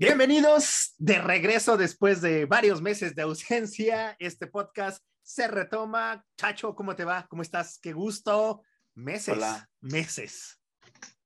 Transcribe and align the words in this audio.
Bienvenidos 0.00 0.94
de 0.98 1.18
regreso 1.18 1.76
después 1.76 2.22
de 2.22 2.46
varios 2.46 2.80
meses 2.80 3.16
de 3.16 3.22
ausencia. 3.22 4.14
Este 4.20 4.46
podcast 4.46 5.04
se 5.22 5.48
retoma. 5.48 6.24
Chacho, 6.36 6.76
¿cómo 6.76 6.94
te 6.94 7.04
va? 7.04 7.26
¿Cómo 7.28 7.42
estás? 7.42 7.80
Qué 7.82 7.92
gusto. 7.92 8.62
Meses. 8.94 9.34
Hola. 9.34 9.68
Meses. 9.80 10.62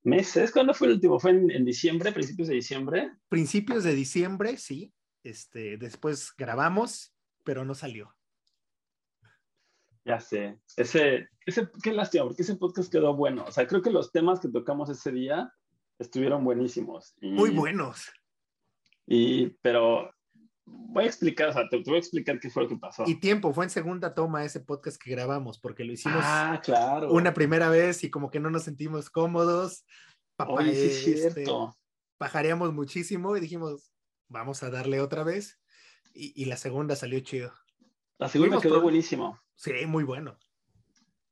¿Meses? 0.02 0.50
¿Cuándo 0.50 0.72
fue 0.72 0.86
el 0.86 0.94
último? 0.94 1.20
¿Fue 1.20 1.32
en, 1.32 1.50
en 1.50 1.66
diciembre, 1.66 2.12
principios 2.12 2.48
de 2.48 2.54
diciembre? 2.54 3.12
Principios 3.28 3.84
de 3.84 3.94
diciembre, 3.94 4.56
sí. 4.56 4.90
Este, 5.22 5.76
después 5.76 6.32
grabamos, 6.38 7.14
pero 7.44 7.66
no 7.66 7.74
salió. 7.74 8.16
Ya 10.06 10.18
sé. 10.18 10.58
Ese, 10.78 11.28
ese, 11.44 11.68
qué 11.82 11.92
lástima, 11.92 12.24
porque 12.24 12.40
ese 12.40 12.56
podcast 12.56 12.90
quedó 12.90 13.14
bueno. 13.14 13.44
O 13.46 13.52
sea, 13.52 13.66
creo 13.66 13.82
que 13.82 13.90
los 13.90 14.10
temas 14.12 14.40
que 14.40 14.48
tocamos 14.48 14.88
ese 14.88 15.12
día 15.12 15.52
estuvieron 15.98 16.42
buenísimos. 16.42 17.14
Y, 17.20 17.32
Muy 17.32 17.50
buenos. 17.50 18.10
Y, 19.06 19.48
pero 19.62 20.10
voy 20.64 21.04
a 21.04 21.06
explicar, 21.06 21.48
o 21.48 21.52
sea, 21.52 21.68
te, 21.68 21.82
te 21.82 21.90
voy 21.90 21.96
a 21.96 22.00
explicar 22.00 22.38
qué 22.38 22.50
fue 22.50 22.64
lo 22.64 22.68
que 22.68 22.76
pasó. 22.76 23.04
Y 23.06 23.16
tiempo, 23.16 23.52
fue 23.52 23.64
en 23.64 23.70
segunda 23.70 24.14
toma 24.14 24.44
ese 24.44 24.60
podcast 24.60 25.00
que 25.00 25.10
grabamos, 25.10 25.58
porque 25.58 25.84
lo 25.84 25.92
hicimos 25.92 26.22
ah, 26.22 26.60
claro. 26.62 27.12
una 27.12 27.34
primera 27.34 27.68
vez 27.68 28.04
y 28.04 28.10
como 28.10 28.30
que 28.30 28.40
no 28.40 28.50
nos 28.50 28.64
sentimos 28.64 29.10
cómodos. 29.10 29.84
Papá, 30.36 30.54
Oye, 30.54 30.74
sí 30.74 31.12
es 31.12 31.24
este, 31.24 31.44
cierto. 31.44 31.76
pajareamos 32.18 32.72
muchísimo 32.72 33.36
y 33.36 33.40
dijimos, 33.40 33.92
vamos 34.28 34.62
a 34.62 34.70
darle 34.70 35.00
otra 35.00 35.24
vez. 35.24 35.60
Y, 36.14 36.32
y 36.40 36.46
la 36.46 36.56
segunda 36.56 36.96
salió 36.96 37.20
chido. 37.20 37.52
La 38.18 38.28
segunda 38.28 38.60
quedó 38.60 38.80
buenísimo. 38.80 39.40
Sí, 39.54 39.72
muy 39.86 40.04
bueno. 40.04 40.38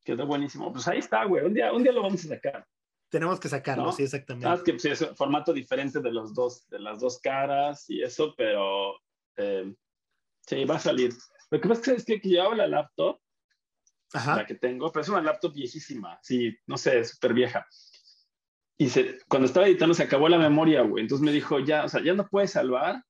Quedó 0.05 0.27
buenísimo. 0.27 0.73
Pues 0.73 0.89
ahí 0.89 0.99
está, 0.99 1.25
güey. 1.25 1.45
Un 1.45 1.55
día, 1.55 1.73
un 1.73 1.83
día 1.83 1.93
lo 1.93 2.03
vamos 2.03 2.25
a 2.25 2.29
sacar. 2.29 2.67
Tenemos 3.11 3.41
que 3.41 3.49
sacarlo, 3.49 3.85
¿No? 3.85 3.93
sí, 3.93 4.05
exactamente. 4.05 4.47
Sabes 4.47 4.63
que 4.63 4.73
pues, 4.73 4.85
es 4.85 5.01
un 5.03 5.17
formato 5.17 5.53
diferente 5.53 6.01
de 6.01 6.13
los 6.13 6.33
dos, 6.33 6.69
de 6.69 6.79
las 6.79 7.01
dos 7.01 7.19
caras 7.19 7.91
y 7.91 8.03
eso, 8.03 8.35
pero 8.37 8.95
eh, 9.37 9.75
sí, 10.47 10.65
va 10.65 10.77
a 10.77 10.81
salir. 10.81 11.13
Lo 11.51 11.61
que 11.61 11.69
pasa 11.69 11.93
es 11.93 12.05
que, 12.05 12.21
que 12.21 12.29
llevaba 12.29 12.55
la 12.55 12.69
laptop, 12.69 13.21
Ajá. 14.13 14.37
la 14.37 14.47
que 14.47 14.55
tengo, 14.55 14.93
pero 14.93 15.03
es 15.03 15.09
una 15.09 15.23
laptop 15.23 15.53
viejísima, 15.53 16.19
sí, 16.23 16.57
no 16.67 16.79
sé, 16.79 17.05
súper 17.05 17.35
vieja. 17.35 17.67
Y 18.79 18.89
se, 18.89 19.19
cuando 19.29 19.47
estaba 19.47 19.67
editando 19.67 19.93
se 19.93 20.05
acabó 20.05 20.29
la 20.29 20.39
memoria, 20.39 20.83
güey. 20.83 21.03
Entonces 21.03 21.25
me 21.25 21.33
dijo, 21.33 21.59
ya, 21.59 21.85
o 21.85 21.89
sea, 21.89 22.03
ya 22.03 22.15
no 22.15 22.29
puedes 22.29 22.53
salvar, 22.53 23.05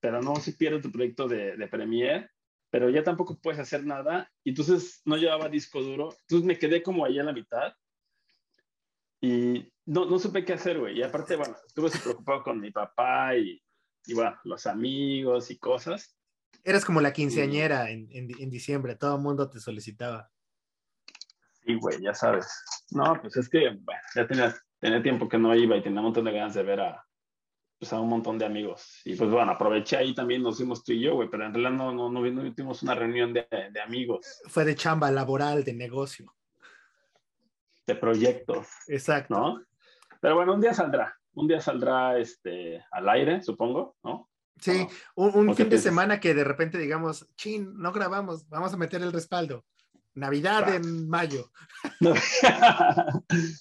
pero 0.00 0.22
no 0.22 0.36
si 0.36 0.52
pierdes 0.52 0.82
tu 0.82 0.92
proyecto 0.92 1.26
de, 1.26 1.56
de 1.56 1.66
Premiere, 1.66 2.30
pero 2.70 2.88
ya 2.90 3.02
tampoco 3.02 3.38
puedes 3.40 3.58
hacer 3.58 3.84
nada. 3.84 4.30
Y 4.44 4.50
entonces 4.50 5.02
no 5.04 5.16
llevaba 5.16 5.48
disco 5.48 5.82
duro. 5.82 6.14
Entonces 6.20 6.46
me 6.46 6.58
quedé 6.58 6.82
como 6.82 7.04
ahí 7.04 7.18
a 7.18 7.24
la 7.24 7.32
mitad. 7.32 7.72
Y 9.20 9.70
no, 9.86 10.06
no 10.06 10.18
supe 10.18 10.44
qué 10.44 10.54
hacer, 10.54 10.78
güey. 10.78 10.98
Y 10.98 11.02
aparte, 11.02 11.36
bueno, 11.36 11.56
estuve 11.66 11.90
preocupado 11.90 12.42
con 12.42 12.60
mi 12.60 12.70
papá 12.70 13.36
y, 13.36 13.62
y, 14.06 14.14
bueno, 14.14 14.36
los 14.44 14.66
amigos 14.66 15.50
y 15.50 15.58
cosas. 15.58 16.16
Eres 16.64 16.84
como 16.84 17.00
la 17.00 17.12
quinceañera 17.12 17.90
en, 17.90 18.08
en, 18.10 18.28
en 18.38 18.50
diciembre, 18.50 18.96
todo 18.96 19.16
el 19.16 19.22
mundo 19.22 19.48
te 19.48 19.60
solicitaba. 19.60 20.30
Sí, 21.64 21.74
güey, 21.74 22.00
ya 22.02 22.14
sabes. 22.14 22.46
No, 22.90 23.18
pues 23.20 23.36
es 23.36 23.48
que, 23.48 23.68
bueno, 23.68 24.00
ya 24.14 24.26
tenía, 24.26 24.56
tenía 24.78 25.02
tiempo 25.02 25.28
que 25.28 25.38
no 25.38 25.54
iba 25.54 25.76
y 25.76 25.82
tenía 25.82 26.00
un 26.00 26.06
montón 26.06 26.24
de 26.24 26.32
ganas 26.32 26.54
de 26.54 26.62
ver 26.62 26.80
a, 26.80 27.06
pues, 27.78 27.92
a 27.92 28.00
un 28.00 28.08
montón 28.08 28.38
de 28.38 28.46
amigos. 28.46 29.00
Y 29.04 29.14
pues 29.14 29.30
bueno, 29.30 29.52
aproveché 29.52 29.96
ahí 29.96 30.14
también, 30.14 30.42
nos 30.42 30.58
fuimos 30.58 30.84
tú 30.84 30.92
y 30.92 31.00
yo, 31.00 31.14
güey, 31.14 31.28
pero 31.30 31.46
en 31.46 31.54
realidad 31.54 31.72
no, 31.72 31.92
no, 31.92 32.10
no, 32.10 32.20
no 32.20 32.54
tuvimos 32.54 32.82
una 32.82 32.94
reunión 32.94 33.32
de, 33.32 33.46
de 33.72 33.80
amigos, 33.80 34.40
Fue 34.48 34.64
de 34.64 34.74
chamba 34.74 35.10
laboral, 35.10 35.64
de 35.64 35.72
negocio. 35.72 36.34
De 37.94 38.00
proyectos, 38.00 38.68
Exacto. 38.86 39.34
¿no? 39.34 39.64
Pero 40.20 40.36
bueno, 40.36 40.54
un 40.54 40.60
día 40.60 40.74
saldrá, 40.74 41.16
un 41.34 41.48
día 41.48 41.60
saldrá 41.60 42.18
este, 42.18 42.84
al 42.90 43.08
aire, 43.08 43.42
supongo, 43.42 43.96
¿no? 44.02 44.28
Sí, 44.60 44.86
¿O- 45.14 45.28
un, 45.28 45.54
fin 45.56 45.68
de 45.70 45.78
semana 45.78 46.20
que 46.20 46.34
de 46.34 46.44
repente 46.44 46.78
digamos, 46.78 47.26
chin, 47.36 47.72
no 47.76 47.92
grabamos, 47.92 48.48
vamos 48.48 48.72
a 48.74 48.76
meter 48.76 49.02
el 49.02 49.12
respaldo. 49.12 49.64
Navidad 50.14 50.74
en 50.74 51.08
mayo. 51.08 51.50
No, 52.00 52.14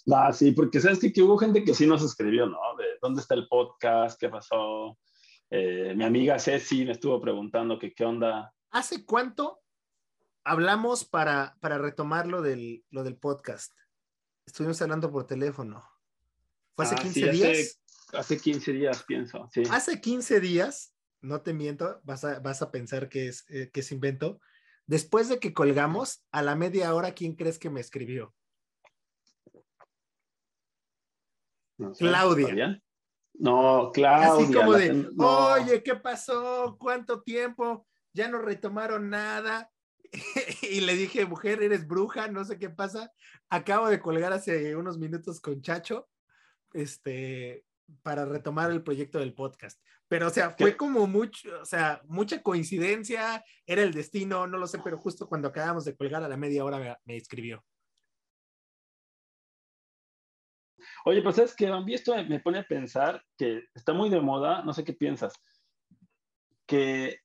no 0.05 0.33
sí, 0.33 0.51
porque 0.51 0.81
sabes 0.81 0.99
que, 0.99 1.13
que 1.13 1.21
hubo 1.21 1.37
gente 1.37 1.63
que 1.63 1.73
sí 1.73 1.87
nos 1.87 2.03
escribió, 2.03 2.47
¿no? 2.47 2.57
De 2.77 2.85
dónde 3.01 3.21
está 3.21 3.35
el 3.35 3.47
podcast, 3.47 4.19
qué 4.19 4.27
pasó. 4.27 4.97
Eh, 5.49 5.93
mi 5.95 6.03
amiga 6.03 6.37
Ceci 6.37 6.85
me 6.85 6.91
estuvo 6.91 7.21
preguntando 7.21 7.79
que 7.79 7.93
qué 7.93 8.03
onda. 8.03 8.53
¿Hace 8.71 9.05
cuánto 9.05 9.61
hablamos 10.43 11.05
para, 11.05 11.55
para 11.61 11.77
retomar 11.77 12.27
lo 12.27 12.41
del, 12.41 12.83
lo 12.89 13.03
del 13.03 13.17
podcast? 13.17 13.71
Estuvimos 14.49 14.81
hablando 14.81 15.11
por 15.11 15.27
teléfono. 15.27 15.87
¿Fue 16.75 16.83
hace 16.85 16.95
Ah, 16.95 17.01
15 17.03 17.19
sí, 17.19 17.29
hace- 17.29 17.33
días? 17.53 17.81
Hace 18.13 18.37
15 18.39 18.71
días, 18.73 19.03
pienso, 19.03 19.47
sí. 19.53 19.61
Hace 19.69 20.01
15 20.01 20.39
días, 20.39 20.95
no 21.21 21.41
te 21.41 21.53
miento, 21.53 22.01
vas 22.03 22.23
a, 22.23 22.39
vas 22.39 22.63
a 22.63 22.71
pensar 22.71 23.09
que 23.09 23.27
es, 23.27 23.45
eh, 23.49 23.69
que 23.71 23.81
es 23.81 23.91
invento. 23.91 24.41
Después 24.87 25.29
de 25.29 25.37
que 25.39 25.53
colgamos, 25.53 26.23
a 26.31 26.41
la 26.41 26.55
media 26.55 26.95
hora, 26.95 27.11
¿quién 27.13 27.35
crees 27.35 27.59
que 27.59 27.69
me 27.69 27.79
escribió? 27.79 28.33
No 31.77 31.93
sé, 31.93 32.05
Claudia. 32.05 32.47
¿Fabián? 32.47 32.83
No, 33.35 33.91
Claudia. 33.93 34.33
Así 34.33 34.51
como 34.51 34.73
de, 34.73 34.93
no. 35.13 35.47
oye, 35.53 35.83
¿qué 35.83 35.93
pasó? 35.95 36.75
¿Cuánto 36.79 37.21
tiempo? 37.21 37.85
Ya 38.13 38.27
no 38.27 38.39
retomaron 38.39 39.11
nada. 39.11 39.71
y 40.61 40.81
le 40.81 40.95
dije, 40.95 41.25
mujer, 41.25 41.61
eres 41.61 41.87
bruja, 41.87 42.27
no 42.27 42.43
sé 42.43 42.57
qué 42.57 42.69
pasa. 42.69 43.11
Acabo 43.49 43.89
de 43.89 43.99
colgar 43.99 44.33
hace 44.33 44.75
unos 44.75 44.97
minutos 44.97 45.39
con 45.39 45.61
Chacho, 45.61 46.09
este, 46.73 47.65
para 48.01 48.25
retomar 48.25 48.71
el 48.71 48.83
proyecto 48.83 49.19
del 49.19 49.33
podcast. 49.33 49.81
Pero, 50.07 50.27
o 50.27 50.29
sea, 50.31 50.55
fue 50.57 50.71
¿Qué? 50.71 50.77
como 50.77 51.05
mucho, 51.05 51.61
o 51.61 51.65
sea, 51.65 52.01
mucha 52.07 52.41
coincidencia, 52.41 53.43
era 53.65 53.83
el 53.83 53.93
destino, 53.93 54.47
no 54.47 54.57
lo 54.57 54.65
sé, 54.67 54.79
pero 54.83 54.97
justo 54.97 55.27
cuando 55.27 55.49
acabamos 55.49 55.85
de 55.85 55.95
colgar 55.95 56.23
a 56.23 56.29
la 56.29 56.37
media 56.37 56.65
hora 56.65 56.79
me, 56.79 56.95
me 57.05 57.15
escribió. 57.15 57.63
Oye, 61.05 61.21
pues 61.21 61.35
sabes 61.35 61.55
que 61.55 61.67
a 61.67 61.79
mí 61.79 61.93
esto 61.93 62.15
me 62.25 62.39
pone 62.39 62.59
a 62.59 62.67
pensar 62.67 63.23
que 63.37 63.63
está 63.73 63.93
muy 63.93 64.09
de 64.09 64.19
moda, 64.19 64.63
no 64.63 64.73
sé 64.73 64.83
qué 64.83 64.93
piensas, 64.93 65.33
que 66.65 67.19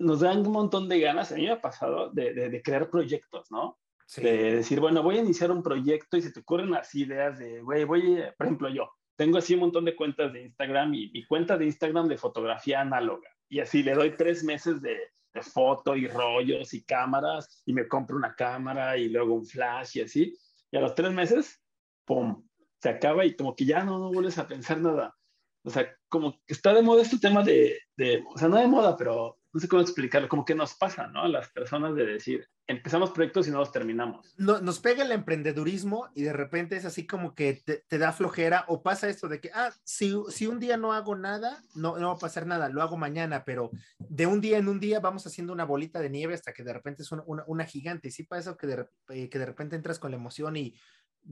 nos 0.00 0.20
dan 0.20 0.44
un 0.46 0.52
montón 0.52 0.88
de 0.88 0.98
ganas, 1.00 1.30
a 1.30 1.36
mí 1.36 1.42
me 1.42 1.50
ha 1.52 1.60
pasado, 1.60 2.10
de, 2.10 2.34
de- 2.34 2.50
de 2.50 2.62
crear 2.62 2.90
proyectos, 2.90 3.50
¿no? 3.50 3.78
Sí. 4.06 4.22
de 4.22 4.56
decir, 4.56 4.80
bueno, 4.80 5.04
voy 5.04 5.18
a 5.18 5.20
iniciar 5.20 5.52
un 5.52 5.62
proyecto 5.62 6.16
y 6.16 6.22
se 6.22 6.32
te 6.32 6.40
ocurren 6.40 6.74
así 6.74 7.02
ideas 7.02 7.38
de, 7.38 7.62
güey, 7.62 7.84
voy, 7.84 8.20
a- 8.20 8.34
por 8.36 8.46
ejemplo, 8.46 8.68
yo 8.68 8.90
tengo 9.16 9.38
así 9.38 9.54
un 9.54 9.60
montón 9.60 9.84
de 9.84 9.94
cuentas 9.94 10.32
de 10.32 10.42
Instagram 10.42 10.92
y 10.94 11.10
mi 11.12 11.24
cuenta 11.26 11.56
de 11.56 11.66
Instagram 11.66 12.08
de 12.08 12.18
fotografía 12.18 12.80
análoga. 12.80 13.28
Y 13.48 13.60
así 13.60 13.82
le 13.84 13.94
doy 13.94 14.16
tres 14.16 14.42
meses 14.42 14.80
de, 14.82 14.96
de 15.32 15.42
foto 15.42 15.94
y 15.94 16.08
rollos 16.08 16.74
y 16.74 16.82
cámaras 16.82 17.62
y 17.66 17.72
me 17.72 17.86
compro 17.86 18.16
una 18.16 18.34
cámara 18.34 18.96
y 18.96 19.08
luego 19.10 19.34
un 19.34 19.44
flash 19.46 19.98
y 19.98 20.00
así. 20.00 20.36
Y 20.72 20.76
a 20.76 20.80
los 20.80 20.94
tres 20.94 21.12
meses, 21.12 21.62
¡pum! 22.04 22.42
Se 22.82 22.88
acaba 22.88 23.24
y 23.26 23.36
como 23.36 23.54
que 23.54 23.64
ya 23.66 23.84
no, 23.84 23.98
no 23.98 24.10
vuelves 24.10 24.38
a 24.38 24.48
pensar 24.48 24.80
nada. 24.80 25.14
O 25.62 25.70
sea, 25.70 25.86
como 26.08 26.32
que 26.32 26.54
está 26.54 26.72
de 26.72 26.82
moda 26.82 27.02
este 27.02 27.18
tema 27.18 27.42
de, 27.44 27.78
de, 27.96 28.24
o 28.26 28.38
sea, 28.38 28.48
no 28.48 28.56
de 28.56 28.66
moda, 28.66 28.96
pero 28.96 29.36
no 29.52 29.60
sé 29.60 29.68
cómo 29.68 29.82
explicarlo, 29.82 30.28
como 30.28 30.44
que 30.44 30.54
nos 30.54 30.74
pasa, 30.74 31.08
¿no? 31.08 31.22
A 31.22 31.28
las 31.28 31.48
personas 31.50 31.94
de 31.96 32.06
decir, 32.06 32.48
empezamos 32.68 33.10
proyectos 33.10 33.48
y 33.48 33.50
no 33.50 33.58
los 33.58 33.72
terminamos. 33.72 34.34
no- 34.38 34.60
nos 34.60 34.78
pega 34.78 35.02
el 35.02 35.10
emprendedurismo 35.12 36.08
y 36.14 36.22
de 36.22 36.32
repente 36.32 36.76
es 36.76 36.84
así 36.84 37.06
como 37.06 37.34
que 37.34 37.54
te, 37.88 37.98
da 37.98 38.12
flojera 38.12 38.64
o 38.68 38.82
pasa 38.82 39.08
esto 39.08 39.28
de 39.28 39.40
que, 39.40 39.50
ah, 39.52 39.72
si, 39.82 40.14
si 40.28 40.46
un 40.46 40.60
día 40.60 40.76
no 40.76 40.92
hago 40.92 41.16
nada, 41.16 41.60
no, 41.74 41.98
no 41.98 42.08
va 42.08 42.14
a 42.14 42.18
pasar 42.18 42.46
nada, 42.46 42.68
lo 42.68 42.80
hago 42.82 42.96
mañana, 42.96 43.44
pero 43.44 43.70
de 43.98 44.26
un 44.26 44.40
día 44.40 44.58
en 44.58 44.68
un 44.68 44.78
día 44.78 45.00
vamos 45.00 45.26
haciendo 45.26 45.52
una 45.52 45.64
bolita 45.64 46.00
de 46.00 46.10
nieve 46.10 46.34
hasta 46.34 46.52
que 46.52 46.62
de 46.62 46.72
repente 46.72 47.02
es 47.02 47.10
una, 47.10 47.24
una, 47.46 47.64
gigante. 47.64 48.08
Y 48.08 48.10
sí 48.12 48.22
pasa 48.24 48.56
que 48.56 48.66
de, 48.68 48.86
eh, 49.08 49.28
que 49.28 49.38
de 49.38 49.46
repente 49.46 49.74
entras 49.76 49.98
con 49.98 50.12
la 50.12 50.16
emoción 50.16 50.56
y 50.56 50.74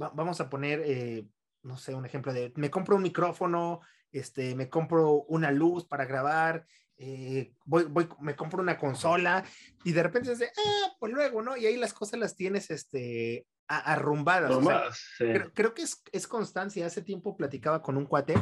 va- 0.00 0.11
vamos 0.15 0.41
a 0.41 0.50
poner, 0.50 0.83
eh, 0.85 1.27
no 1.62 1.77
sé, 1.77 1.95
un 1.95 2.05
ejemplo 2.05 2.33
de, 2.33 2.53
me 2.56 2.71
compro 2.71 2.97
un 2.97 3.03
micrófono, 3.03 3.81
este, 4.11 4.55
me 4.55 4.69
compro 4.69 5.23
una 5.29 5.50
luz 5.50 5.87
para 5.87 6.05
grabar, 6.06 6.67
eh, 6.99 7.53
voy, 7.65 7.85
voy, 7.85 8.09
me 8.21 8.35
compro 8.37 8.61
una 8.61 8.77
consola 8.79 9.45
y 9.85 9.93
de 9.93 10.03
repente 10.03 10.33
es 10.33 10.39
de, 10.41 10.47
ah, 10.47 10.93
pues 10.99 11.12
luego, 11.12 11.43
¿no? 11.43 11.56
Y 11.56 11.67
ahí 11.67 11.77
las 11.77 11.95
cosas 11.95 12.19
las 12.19 12.35
tienes, 12.37 12.71
este, 12.71 13.47
a- 13.69 13.93
arrumbadas. 13.93 14.50
o 14.50 14.62
sea, 14.62 14.83
sí. 14.93 15.25
creo, 15.33 15.53
creo 15.55 15.75
que 15.75 15.83
es, 15.83 16.03
es 16.11 16.27
constancia. 16.27 16.87
Hace 16.87 17.03
tiempo 17.03 17.37
platicaba 17.37 17.83
con 17.83 17.97
un 17.97 18.06
cuate 18.06 18.35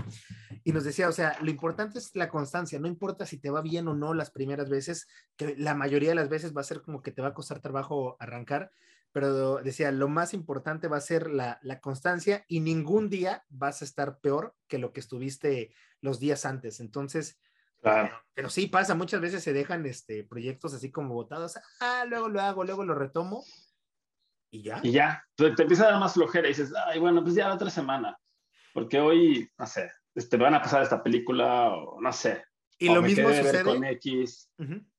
y 0.64 0.73
nos 0.73 0.85
decía, 0.85 1.08
o 1.08 1.12
sea, 1.12 1.37
lo 1.43 1.50
importante 1.50 1.99
es 1.99 2.14
la 2.14 2.29
constancia, 2.29 2.79
no 2.79 2.88
importa 2.88 3.26
si 3.26 3.38
te 3.38 3.50
va 3.50 3.61
bien 3.61 3.88
o 3.88 3.94
no 3.94 4.14
las 4.14 4.31
primeras 4.31 4.70
veces, 4.70 5.06
que 5.37 5.55
la 5.59 5.75
mayoría 5.75 6.11
de 6.11 6.14
las 6.14 6.29
veces 6.29 6.56
va 6.56 6.61
a 6.62 6.64
ser 6.64 6.81
como 6.81 7.02
que 7.02 7.12
te 7.12 7.23
va 7.23 7.29
a 7.29 7.35
costar 7.35 7.61
trabajo 7.61 8.17
arrancar, 8.20 8.70
pero 9.12 9.56
decía, 9.56 9.91
lo 9.93 10.09
más 10.09 10.32
importante 10.35 10.88
va 10.88 10.99
a 10.99 11.00
ser 11.00 11.31
la, 11.31 11.59
la 11.62 11.81
constancia 11.81 12.44
y 12.49 12.61
ningún 12.61 13.09
día 13.09 13.44
vas 13.49 13.82
a 13.82 13.85
estar 13.85 14.19
peor 14.20 14.55
que 14.69 14.79
lo 14.79 14.93
que 14.93 15.00
estuviste 15.00 15.75
los 16.00 16.20
días 16.20 16.44
antes. 16.44 16.81
Entonces, 16.81 17.38
Claro. 17.87 18.21
pero 18.35 18.50
sí 18.50 18.67
pasa, 18.67 18.94
muchas 18.94 19.21
veces 19.21 19.44
se 19.44 19.53
dejan 19.53 19.87
este, 19.87 20.25
proyectos 20.25 20.75
así 20.75 20.91
como 20.91 21.15
botados, 21.15 21.59
ah, 21.81 22.05
luego 22.09 22.29
lo 22.29 22.41
hago, 22.41 22.65
luego 22.65 22.85
lo 22.85 22.94
retomo 22.94 23.44
y 24.50 24.62
ya. 24.62 24.81
Y 24.83 24.93
ya, 24.93 25.25
te, 25.35 25.50
te 25.53 25.62
empieza 25.62 25.85
a 25.87 25.91
dar 25.93 26.00
más 26.00 26.15
flojera 26.15 26.47
y 26.47 26.50
dices, 26.50 26.73
ay, 26.87 26.99
bueno, 26.99 27.23
pues 27.23 27.35
ya 27.35 27.49
la 27.49 27.55
otra 27.55 27.71
semana. 27.71 28.19
Porque 28.73 29.00
hoy, 29.00 29.50
no 29.59 29.67
sé, 29.67 29.91
este, 30.15 30.37
van 30.37 30.55
a 30.55 30.62
pasar 30.62 30.83
esta 30.83 31.03
película 31.03 31.69
o 31.69 32.00
no 32.00 32.12
sé. 32.12 32.44
Y 32.79 32.93
lo 32.93 33.03
mismo 33.03 33.29
sucede 33.29 33.62
con 33.65 33.85
X. 33.85 34.50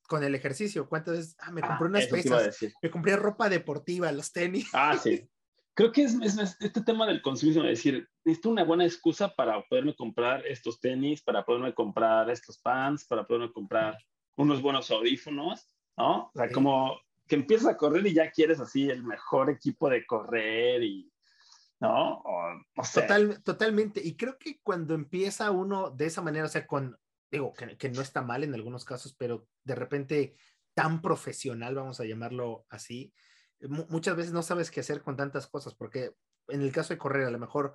con 0.08 0.24
el 0.24 0.36
ejercicio. 0.36 0.90
¿Cuántas 0.90 1.18
veces? 1.18 1.36
Ah, 1.40 1.52
me 1.52 1.62
compré 1.62 1.86
ah, 1.86 1.90
unas 1.90 2.08
pesas, 2.08 2.58
me 2.82 2.90
compré 2.90 3.16
ropa 3.16 3.50
deportiva, 3.50 4.12
los 4.12 4.32
tenis. 4.32 4.70
Ah, 4.74 4.98
sí. 4.98 5.28
Creo 5.78 5.92
que 5.92 6.02
es, 6.02 6.16
este 6.60 6.82
tema 6.82 7.06
del 7.06 7.22
consumismo, 7.22 7.62
es 7.62 7.78
decir, 7.78 8.10
necesito 8.26 8.50
una 8.50 8.64
buena 8.64 8.84
excusa 8.84 9.36
para 9.36 9.62
poderme 9.62 9.96
comprar 9.96 10.44
estos 10.48 10.80
tenis, 10.80 11.22
para 11.22 11.46
poderme 11.46 11.72
comprar 11.76 12.32
estos 12.32 12.58
pants, 12.58 13.06
para 13.06 13.28
poderme 13.28 13.54
comprar 13.54 13.96
unos 14.38 14.60
buenos 14.60 14.90
audífonos, 14.90 15.70
¿no? 15.96 16.24
O 16.24 16.32
sea, 16.34 16.50
como 16.52 17.00
que 17.28 17.36
empiezas 17.36 17.68
a 17.68 17.78
correr 17.78 18.08
y 18.08 18.16
ya 18.16 18.32
quieres 18.32 18.60
así 18.60 18.90
el 18.90 19.04
mejor 19.04 19.52
equipo 19.52 19.88
de 19.88 20.04
correr 20.04 20.82
y, 20.82 21.12
¿no? 21.80 22.24
Total, 22.92 23.44
totalmente. 23.44 24.02
Y 24.04 24.18
creo 24.18 24.40
que 24.40 24.60
cuando 24.64 24.96
empieza 24.96 25.52
uno 25.52 25.92
de 25.92 26.08
esa 26.08 26.24
manera, 26.24 26.46
o 26.46 26.50
sea, 26.50 26.66
con, 26.66 26.98
digo, 27.30 27.54
que, 27.54 27.78
que 27.78 27.90
no 27.90 28.02
está 28.02 28.24
mal 28.24 28.44
en 28.44 28.56
algunos 28.56 28.84
casos, 28.84 29.14
pero 29.14 29.48
de 29.64 29.76
repente 29.76 30.36
tan 30.74 31.04
profesional, 31.04 31.76
vamos 31.76 32.00
a 32.00 32.06
llamarlo 32.06 32.66
así, 32.68 33.14
muchas 33.62 34.16
veces 34.16 34.34
no 34.34 34.44
sabes 34.44 34.72
qué 34.72 34.82
hacer 34.82 35.02
con 35.02 35.18
tantas 35.18 35.48
cosas, 35.48 35.74
porque 35.74 36.14
en 36.48 36.62
el 36.62 36.72
caso 36.72 36.94
de 36.94 36.98
correr, 36.98 37.28
a 37.28 37.32
lo 37.32 37.40
mejor 37.40 37.74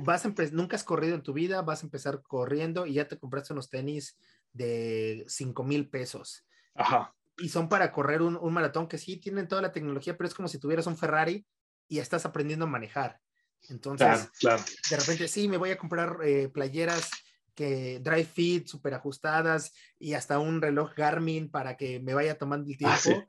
vas 0.00 0.26
a 0.26 0.34
nunca 0.52 0.76
has 0.76 0.84
corrido 0.84 1.14
en 1.14 1.22
tu 1.22 1.32
vida, 1.32 1.62
vas 1.62 1.82
a 1.82 1.86
empezar 1.86 2.22
corriendo 2.22 2.86
y 2.86 2.94
ya 2.94 3.08
te 3.08 3.18
compraste 3.18 3.52
unos 3.52 3.70
tenis 3.70 4.18
de 4.52 5.24
5 5.28 5.64
mil 5.64 5.88
pesos. 5.88 6.44
Ajá. 6.74 7.14
Y 7.38 7.48
son 7.48 7.68
para 7.68 7.92
correr 7.92 8.22
un, 8.22 8.52
maratón 8.52 8.88
que 8.88 8.98
sí 8.98 9.18
tienen 9.18 9.48
toda 9.48 9.62
la 9.62 9.72
tecnología, 9.72 10.16
pero 10.16 10.28
es 10.28 10.34
como 10.34 10.48
si 10.48 10.58
tuvieras 10.58 10.86
un 10.86 10.96
Ferrari 10.96 11.46
y 11.88 11.98
estás 11.98 12.24
aprendiendo 12.24 12.64
a 12.64 12.68
manejar. 12.68 13.20
Entonces, 13.68 14.30
de 14.40 14.96
repente, 14.96 15.28
sí, 15.28 15.48
me 15.48 15.56
voy 15.56 15.70
a 15.70 15.78
comprar 15.78 16.18
eh, 16.24 16.48
playeras 16.48 17.10
que 17.54 18.00
drive 18.00 18.24
fit, 18.24 18.66
súper 18.68 18.94
ajustadas 18.94 19.72
y 19.98 20.14
hasta 20.14 20.38
un 20.38 20.60
reloj 20.60 20.94
Garmin 20.94 21.50
para 21.50 21.76
que 21.76 22.00
me 22.00 22.14
vaya 22.14 22.38
tomando 22.38 22.70
el 22.70 22.76
ah, 22.84 22.98
tiempo. 23.02 23.26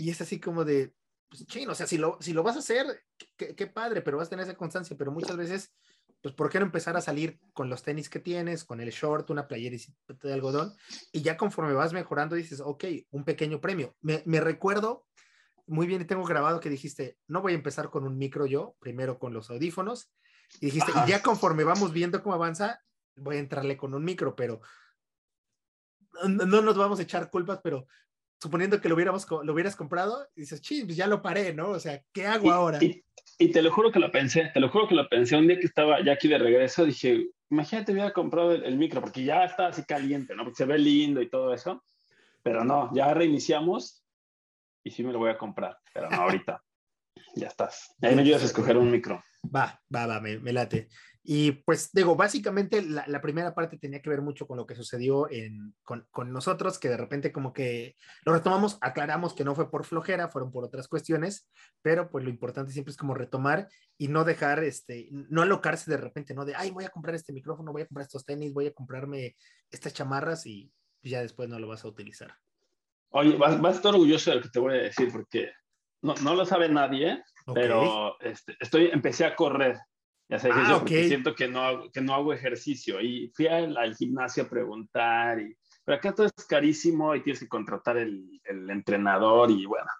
Y 0.00 0.08
es 0.08 0.20
así 0.22 0.40
como 0.40 0.64
de, 0.64 0.94
pues 1.28 1.46
chino, 1.46 1.72
o 1.72 1.74
sea, 1.74 1.86
si 1.86 1.98
lo, 1.98 2.16
si 2.20 2.32
lo 2.32 2.42
vas 2.42 2.56
a 2.56 2.60
hacer, 2.60 3.04
qué, 3.36 3.66
padre, 3.66 4.00
pero 4.00 4.16
vas 4.16 4.28
a 4.28 4.30
tener 4.30 4.44
esa 4.44 4.56
constancia, 4.56 4.96
pero 4.96 5.12
muchas 5.12 5.36
veces, 5.36 5.74
pues, 6.22 6.34
¿por 6.34 6.48
qué 6.48 6.58
no 6.58 6.64
empezar 6.64 6.96
a 6.96 7.02
salir 7.02 7.38
con 7.52 7.68
los 7.68 7.82
tenis 7.82 8.08
que 8.08 8.18
tienes, 8.18 8.64
con 8.64 8.80
el 8.80 8.90
short, 8.90 9.28
una 9.28 9.46
playera 9.46 9.76
de 10.08 10.32
algodón? 10.32 10.72
Y 11.12 11.20
ya 11.20 11.36
conforme 11.36 11.74
vas 11.74 11.92
mejorando, 11.92 12.34
dices, 12.34 12.62
ok, 12.64 12.84
un 13.10 13.24
pequeño 13.24 13.60
premio. 13.60 13.94
Me, 14.00 14.40
recuerdo 14.40 15.06
muy 15.66 15.86
bien 15.86 16.00
y 16.00 16.06
tengo 16.06 16.24
grabado 16.24 16.60
que 16.60 16.70
dijiste, 16.70 17.18
no 17.26 17.42
voy 17.42 17.52
a 17.52 17.56
empezar 17.56 17.90
con 17.90 18.04
un 18.04 18.16
micro 18.16 18.46
yo, 18.46 18.74
primero 18.80 19.18
con 19.18 19.34
los 19.34 19.50
audífonos. 19.50 20.10
Y 20.60 20.66
dijiste, 20.66 20.92
y 21.04 21.10
ya 21.10 21.20
conforme 21.20 21.62
vamos 21.62 21.92
viendo 21.92 22.22
cómo 22.22 22.34
avanza, 22.34 22.82
voy 23.16 23.36
a 23.36 23.40
entrarle 23.40 23.76
con 23.76 23.92
un 23.92 24.02
micro, 24.02 24.34
pero 24.34 24.62
no, 26.26 26.62
nos 26.62 26.76
vamos 26.78 26.98
a 26.98 27.02
echar 27.02 27.30
culpas, 27.30 27.60
pero 27.62 27.86
suponiendo 28.40 28.80
que 28.80 28.88
lo, 28.88 28.94
hubiéramos, 28.94 29.26
lo 29.30 29.52
hubieras 29.52 29.76
comprado, 29.76 30.26
dices, 30.34 30.60
chis, 30.60 30.84
pues 30.84 30.96
ya 30.96 31.06
lo 31.06 31.22
paré, 31.22 31.52
¿no? 31.52 31.70
O 31.70 31.78
sea, 31.78 32.02
¿qué 32.12 32.26
hago 32.26 32.50
ahora? 32.50 32.78
Y, 33.38 33.52
te 33.52 33.62
lo 33.62 33.70
juro 33.70 33.90
que 33.90 33.98
lo 33.98 34.10
pensé, 34.10 34.50
te 34.52 34.60
lo 34.60 34.68
juro 34.68 34.88
que 34.88 34.94
lo 34.94 35.08
pensé. 35.08 35.36
Un 35.36 35.46
día 35.46 35.58
que 35.58 35.66
estaba 35.66 36.02
ya 36.04 36.12
aquí 36.12 36.28
de 36.28 36.38
regreso, 36.38 36.84
dije, 36.84 37.28
imagínate, 37.50 37.92
hubiera 37.92 38.12
comprado 38.12 38.52
el, 38.52 38.76
micro, 38.76 39.00
porque 39.00 39.24
ya 39.24 39.44
está 39.44 39.68
así 39.68 39.84
caliente, 39.84 40.34
¿no? 40.34 40.44
Porque 40.44 40.56
se 40.56 40.66
ve 40.66 40.78
lindo 40.78 41.22
y 41.22 41.28
todo 41.28 41.54
eso. 41.54 41.82
Pero 42.42 42.64
no, 42.64 42.90
ya 42.94 43.12
reiniciamos 43.12 44.02
y 44.82 44.90
sí 44.90 45.02
me 45.02 45.12
lo 45.12 45.18
voy 45.18 45.30
a 45.30 45.38
comprar, 45.38 45.78
pero 45.92 46.10
no 46.10 46.16
ahorita. 46.16 46.62
ya 47.36 47.48
estás. 47.48 47.94
Ahí 48.02 48.14
me 48.14 48.22
ayudas 48.22 48.42
a 48.42 48.46
escoger 48.46 48.76
un 48.76 48.90
micro. 48.90 49.22
Va, 49.54 49.80
va, 49.94 50.06
va, 50.06 50.20
me, 50.20 50.38
me 50.38 50.52
late. 50.52 50.88
Y 51.22 51.52
pues 51.52 51.90
digo, 51.92 52.16
básicamente 52.16 52.82
la, 52.82 53.20
primera 53.20 53.54
parte 53.54 53.78
tenía 53.78 54.00
que 54.00 54.08
ver 54.08 54.22
mucho 54.22 54.46
con 54.46 54.56
lo 54.56 54.66
que 54.66 54.74
sucedió 54.74 55.28
con, 55.82 56.32
nosotros, 56.32 56.78
que 56.78 56.88
de 56.88 56.96
repente 56.96 57.30
como 57.30 57.52
que 57.52 57.96
lo 58.24 58.32
retomamos, 58.32 58.78
aclaramos 58.80 59.34
que 59.34 59.44
no 59.44 59.54
fue 59.54 59.70
por 59.70 59.84
flojera, 59.84 60.28
fueron 60.28 60.50
por 60.50 60.64
otras 60.64 60.88
cuestiones, 60.88 61.48
pero 61.82 62.10
pues 62.10 62.24
lo 62.24 62.30
importante 62.30 62.72
siempre 62.72 62.92
es 62.92 62.96
como 62.96 63.14
retomar 63.14 63.68
y 63.98 64.08
no 64.08 64.24
dejar, 64.24 64.64
este, 64.64 65.08
no 65.10 65.42
alocarse 65.42 65.90
de 65.90 65.98
repente, 65.98 66.34
¿no? 66.34 66.46
De, 66.46 66.54
ay, 66.54 66.70
voy 66.70 66.84
a 66.84 66.90
comprar 66.90 67.14
este 67.14 67.34
micrófono, 67.34 67.72
voy 67.72 67.82
a 67.82 67.86
comprar 67.86 68.06
estos 68.06 68.24
tenis, 68.24 68.54
voy 68.54 68.68
a 68.68 68.72
comprarme 68.72 69.36
estas 69.70 69.92
chamarras 69.92 70.46
y 70.46 70.72
ya 71.02 71.20
después 71.20 71.48
no 71.48 71.58
lo 71.58 71.68
vas 71.68 71.84
a 71.84 71.88
utilizar. 71.88 72.34
Oye, 73.10 73.36
vas, 73.36 73.62
a 73.62 73.70
estar 73.70 73.92
orgulloso 73.92 74.30
de 74.30 74.36
lo 74.36 74.42
que 74.42 74.48
te 74.50 74.60
voy 74.60 74.74
a 74.74 74.82
decir 74.82 75.10
porque 75.12 75.50
no, 76.02 76.14
no 76.22 76.34
lo 76.34 76.46
sabe 76.46 76.68
nadie, 76.68 77.22
pero 77.52 78.18
este, 78.20 78.56
estoy, 78.60 78.86
empecé 78.92 79.24
a 79.24 79.34
correr 79.34 79.78
ya 80.30 80.38
sé, 80.38 80.48
ah, 80.52 80.76
porque 80.78 81.08
siento 81.08 81.34
que 81.34 81.48
no, 81.48 81.60
hago, 81.60 81.90
que 81.90 82.00
no 82.00 82.14
hago 82.14 82.32
ejercicio. 82.32 83.00
Y 83.00 83.32
fui 83.34 83.48
al, 83.48 83.96
gimnasio 83.96 84.44
a 84.44 84.48
preguntar, 84.48 85.40
y, 85.40 85.56
pero 85.84 85.98
acá 85.98 86.14
todo 86.14 86.26
es 86.26 86.46
carísimo 86.46 87.16
y 87.16 87.22
tienes 87.22 87.40
que 87.40 87.48
contratar 87.48 87.96
el, 87.96 88.40
el, 88.44 88.70
entrenador 88.70 89.50
y 89.50 89.66
bueno, 89.66 89.90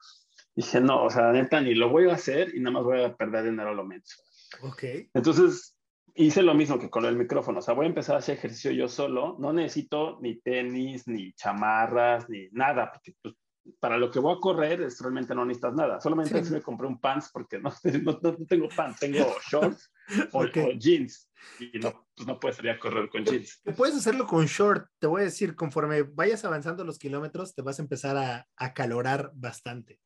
dije, 0.55 0.81
no, 0.81 1.03
o 1.03 1.11
sea, 1.11 1.33
neta, 1.33 1.61
ni 1.61 1.75
lo 1.75 1.89
voy 1.89 2.09
a 2.09 2.15
hacer 2.15 2.55
y 2.55 2.61
nada 2.61 2.75
más 2.75 2.85
voy 2.85 3.03
a 3.03 3.17
perder 3.17 3.47
dinero 3.47 3.71
a 3.71 3.75
lo 3.75 3.85
menos. 3.85 4.23
Ok. 4.63 4.85
Entonces, 5.15 5.77
hice 6.15 6.43
lo 6.43 6.55
mismo 6.55 6.79
que 6.79 6.91
con 6.91 7.05
el 7.07 7.17
micrófono, 7.17 7.59
o 7.59 7.63
sea, 7.63 7.75
voy 7.75 7.87
a 7.87 7.89
empezar 7.89 8.15
a 8.15 8.19
hacer 8.21 8.37
ejercicio 8.37 8.71
yo 8.71 8.89
solo, 8.89 9.37
no 9.41 9.53
necesito 9.53 10.19
ni 10.21 10.41
tenis, 10.41 11.09
ni 11.09 11.33
chamarras, 11.33 12.29
ni 12.29 12.49
nada, 12.53 12.93
porque 12.93 13.15
pues, 13.21 13.35
para 13.79 13.97
lo 13.99 14.11
que 14.11 14.19
voy 14.19 14.37
a 14.37 14.41
correr 14.41 14.83
es 14.83 15.01
realmente 15.01 15.35
no 15.35 15.45
necesitas 15.45 15.75
nada. 15.75 16.01
Solamente 16.01 16.43
me 16.51 16.61
compré 16.61 16.87
un 16.87 17.01
pants 17.01 17.31
porque 17.33 17.59
no, 17.59 17.71
no, 18.23 18.37
tengo 18.47 18.69
pants, 18.75 19.01
tengo 19.01 19.19
shorts 19.51 19.93
o, 20.33 20.45
jeans. 20.79 21.31
Y 21.59 21.79
no, 21.79 22.07
pues 22.15 22.27
no 22.27 22.39
puedes 22.39 22.57
salir 22.57 22.73
a 22.73 22.79
correr 22.79 23.09
con 23.09 23.25
jeans. 23.25 23.63
Puedes 23.77 23.97
hacerlo 23.97 24.27
con 24.27 24.47
short. 24.47 24.87
Te 24.99 25.07
voy 25.07 25.23
a 25.23 25.25
decir, 25.25 25.55
conforme 25.55 26.03
vayas 26.03 26.45
avanzando 26.45 26.85
los 26.85 26.99
kilómetros, 26.99 27.55
te 27.55 27.63
vas 27.63 27.79
a 27.79 27.83
empezar 27.83 28.17
a, 28.17 28.47
a 28.57 28.75
calorar 28.75 29.31
bastante. 29.35 30.01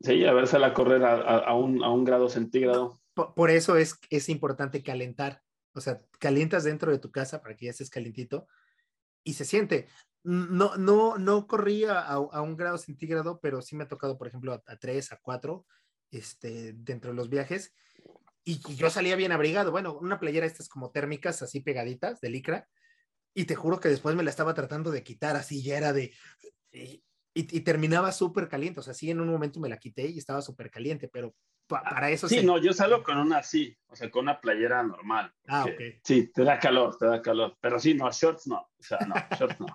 Sí, 0.00 0.24
a 0.24 0.32
verse 0.32 0.56
a 0.56 0.74
correr 0.74 1.04
a, 1.04 1.38
a, 1.38 1.54
un, 1.54 1.82
a 1.82 1.90
un 1.90 2.04
grado 2.04 2.28
centígrado. 2.28 3.00
Por, 3.14 3.34
por, 3.34 3.50
eso 3.50 3.76
es, 3.76 3.98
es 4.10 4.28
importante 4.28 4.82
calentar. 4.82 5.42
O 5.74 5.80
sea, 5.80 5.98
calientas 6.18 6.64
dentro 6.64 6.92
de 6.92 6.98
tu 6.98 7.10
casa 7.10 7.40
para 7.42 7.56
que 7.56 7.66
ya 7.66 7.70
estés 7.70 7.90
calentito 7.90 8.46
y 9.24 9.34
se 9.34 9.44
siente 9.44 9.88
no, 10.28 10.76
no, 10.76 11.16
no 11.16 11.46
corría 11.46 12.00
a, 12.00 12.42
un 12.42 12.54
grado 12.54 12.76
centígrado, 12.76 13.40
pero 13.40 13.62
sí 13.62 13.74
me 13.74 13.84
ha 13.84 13.88
tocado, 13.88 14.18
por 14.18 14.28
ejemplo, 14.28 14.62
a, 14.66 14.76
tres, 14.76 15.10
a 15.10 15.16
cuatro, 15.16 15.64
este, 16.10 16.74
dentro 16.74 17.12
de 17.12 17.16
los 17.16 17.30
viajes. 17.30 17.74
Y, 18.44 18.60
yo 18.74 18.90
salía 18.90 19.16
bien 19.16 19.32
abrigado. 19.32 19.70
Bueno, 19.70 19.94
una 19.94 20.20
playera 20.20 20.44
estas 20.44 20.68
como 20.68 20.90
térmicas, 20.90 21.40
así 21.40 21.60
pegaditas, 21.60 22.20
de 22.20 22.28
licra. 22.28 22.68
Y 23.32 23.46
te 23.46 23.54
juro 23.54 23.80
que 23.80 23.88
después 23.88 24.14
me 24.16 24.22
la 24.22 24.28
estaba 24.28 24.52
tratando 24.52 24.90
de 24.90 25.02
quitar, 25.02 25.34
así 25.34 25.62
ya 25.62 25.78
era 25.78 25.94
de... 25.94 26.12
Y, 26.72 27.02
y, 27.32 27.60
terminaba 27.60 28.12
súper 28.12 28.50
caliente. 28.50 28.80
O 28.80 28.82
sea, 28.82 28.92
sí, 28.92 29.10
en 29.10 29.20
un 29.20 29.30
momento 29.30 29.60
me 29.60 29.70
la 29.70 29.78
quité 29.78 30.08
y 30.08 30.18
estaba 30.18 30.42
súper 30.42 30.70
caliente, 30.70 31.08
pero 31.08 31.34
para 31.66 32.10
eso 32.10 32.28
sí. 32.28 32.44
no, 32.44 32.58
yo 32.58 32.74
salgo 32.74 33.02
con 33.02 33.16
una 33.16 33.38
así, 33.38 33.74
o 33.86 33.96
sea, 33.96 34.10
con 34.10 34.24
una 34.24 34.40
playera 34.40 34.82
normal. 34.82 35.32
Ah, 35.46 35.64
ok. 35.64 36.00
Sí, 36.02 36.30
te 36.34 36.44
da 36.44 36.58
calor, 36.58 36.98
te 36.98 37.06
da 37.06 37.22
calor. 37.22 37.56
Pero 37.60 37.78
sí, 37.78 37.94
no, 37.94 38.10
shorts 38.10 38.46
no. 38.46 38.58
O 38.58 38.82
sea, 38.82 38.98
no, 39.06 39.14
shorts 39.38 39.60
no. 39.60 39.66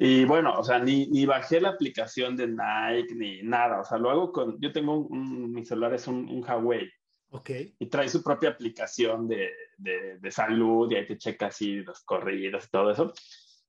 Y 0.00 0.24
bueno, 0.24 0.54
o 0.56 0.62
sea, 0.62 0.78
ni, 0.78 1.08
ni, 1.08 1.26
bajé 1.26 1.60
la 1.60 1.70
aplicación 1.70 2.36
de 2.36 2.46
Nike 2.46 3.16
ni 3.16 3.42
nada. 3.42 3.80
O 3.80 3.84
sea, 3.84 3.98
lo 3.98 4.10
hago 4.10 4.32
con. 4.32 4.56
Yo 4.60 4.70
tengo 4.70 4.96
un, 4.96 5.50
mi 5.50 5.64
celular 5.64 5.92
es 5.92 6.06
un, 6.06 6.28
un, 6.30 6.44
Huawei. 6.44 6.88
Ok. 7.30 7.50
Y 7.80 7.86
trae 7.86 8.08
su 8.08 8.22
propia 8.22 8.50
aplicación 8.50 9.26
de, 9.26 9.50
de, 9.76 10.18
de, 10.18 10.30
salud 10.30 10.90
y 10.90 10.94
ahí 10.94 11.04
te 11.04 11.18
checa 11.18 11.46
así 11.46 11.82
los 11.82 12.04
corridos 12.04 12.66
y 12.66 12.70
todo 12.70 12.92
eso. 12.92 13.12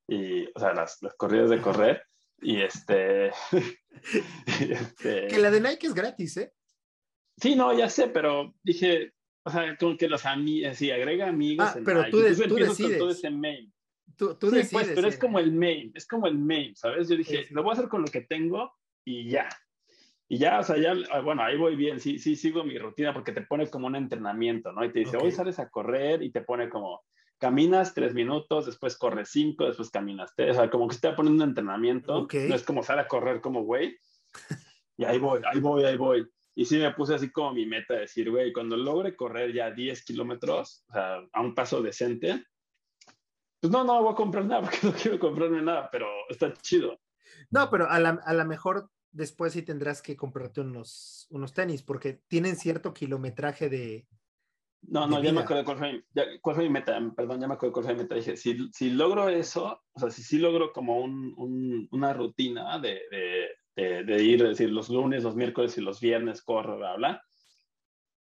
Y, 0.06 0.46
o 0.54 0.60
sea, 0.60 0.72
las, 0.72 1.02
las 1.02 1.14
corridas 1.14 1.50
de 1.50 1.60
correr. 1.60 2.04
Y 2.40 2.62
este, 2.62 3.32
este. 4.46 5.26
Que 5.26 5.38
la 5.38 5.50
de 5.50 5.60
Nike 5.60 5.88
es 5.88 5.94
gratis, 5.94 6.36
¿eh? 6.36 6.52
Sí, 7.38 7.56
no, 7.56 7.76
ya 7.76 7.90
sé, 7.90 8.06
pero 8.06 8.54
dije, 8.62 9.14
o 9.42 9.50
sea, 9.50 9.76
como 9.76 9.96
que 9.96 10.08
los 10.08 10.24
amigos, 10.26 10.76
sí, 10.76 10.92
agrega 10.92 11.26
amigos. 11.28 11.66
Ah, 11.68 11.80
pero 11.84 12.08
tú, 12.08 12.20
de, 12.20 12.36
tú 12.36 12.54
decides. 12.54 12.98
todo 12.98 13.10
ese 13.10 13.30
mail. 13.30 13.72
Tú, 14.16 14.34
tú 14.34 14.50
sí, 14.50 14.68
pues, 14.70 14.90
pero 14.94 15.08
es 15.08 15.18
como 15.18 15.38
el 15.38 15.52
main, 15.52 15.92
es 15.94 16.06
como 16.06 16.26
el 16.26 16.38
main, 16.38 16.74
¿sabes? 16.76 17.08
Yo 17.08 17.16
dije, 17.16 17.46
lo 17.50 17.62
voy 17.62 17.70
a 17.70 17.74
hacer 17.74 17.88
con 17.88 18.02
lo 18.02 18.08
que 18.08 18.22
tengo 18.22 18.72
y 19.04 19.28
ya. 19.28 19.48
Y 20.28 20.38
ya, 20.38 20.60
o 20.60 20.62
sea, 20.62 20.76
ya, 20.76 20.94
ah, 21.10 21.20
bueno, 21.20 21.42
ahí 21.42 21.56
voy 21.56 21.74
bien, 21.74 21.98
sí, 21.98 22.18
sí, 22.18 22.36
sigo 22.36 22.62
mi 22.62 22.78
rutina 22.78 23.12
porque 23.12 23.32
te 23.32 23.42
pone 23.42 23.68
como 23.68 23.88
un 23.88 23.96
entrenamiento, 23.96 24.72
¿no? 24.72 24.84
Y 24.84 24.92
te 24.92 25.00
dice, 25.00 25.16
hoy 25.16 25.32
sales 25.32 25.58
a 25.58 25.68
correr 25.68 26.22
y 26.22 26.30
te 26.30 26.42
pone 26.42 26.68
como, 26.68 27.02
caminas 27.40 27.94
tres 27.94 28.14
minutos, 28.14 28.66
después 28.66 28.96
corres 28.96 29.30
cinco, 29.32 29.64
después 29.64 29.90
caminas 29.90 30.32
tres, 30.36 30.52
o 30.52 30.60
sea, 30.60 30.70
como 30.70 30.86
que 30.86 30.94
se 30.94 31.00
te 31.00 31.08
va 31.08 31.16
poniendo 31.16 31.42
un 31.42 31.50
entrenamiento, 31.50 32.28
no 32.30 32.54
es 32.54 32.62
como 32.62 32.82
salir 32.82 33.00
a 33.00 33.08
correr 33.08 33.40
como 33.40 33.64
güey. 33.64 33.96
Y 34.96 35.04
ahí 35.04 35.18
voy, 35.18 35.40
ahí 35.50 35.60
voy, 35.60 35.82
ahí 35.84 35.96
voy. 35.96 36.28
Y 36.54 36.66
sí 36.66 36.76
me 36.76 36.92
puse 36.92 37.14
así 37.14 37.32
como 37.32 37.54
mi 37.54 37.64
meta, 37.64 37.94
de 37.94 38.00
decir, 38.00 38.30
güey, 38.30 38.52
cuando 38.52 38.76
logre 38.76 39.16
correr 39.16 39.50
ya 39.50 39.70
10 39.70 40.04
kilómetros, 40.04 40.84
o 40.90 40.92
sea, 40.92 41.26
a 41.32 41.40
un 41.40 41.54
paso 41.54 41.80
decente, 41.80 42.44
pues 43.60 43.70
no, 43.70 43.84
no 43.84 44.02
voy 44.02 44.12
a 44.12 44.16
comprar 44.16 44.44
nada 44.44 44.62
porque 44.62 44.78
no 44.82 44.92
quiero 44.92 45.18
comprarme 45.18 45.62
nada, 45.62 45.88
pero 45.90 46.06
está 46.28 46.52
chido. 46.54 46.98
No, 47.50 47.70
pero 47.70 47.88
a 47.88 47.98
la, 48.00 48.20
a 48.24 48.44
mejor 48.44 48.90
después 49.12 49.52
sí 49.52 49.62
tendrás 49.62 50.02
que 50.02 50.16
comprarte 50.16 50.60
unos, 50.60 51.26
unos 51.30 51.52
tenis 51.52 51.82
porque 51.82 52.22
tienen 52.28 52.56
cierto 52.56 52.94
kilometraje 52.94 53.68
de, 53.68 54.06
No, 54.82 55.06
no, 55.06 55.22
ya 55.22 55.32
me 55.32 55.40
acuerdo 55.40 55.64
cuál 55.64 55.78
fue, 55.78 56.04
ya, 56.14 56.24
cuál 56.40 56.56
fue 56.56 56.64
mi 56.64 56.70
meta, 56.70 56.98
perdón, 57.16 57.40
ya 57.40 57.48
me 57.48 57.54
acuerdo 57.54 57.72
cuál 57.74 57.84
fue 57.86 57.94
mi 57.94 58.02
meta. 58.02 58.14
Dije, 58.14 58.36
si, 58.36 58.70
si 58.72 58.90
logro 58.90 59.28
eso, 59.28 59.82
o 59.92 60.00
sea, 60.00 60.10
si 60.10 60.22
sí 60.22 60.38
logro 60.38 60.72
como 60.72 61.00
un, 61.00 61.34
un, 61.36 61.88
una 61.90 62.12
rutina 62.12 62.78
de, 62.78 63.00
de, 63.76 64.04
de, 64.04 64.22
ir, 64.22 64.42
es 64.42 64.50
decir, 64.50 64.70
los 64.70 64.88
lunes, 64.88 65.24
los 65.24 65.36
miércoles 65.36 65.76
y 65.76 65.80
los 65.80 66.00
viernes 66.00 66.42
corro, 66.42 66.76
bla, 66.76 66.96
bla, 66.96 67.22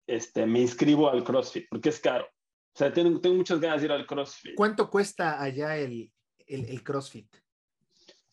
este, 0.07 0.47
me 0.47 0.61
inscribo 0.61 1.11
al 1.11 1.25
CrossFit, 1.25 1.67
porque 1.71 1.89
es 1.89 2.01
caro. 2.01 2.27
O 2.75 2.77
sea, 2.77 2.93
tengo, 2.93 3.21
tengo 3.21 3.37
muchas 3.37 3.61
ganas 3.61 3.81
de 3.81 3.87
ir 3.87 3.93
al 3.93 4.07
CrossFit. 4.07 4.55
¿Cuánto 4.57 4.91
cuesta 4.91 5.41
allá 5.41 5.77
el, 5.77 6.13
el, 6.47 6.65
el 6.69 6.83
CrossFit? 6.83 7.37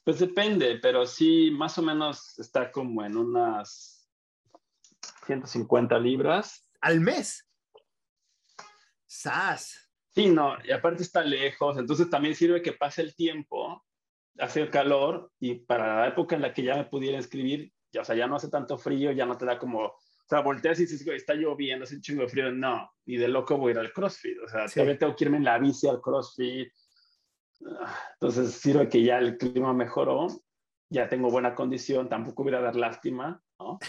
Pues 0.03 0.17
depende, 0.17 0.79
pero 0.81 1.05
sí, 1.05 1.51
más 1.51 1.77
o 1.77 1.83
menos 1.83 2.39
está 2.39 2.71
como 2.71 3.05
en 3.05 3.17
unas 3.17 4.10
150 5.27 6.00
libras. 6.00 6.67
¿Al 6.81 7.01
mes? 7.01 7.48
¡Sas! 9.05 9.91
Sí, 10.13 10.27
no, 10.27 10.57
y 10.63 10.71
aparte 10.71 11.03
está 11.03 11.24
lejos, 11.24 11.77
entonces 11.77 12.10
también 12.10 12.36
sirve 12.36 12.62
que 12.62 12.74
pase 12.74 13.01
el 13.01 13.15
tiempo, 13.15 13.86
hace 14.39 14.69
calor, 14.69 15.31
y 15.39 15.55
para 15.55 16.01
la 16.01 16.07
época 16.07 16.36
en 16.36 16.41
la 16.41 16.53
que 16.53 16.63
ya 16.63 16.75
me 16.75 16.86
pudiera 16.86 17.17
inscribir, 17.17 17.71
ya, 17.93 18.01
o 18.01 18.05
sea, 18.05 18.15
ya 18.15 18.27
no 18.27 18.36
hace 18.36 18.50
tanto 18.50 18.77
frío, 18.77 19.12
ya 19.12 19.25
no 19.25 19.38
te 19.38 19.45
da 19.45 19.57
como, 19.57 19.95
sea, 20.35 20.41
volteas 20.41 20.79
y 20.79 20.83
dices, 20.83 21.05
está 21.07 21.33
lloviendo, 21.33 21.83
hace 21.83 21.95
un 21.95 22.01
chingo 22.01 22.21
de 22.23 22.29
frío, 22.29 22.51
no, 22.51 22.89
y 23.05 23.17
de 23.17 23.27
loco 23.27 23.57
voy 23.57 23.69
a 23.69 23.73
ir 23.73 23.79
al 23.79 23.93
CrossFit, 23.93 24.38
o 24.43 24.47
sea, 24.47 24.67
sí. 24.67 24.81
tengo 24.97 25.15
que 25.15 25.25
irme 25.25 25.38
en 25.38 25.43
la 25.43 25.59
bici 25.59 25.88
al 25.88 26.01
CrossFit, 26.01 26.71
entonces 28.13 28.53
sirve 28.53 28.89
que 28.89 29.03
ya 29.03 29.19
el 29.19 29.38
clima 29.38 29.73
mejoró, 29.73 30.27
ya 30.89 31.07
tengo 31.07 31.29
buena 31.29 31.53
condición, 31.53 32.09
tampoco 32.09 32.43
hubiera 32.43 32.61
dar 32.61 32.75
lástima, 32.75 33.41
¿no? 33.59 33.79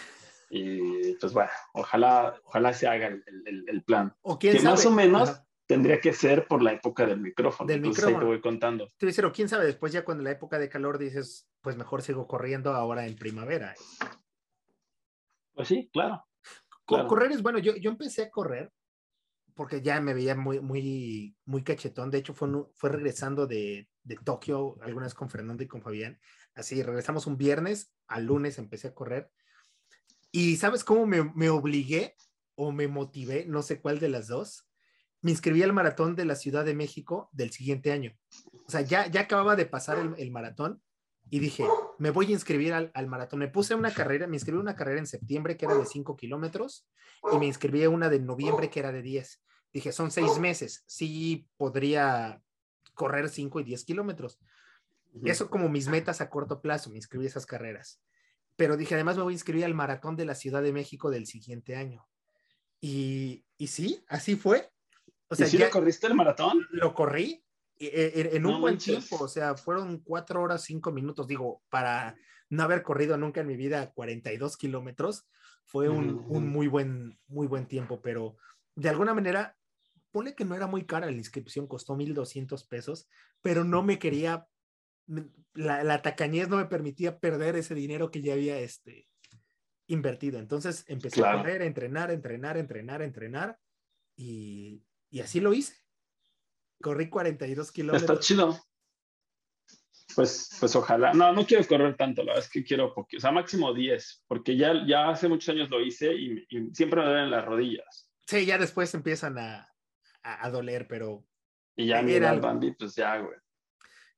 Y 0.51 1.15
pues 1.15 1.33
bueno, 1.33 1.51
ojalá, 1.73 2.39
ojalá 2.45 2.75
se 2.75 2.87
haga 2.87 3.07
el, 3.07 3.25
el, 3.47 3.65
el 3.67 3.83
plan. 3.85 4.15
O 4.21 4.39
quién 4.39 4.53
que 4.53 4.59
sabe. 4.59 4.71
más 4.73 4.85
o 4.85 4.91
menos 4.91 5.31
Ajá. 5.31 5.47
tendría 5.67 5.99
que 5.99 6.13
ser 6.13 6.47
por 6.47 6.63
la 6.63 6.73
época 6.75 7.07
del 7.07 7.21
micrófono. 7.21 7.67
Del 7.67 7.79
Entonces 7.79 8.05
micrófono. 8.05 8.19
ahí 8.19 8.29
te 8.29 8.35
voy 8.35 8.41
contando. 8.43 8.87
Te 8.87 9.07
voy 9.07 9.09
a 9.09 9.13
decir, 9.13 9.25
o 9.25 9.33
quién 9.33 9.49
sabe, 9.49 9.65
después 9.65 9.93
ya 9.93 10.05
cuando 10.05 10.23
la 10.23 10.31
época 10.31 10.59
de 10.59 10.69
calor 10.69 10.99
dices, 10.99 11.49
pues 11.63 11.77
mejor 11.79 12.03
sigo 12.03 12.27
corriendo 12.27 12.75
ahora 12.75 13.07
en 13.07 13.17
primavera. 13.17 13.75
Pues 15.55 15.69
sí, 15.69 15.89
claro. 15.91 16.23
Correr 17.09 17.33
es 17.33 17.43
bueno, 17.43 17.59
yo, 17.59 17.77
yo 17.77 17.91
empecé 17.91 18.23
a 18.23 18.31
correr 18.31 18.73
porque 19.55 19.83
ya 19.83 20.01
me 20.01 20.15
veía 20.15 20.35
muy, 20.35 20.61
muy, 20.61 21.37
muy 21.45 21.63
cachetón. 21.63 22.11
De 22.11 22.19
hecho, 22.19 22.35
fue, 22.35 22.49
fue 22.75 22.91
regresando 22.91 23.47
de, 23.47 23.89
de 24.03 24.17
Tokio, 24.17 24.79
algunas 24.83 25.15
con 25.15 25.29
Fernando 25.29 25.63
y 25.63 25.69
con 25.69 25.83
Fabián. 25.83 26.19
Así, 26.55 26.83
regresamos 26.83 27.27
un 27.27 27.37
viernes, 27.37 27.93
al 28.07 28.25
lunes 28.25 28.59
empecé 28.59 28.89
a 28.89 28.95
correr. 28.95 29.31
Y 30.31 30.57
¿sabes 30.57 30.85
cómo 30.85 31.07
me, 31.07 31.31
me 31.35 31.51
obligué 31.51 32.17
o 32.55 32.73
me 32.73 32.89
motivé? 32.89 33.45
No 33.47 33.63
sé 33.63 33.81
cuál 33.81 33.99
de 33.99 34.09
las 34.09 34.29
dos. 34.29 34.69
Me 35.21 35.31
inscribí 35.31 35.63
al 35.63 35.73
maratón 35.73 36.17
de 36.17 36.25
la 36.25 36.35
Ciudad 36.35 36.65
de 36.65 36.75
México 36.75 37.29
del 37.33 37.53
siguiente 37.53 37.93
año. 37.93 38.17
O 38.67 38.71
sea, 38.71 38.81
ya, 38.81 39.07
ya 39.07 39.21
acababa 39.21 39.55
de 39.57 39.67
pasar 39.67 40.15
el 40.17 40.31
maratón 40.31 40.83
y 41.33 41.39
dije, 41.39 41.65
me 41.97 42.11
voy 42.11 42.27
a 42.27 42.33
inscribir 42.33 42.75
al, 42.75 42.91
al 42.93 43.07
maratón. 43.07 43.39
Me 43.39 43.49
puse 43.49 43.75
una 43.75 43.91
carrera, 43.91 44.27
me 44.27 44.37
inscribí 44.37 44.59
a 44.59 44.61
una 44.61 44.77
carrera 44.77 44.99
en 44.99 45.07
septiembre 45.07 45.57
que 45.57 45.65
era 45.65 45.75
de 45.75 45.87
5 45.87 46.15
kilómetros 46.15 46.87
y 47.33 47.39
me 47.39 47.47
inscribí 47.47 47.83
a 47.83 47.89
una 47.89 48.11
de 48.11 48.21
noviembre 48.21 48.69
que 48.69 48.81
era 48.81 48.93
de 48.93 49.01
10. 49.01 49.43
Dije, 49.73 49.93
son 49.93 50.11
seis 50.11 50.39
meses, 50.39 50.85
sí 50.87 51.49
podría 51.57 52.43
correr 52.93 53.31
5 53.31 53.61
y 53.61 53.65
10 53.65 53.85
kilómetros. 53.87 54.41
Eso 55.25 55.49
como 55.49 55.71
mis 55.71 55.89
metas 55.89 56.21
a 56.21 56.29
corto 56.29 56.61
plazo, 56.61 56.91
me 56.91 56.97
inscribí 56.97 57.25
a 57.25 57.29
esas 57.29 57.47
carreras. 57.47 58.03
Pero 58.57 58.77
dije, 58.77 58.95
además 58.95 59.17
me 59.17 59.23
voy 59.23 59.33
a 59.33 59.37
inscribir 59.37 59.65
al 59.65 59.73
maratón 59.73 60.17
de 60.17 60.27
la 60.27 60.35
Ciudad 60.35 60.63
de 60.63 60.75
México 60.75 61.11
del 61.11 61.27
siguiente 61.27 61.77
año. 61.77 62.07
Y, 62.79 63.47
y 63.57 63.69
sí, 63.69 64.05
así 64.07 64.37
fue. 64.37 64.71
O 65.29 65.35
sea, 65.35 65.47
¿Y 65.47 65.51
si 65.51 65.57
ya 65.57 65.65
lo 65.65 65.71
corriste 65.71 66.09
el 66.09 66.15
maratón? 66.15 66.69
lo 66.73 66.93
corrí 66.93 67.42
en, 67.93 68.37
en 68.37 68.47
un 68.47 68.53
No 68.53 68.61
buen 68.61 68.75
manches. 68.75 69.09
tiempo, 69.09 69.25
o 69.25 69.29
sea, 69.29 69.55
fueron 69.57 69.99
cuatro 70.01 70.43
horas, 70.43 70.65
cinco 70.65 70.93
minutos, 70.93 71.27
digo, 71.27 71.63
para 71.69 72.17
no 72.51 72.63
haber 72.63 72.83
corrido 72.83 73.17
nunca 73.17 73.41
en 73.41 73.47
mi 73.47 73.57
vida 73.57 73.93
42 73.93 74.57
kilómetros, 74.57 75.27
fue 75.65 75.89
un, 75.89 76.25
muy 76.49 76.67
buen, 76.69 77.19
muy 77.27 77.47
buen 77.47 77.67
tiempo, 77.67 78.03
pero 78.03 78.37
de 78.75 78.89
alguna 78.89 79.15
manera, 79.15 79.57
pone 80.11 80.35
que 80.35 80.45
no 80.45 80.55
era 80.55 80.67
muy 80.67 80.85
cara 80.85 81.07
la 81.07 81.13
inscripción, 81.13 81.67
costó 81.67 81.97
1.200 81.97 82.67
pesos, 82.69 83.09
pero 83.41 83.65
no 83.65 83.83
me 83.83 83.99
quería, 83.99 84.47
la, 85.55 85.83
la 85.85 86.03
tacañez 86.03 86.49
no 86.49 86.57
me 86.59 86.67
permitía 86.67 87.19
perder 87.19 87.57
ese 87.57 87.75
dinero 87.75 88.11
que 88.11 88.21
ya 88.23 88.35
había 88.35 88.59
este, 88.59 89.09
invertido. 89.87 90.39
Entonces 90.39 90.85
empecé 90.89 91.17
Claro. 91.17 91.39
a 91.39 91.43
correr, 91.43 91.63
a 91.63 91.67
entrenar, 91.67 92.11
a 92.11 92.13
entrenar, 92.13 92.57
a 92.57 92.61
entrenar, 92.61 93.01
a 93.01 93.05
entrenar, 93.05 93.59
y, 94.17 94.85
y 95.11 95.21
así 95.21 95.41
lo 95.41 95.55
hice. 95.55 95.82
Corrí 96.83 97.09
42 97.09 97.67
Está 97.69 97.73
kilómetros. 97.75 98.21
chido. 98.21 98.59
Pues, 100.15 100.51
pues 100.61 100.77
ojalá. 100.77 101.15
No, 101.15 101.33
no 101.33 101.47
quiero 101.47 101.67
correr 101.67 101.97
tanto, 101.97 102.23
la 102.23 102.33
verdad 102.33 102.45
es 102.45 102.51
que 102.51 102.63
quiero 102.63 102.93
poquito. 102.93 103.17
O 103.17 103.21
sea, 103.23 103.33
máximo 103.33 103.73
10, 103.73 104.25
porque 104.29 104.59
ya, 104.59 104.75
ya 104.87 105.09
hace 105.09 105.27
muchos 105.29 105.49
años 105.49 105.71
lo 105.71 105.81
hice 105.81 106.13
y, 106.13 106.47
y 106.51 106.75
siempre 106.75 107.01
me 107.01 107.07
duelen 107.07 107.31
las 107.31 107.47
rodillas. 107.47 108.11
Sí, 108.27 108.45
ya 108.45 108.59
después 108.59 108.93
empiezan 108.93 109.39
a, 109.39 109.73
a, 110.23 110.47
a 110.47 110.51
doler, 110.51 110.87
pero... 110.87 111.25
Y 111.77 111.87
ya 111.87 112.01
Era 112.01 112.07
mira 112.07 112.31
al. 112.31 112.41
Bambi, 112.41 112.73
pues 112.75 112.95
ya, 112.95 113.17
güey. 113.19 113.39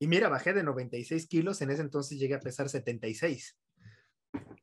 Y 0.00 0.08
mira, 0.08 0.28
bajé 0.28 0.52
de 0.52 0.64
96 0.64 1.28
kilos, 1.28 1.62
en 1.62 1.70
ese 1.70 1.82
entonces 1.82 2.18
llegué 2.18 2.34
a 2.34 2.40
pesar 2.40 2.68
76. 2.68 3.56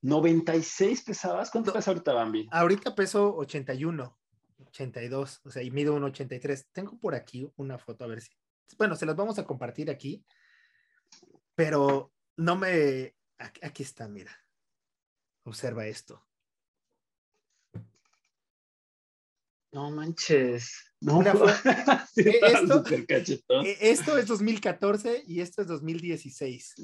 96 0.01 1.03
pesabas. 1.03 1.50
¿Cuánto 1.50 1.72
No. 1.72 1.75
pesa 1.75 1.91
ahorita 1.91 2.13
Bambi? 2.13 2.48
Ahorita 2.51 2.93
peso 2.93 3.36
81, 3.38 4.20
82, 4.68 5.41
o 5.44 5.51
sea, 5.51 5.62
y 5.63 5.72
mido 5.72 5.94
un 5.96 6.03
83. 6.03 6.68
Tengo 6.72 6.98
por 7.00 7.15
aquí 7.15 7.50
una 7.58 7.77
foto, 7.77 8.03
a 8.03 8.08
ver 8.08 8.22
si... 8.22 8.30
Bueno, 8.77 8.96
se 8.96 9.06
las 9.06 9.15
vamos 9.15 9.38
a 9.39 9.46
compartir 9.46 9.89
aquí, 9.89 10.25
pero 11.56 12.13
no 12.38 12.56
me... 12.56 13.15
Aquí, 13.38 13.84
está, 13.84 14.08
mira. 14.08 14.32
Observa 15.46 15.86
esto. 15.88 16.25
No 19.74 19.89
manches. 19.89 20.94
No, 21.00 21.18
Una 21.20 21.34
Sí, 22.13 22.22
Eh, 22.27 22.39
esto- 22.44 22.77
súper 22.84 23.06
cachetón. 23.08 23.65
E- 23.65 23.77
Esto 23.80 24.18
es 24.18 24.27
2014 24.27 25.24
y 25.25 25.41
esto 25.41 25.62
es 25.62 25.68
2016. 25.68 26.75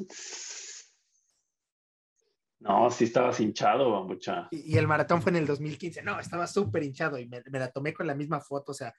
No, 2.60 2.90
sí 2.90 3.04
estabas 3.04 3.40
hinchado, 3.40 3.92
bambucha. 3.92 4.48
Y, 4.52 4.74
y 4.74 4.78
el 4.78 4.88
maratón 4.88 5.22
fue 5.22 5.32
en 5.32 5.36
el 5.38 5.46
2015. 5.46 6.02
No, 6.02 6.20
estaba 6.20 6.48
súper 6.48 6.84
hinchado 6.84 7.20
y 7.20 7.28
me, 7.28 7.44
me 7.52 7.60
la 7.60 7.72
tomé 7.72 7.94
con 7.94 8.08
la 8.08 8.16
misma 8.16 8.40
foto. 8.42 8.72
O 8.72 8.76
sea, 8.76 8.94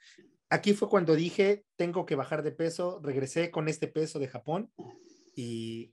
aquí 0.48 0.74
fue 0.74 0.88
cuando 0.88 1.14
dije, 1.16 1.64
tengo 1.76 2.06
que 2.06 2.14
bajar 2.14 2.42
de 2.42 2.52
peso. 2.52 3.00
Regresé 3.02 3.50
con 3.50 3.68
este 3.68 3.88
peso 3.88 4.18
de 4.20 4.28
Japón 4.28 4.72
y 5.34 5.92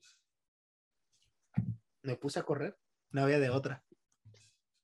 me 2.04 2.16
puse 2.16 2.40
a 2.40 2.44
correr. 2.44 2.78
No 3.12 3.24
había 3.24 3.40
de 3.40 3.50
otra. 3.50 3.84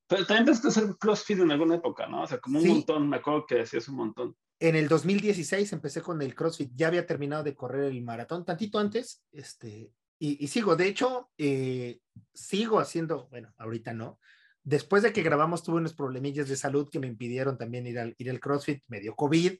Pero 0.08 0.26
también 0.26 0.48
empezaste 0.48 0.68
a 0.68 0.72
hacer 0.72 0.98
CrossFit 0.98 1.40
en 1.40 1.52
alguna 1.52 1.76
época, 1.76 2.08
¿no? 2.08 2.24
O 2.24 2.28
sea, 2.28 2.40
como 2.40 2.60
un 2.60 2.66
Sí. 2.66 2.72
montón, 2.72 3.08
me 3.10 3.18
acuerdo 3.18 3.46
que 3.46 3.56
decías 3.56 3.88
un 3.88 3.96
montón. 3.96 4.36
En 4.60 4.76
el 4.76 4.88
2016 4.88 5.72
empecé 5.74 6.02
con 6.02 6.22
el 6.22 6.36
CrossFit. 6.36 6.72
Ya 6.76 6.88
había 6.88 7.06
terminado 7.06 7.44
de 7.44 7.56
correr 7.56 7.86
el 7.86 8.02
maratón 8.04 8.44
tantito 8.46 8.78
antes. 8.80 9.24
Este, 9.32 9.94
y, 10.20 10.44
y 10.44 10.48
sigo. 10.48 10.76
De 10.76 10.88
hecho, 10.88 11.32
eh, 11.38 12.00
sigo 12.34 12.80
haciendo, 12.80 13.28
bueno, 13.30 13.54
ahorita 13.58 13.94
no. 13.94 14.20
Después 14.63 15.04
de 15.04 15.12
que 15.12 15.24
grabamos 15.24 15.63
tuve 15.63 15.78
unos 15.78 15.94
problemillas 15.94 16.48
de 16.48 16.56
salud 16.56 16.90
que 16.92 17.00
me 17.00 17.08
impidieron 17.08 17.58
también 17.58 17.88
ir 17.88 18.00
al, 18.00 18.16
ir 18.18 18.30
al 18.30 18.40
CrossFit. 18.40 18.84
Me 18.88 19.00
dio 19.00 19.16
COVID, 19.16 19.58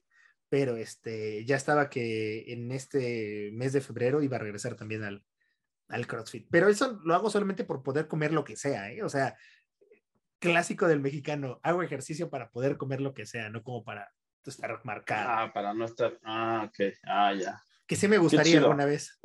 pero 0.48 0.76
este, 0.76 1.44
ya 1.44 1.56
estaba 1.56 1.88
que 1.88 2.52
en 2.52 2.70
este 2.70 3.50
mes 3.52 3.72
de 3.72 3.80
febrero 3.80 4.22
iba 4.22 4.36
a 4.36 4.40
regresar 4.40 4.76
también 4.76 5.02
al, 5.02 5.24
al 5.88 6.06
CrossFit. 6.06 6.46
Pero 6.50 6.68
eso 6.68 7.00
lo 7.04 7.14
hago 7.14 7.30
solamente 7.30 7.64
por 7.64 7.82
poder 7.82 8.08
comer 8.08 8.32
lo 8.32 8.44
que 8.44 8.56
sea, 8.56 8.90
¿eh? 8.92 9.02
O 9.02 9.08
sea, 9.08 9.36
clásico 10.38 10.88
del 10.88 11.00
mexicano. 11.00 11.60
Hago 11.62 11.82
ejercicio 11.82 12.30
para 12.30 12.50
poder 12.50 12.76
comer 12.76 13.00
lo 13.00 13.14
que 13.14 13.26
sea, 13.26 13.48
no 13.48 13.62
como 13.62 13.84
para 13.84 14.12
estar 14.44 14.80
marcado. 14.84 15.28
Ah, 15.30 15.52
para 15.52 15.74
no 15.74 15.84
estar. 15.84 16.18
Ah, 16.24 16.68
ok. 16.68 16.94
Ah, 17.04 17.32
ya. 17.32 17.62
Que 17.86 17.96
sí 17.96 18.08
me 18.08 18.18
gustaría 18.18 18.58
alguna 18.58 18.84
vez. 18.84 19.18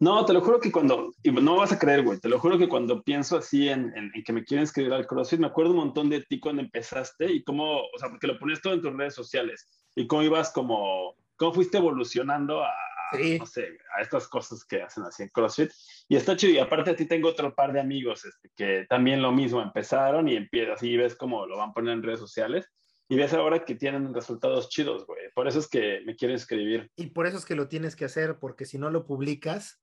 No, 0.00 0.24
te 0.24 0.32
lo 0.32 0.40
juro 0.40 0.58
que 0.60 0.72
cuando, 0.72 1.12
y 1.22 1.30
no 1.30 1.56
vas 1.56 1.72
a 1.72 1.78
creer, 1.78 2.02
güey, 2.02 2.18
te 2.18 2.28
lo 2.30 2.38
juro 2.38 2.56
que 2.56 2.68
cuando 2.68 3.02
pienso 3.02 3.36
así 3.36 3.68
en, 3.68 3.92
en- 3.96 4.10
en 4.14 4.24
que 4.24 4.32
me 4.32 4.44
quieren 4.44 4.64
escribir 4.64 4.92
al 4.94 5.06
CrossFit, 5.06 5.38
me 5.40 5.46
acuerdo 5.48 5.72
un 5.72 5.76
montón 5.78 6.08
de 6.08 6.22
ti 6.22 6.40
cuando 6.40 6.62
empezaste 6.62 7.30
y 7.30 7.42
cómo, 7.44 7.80
o 7.82 7.98
sea, 7.98 8.08
porque 8.08 8.26
lo 8.26 8.38
ponías 8.38 8.62
todo 8.62 8.72
en 8.72 8.80
tus 8.80 8.96
redes 8.96 9.14
sociales 9.14 9.68
y 9.94 10.06
cómo 10.06 10.22
ibas 10.22 10.50
como, 10.52 11.14
cómo 11.36 11.52
fuiste 11.52 11.76
evolucionando 11.78 12.62
a, 12.64 12.68
a, 12.68 13.16
Sí. 13.18 13.38
no 13.40 13.44
sé, 13.44 13.66
a 13.98 14.00
estas 14.02 14.26
cosas 14.28 14.64
que 14.64 14.80
hacen 14.82 15.02
así 15.04 15.24
en 15.24 15.28
CrossFit. 15.30 15.70
Y 16.08 16.16
está 16.16 16.34
chido, 16.36 16.52
y 16.54 16.58
aparte 16.58 16.90
a 16.92 16.96
ti 16.96 17.06
tengo 17.06 17.28
otro 17.28 17.54
par 17.54 17.72
de 17.72 17.80
amigos 17.80 18.24
este, 18.24 18.50
que 18.56 18.86
también 18.88 19.20
lo 19.20 19.32
mismo, 19.32 19.60
empezaron 19.60 20.28
y 20.28 20.36
empiezas 20.36 20.82
y 20.82 20.96
ves 20.96 21.14
cómo 21.16 21.44
lo 21.44 21.58
van 21.58 21.72
poniendo 21.74 21.98
en 22.00 22.02
redes 22.06 22.20
sociales 22.20 22.66
y 23.08 23.16
ves 23.16 23.34
ahora 23.34 23.64
que 23.64 23.74
tienen 23.74 24.14
resultados 24.14 24.68
chidos, 24.70 25.04
güey. 25.06 25.24
Por 25.34 25.46
eso 25.48 25.58
es 25.58 25.68
que 25.68 26.00
me 26.06 26.14
quieren 26.16 26.36
escribir. 26.36 26.88
Y 26.96 27.08
por 27.08 27.26
eso 27.26 27.36
es 27.36 27.44
que 27.44 27.56
lo 27.56 27.66
tienes 27.68 27.96
que 27.96 28.04
hacer, 28.04 28.38
porque 28.38 28.64
si 28.64 28.78
no 28.78 28.88
lo 28.90 29.04
publicas, 29.04 29.82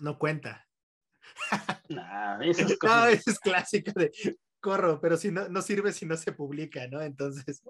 no 0.00 0.18
cuenta. 0.18 0.66
Nah, 1.88 2.40
esas 2.42 2.76
No, 2.82 3.06
eso 3.06 3.30
es 3.30 3.38
clásico 3.38 3.92
de 3.94 4.12
corro, 4.60 5.00
pero 5.00 5.16
si 5.16 5.30
no, 5.30 5.48
no 5.48 5.62
sirve 5.62 5.92
si 5.92 6.06
no 6.06 6.16
se 6.16 6.32
publica, 6.32 6.86
¿no? 6.88 7.00
Entonces. 7.00 7.62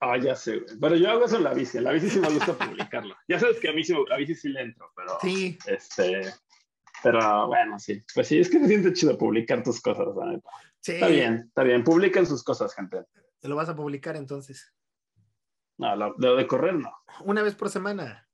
Ah, 0.00 0.16
ya 0.16 0.34
sé. 0.34 0.62
Pero 0.80 0.96
yo 0.96 1.10
hago 1.10 1.26
eso 1.26 1.36
en 1.36 1.44
la 1.44 1.52
bici. 1.52 1.78
En 1.78 1.84
la 1.84 1.92
bici 1.92 2.08
sí 2.08 2.20
me 2.20 2.30
gusta 2.30 2.54
publicarlo. 2.54 3.14
Ya 3.28 3.38
sabes 3.38 3.60
que 3.60 3.68
a 3.68 3.72
mí 3.72 3.84
sí, 3.84 3.94
a 4.10 4.16
bici 4.16 4.34
sí 4.34 4.48
le 4.48 4.62
entro, 4.62 4.90
pero. 4.96 5.18
Sí. 5.20 5.58
Este. 5.66 6.32
Pero 7.02 7.48
bueno, 7.48 7.78
sí. 7.78 8.02
Pues 8.14 8.28
sí, 8.28 8.38
es 8.38 8.50
que 8.50 8.58
se 8.60 8.68
siente 8.68 8.92
chido 8.92 9.16
publicar 9.16 9.62
tus 9.62 9.80
cosas. 9.80 10.06
Sí. 10.80 10.92
Está 10.92 11.08
bien, 11.08 11.44
está 11.48 11.62
bien. 11.62 11.84
Publiquen 11.84 12.26
sus 12.26 12.42
cosas, 12.42 12.74
gente. 12.74 13.04
Te 13.40 13.48
lo 13.48 13.56
vas 13.56 13.68
a 13.68 13.76
publicar 13.76 14.16
entonces. 14.16 14.72
No, 15.78 15.96
lo, 15.96 16.14
lo 16.18 16.36
de 16.36 16.46
correr 16.46 16.74
no. 16.74 16.92
Una 17.24 17.42
vez 17.42 17.54
por 17.54 17.70
semana. 17.70 18.29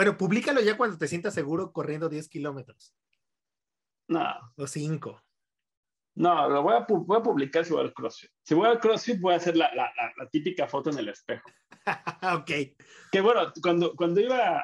Bueno, 0.00 0.16
públicalo 0.16 0.62
ya 0.62 0.78
cuando 0.78 0.96
te 0.96 1.06
sientas 1.06 1.34
seguro 1.34 1.74
corriendo 1.74 2.08
10 2.08 2.26
kilómetros 2.30 2.96
No, 4.08 4.24
o 4.56 4.66
5. 4.66 5.22
no, 6.14 6.48
lo 6.48 6.62
voy 6.62 6.72
a, 6.74 6.86
voy 6.88 7.18
a 7.18 7.22
publicar 7.22 7.66
si 7.66 7.74
voy 7.74 7.82
al 7.82 7.92
CrossFit. 7.92 8.30
Si 8.42 8.54
voy 8.54 8.66
al 8.68 8.80
CrossFit, 8.80 9.20
voy 9.20 9.34
a 9.34 9.36
hacer 9.36 9.58
la, 9.58 9.68
la, 9.74 9.92
la, 9.94 10.10
la 10.16 10.30
típica 10.30 10.66
foto 10.66 10.88
en 10.88 11.00
el 11.00 11.08
espejo. 11.10 11.50
ok. 12.34 12.50
Que 13.12 13.20
bueno, 13.20 13.52
cuando, 13.62 13.94
cuando 13.94 14.20
iba 14.20 14.58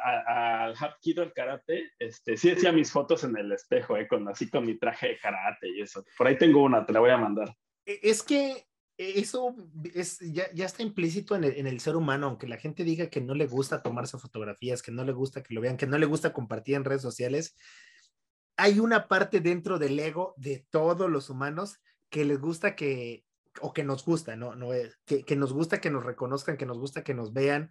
al 0.64 0.74
Hapkido, 0.74 1.22
al 1.22 1.34
karate, 1.34 1.92
este, 1.98 2.38
sí 2.38 2.52
hacía 2.52 2.72
mis 2.72 2.90
fotos 2.90 3.22
en 3.24 3.36
el 3.36 3.52
espejo, 3.52 3.98
eh, 3.98 4.08
con, 4.08 4.26
así 4.30 4.48
con 4.48 4.64
mi 4.64 4.78
traje 4.78 5.08
de 5.08 5.18
karate 5.18 5.68
y 5.68 5.82
eso. 5.82 6.02
Por 6.16 6.28
ahí 6.28 6.38
tengo 6.38 6.62
una, 6.62 6.86
te 6.86 6.94
la 6.94 7.00
voy 7.00 7.10
a 7.10 7.18
mandar. 7.18 7.54
E- 7.84 8.00
Es 8.02 8.22
que 8.22 8.65
eso 8.98 9.54
es, 9.94 10.18
ya, 10.20 10.50
ya 10.52 10.64
está 10.66 10.82
implícito 10.82 11.36
en 11.36 11.44
el, 11.44 11.56
en 11.56 11.66
el 11.66 11.80
ser 11.80 11.96
humano, 11.96 12.26
aunque 12.28 12.46
la 12.48 12.56
gente 12.56 12.82
diga 12.84 13.08
que 13.08 13.20
no 13.20 13.34
le 13.34 13.46
gusta 13.46 13.82
tomarse 13.82 14.18
fotografías, 14.18 14.82
que 14.82 14.92
no 14.92 15.04
le 15.04 15.12
gusta 15.12 15.42
que 15.42 15.54
lo 15.54 15.60
vean, 15.60 15.76
que 15.76 15.86
no 15.86 15.98
le 15.98 16.06
gusta 16.06 16.32
compartir 16.32 16.76
en 16.76 16.84
redes 16.84 17.02
sociales. 17.02 17.56
Hay 18.56 18.80
una 18.80 19.06
parte 19.08 19.40
dentro 19.40 19.78
del 19.78 19.98
ego 19.98 20.34
de 20.38 20.66
todos 20.70 21.10
los 21.10 21.28
humanos 21.28 21.78
que 22.08 22.24
les 22.24 22.40
gusta 22.40 22.74
que, 22.74 23.24
o 23.60 23.72
que 23.74 23.84
nos 23.84 24.04
gusta, 24.04 24.36
¿no? 24.36 24.54
no 24.54 24.72
es- 24.72 24.98
que, 25.04 25.24
que 25.24 25.36
nos 25.36 25.52
gusta 25.52 25.80
que 25.80 25.90
nos 25.90 26.04
reconozcan, 26.04 26.56
que 26.56 26.66
nos 26.66 26.78
gusta 26.78 27.04
que 27.04 27.14
nos 27.14 27.32
vean 27.32 27.70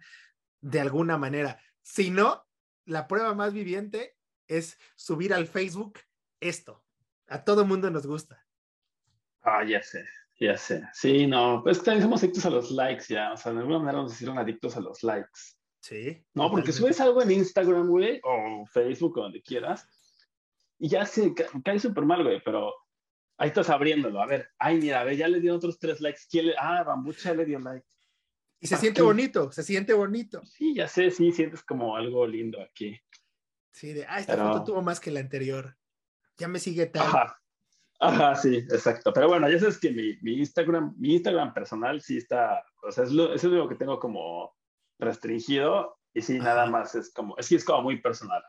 de 0.60 0.80
alguna 0.80 1.18
manera. 1.18 1.60
Si 1.82 2.10
no, 2.10 2.46
la 2.84 3.08
prueba 3.08 3.34
más 3.34 3.52
viviente 3.52 4.16
es 4.46 4.78
subir 4.94 5.34
al 5.34 5.46
Facebook 5.46 5.98
esto. 6.40 6.84
A 7.26 7.42
todo 7.44 7.64
mundo 7.64 7.90
nos 7.90 8.06
gusta. 8.06 8.46
Ah, 9.42 9.64
ya 9.64 9.82
sé, 9.82 10.04
ya 10.38 10.56
sé. 10.56 10.82
Sí, 10.92 11.26
no, 11.26 11.60
pues 11.62 11.82
también 11.82 12.02
somos 12.02 12.22
adictos 12.22 12.44
a 12.46 12.50
los 12.50 12.70
likes 12.70 13.06
ya. 13.08 13.32
O 13.32 13.36
sea, 13.36 13.52
de 13.52 13.58
alguna 13.60 13.78
manera 13.78 13.98
nos 14.02 14.12
hicieron 14.12 14.38
adictos 14.38 14.76
a 14.76 14.80
los 14.80 15.02
likes. 15.02 15.40
Sí. 15.80 16.24
No, 16.34 16.50
porque 16.50 16.72
subes 16.72 17.00
algo 17.00 17.22
en 17.22 17.30
Instagram, 17.30 17.86
güey, 17.88 18.20
o 18.24 18.66
Facebook, 18.66 19.16
o 19.18 19.22
donde 19.22 19.40
quieras, 19.42 19.88
y 20.78 20.88
ya 20.88 21.06
se 21.06 21.32
ca- 21.32 21.46
cae 21.64 21.78
súper 21.78 22.04
mal, 22.04 22.22
güey, 22.24 22.42
pero 22.44 22.72
ahí 23.38 23.48
estás 23.48 23.70
abriéndolo. 23.70 24.20
A 24.20 24.26
ver, 24.26 24.50
ay, 24.58 24.78
mira, 24.78 25.00
a 25.00 25.04
ver, 25.04 25.16
ya 25.16 25.28
le 25.28 25.40
dieron 25.40 25.58
otros 25.58 25.78
tres 25.78 26.00
likes. 26.00 26.20
¿Quién 26.28 26.46
le... 26.48 26.54
Ah, 26.58 26.82
Bambucha 26.82 27.32
le 27.34 27.44
dio 27.44 27.58
like. 27.60 27.86
Y 28.60 28.66
se 28.66 28.74
¿Para 28.74 28.80
siente 28.80 29.00
qué? 29.00 29.04
bonito, 29.04 29.52
se 29.52 29.62
siente 29.62 29.92
bonito. 29.92 30.42
Sí, 30.44 30.74
ya 30.74 30.88
sé, 30.88 31.10
sí, 31.10 31.30
sientes 31.30 31.62
como 31.62 31.94
algo 31.96 32.26
lindo 32.26 32.60
aquí. 32.60 32.98
Sí, 33.72 33.92
de, 33.92 34.06
ah, 34.06 34.18
esta 34.18 34.32
Pero- 34.34 34.48
foto 34.52 34.64
tuvo 34.64 34.82
más 34.82 34.98
que 34.98 35.10
la 35.10 35.20
anterior. 35.20 35.76
Ya 36.38 36.48
me 36.48 36.58
sigue 36.58 36.86
tal. 36.86 37.06
Ajá. 37.06 37.40
Ajá, 37.98 38.34
sí, 38.34 38.56
exacto. 38.56 39.12
Pero 39.12 39.28
bueno, 39.28 39.48
ya 39.48 39.58
sabes 39.58 39.78
que 39.78 39.90
mi, 39.90 40.16
mi 40.22 40.38
Instagram, 40.38 40.94
mi 40.98 41.14
Instagram 41.14 41.54
personal 41.54 42.00
sí 42.00 42.18
está, 42.18 42.64
o 42.82 42.92
sea, 42.92 43.04
es 43.04 43.12
lo, 43.12 43.32
es 43.32 43.42
lo 43.44 43.50
único 43.50 43.68
que 43.68 43.76
tengo 43.76 43.98
como 43.98 44.54
restringido 44.98 45.98
y 46.12 46.22
sí, 46.22 46.38
nada 46.38 46.66
más 46.66 46.94
es 46.94 47.12
como, 47.12 47.36
es 47.38 47.48
que 47.48 47.56
es 47.56 47.64
como 47.64 47.82
muy 47.82 48.00
personal. 48.00 48.42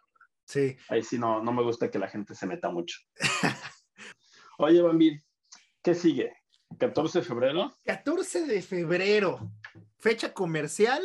Sí. 0.46 0.78
Ahí 0.90 1.04
sí 1.04 1.18
no, 1.18 1.44
no 1.44 1.52
me 1.52 1.64
gusta 1.64 1.92
que 1.92 2.00
la 2.00 2.08
gente 2.08 2.34
se 2.36 2.48
meta 2.48 2.70
mucho. 2.70 2.98
Oye, 4.58 4.82
Bambi, 4.82 5.22
¿qué 5.82 5.94
sigue? 5.94 6.34
¿14 6.78 7.14
de 7.14 7.22
febrero? 7.22 7.78
14 7.86 8.46
de 8.46 8.62
febrero, 8.62 9.52
fecha 10.00 10.34
comercial, 10.34 11.02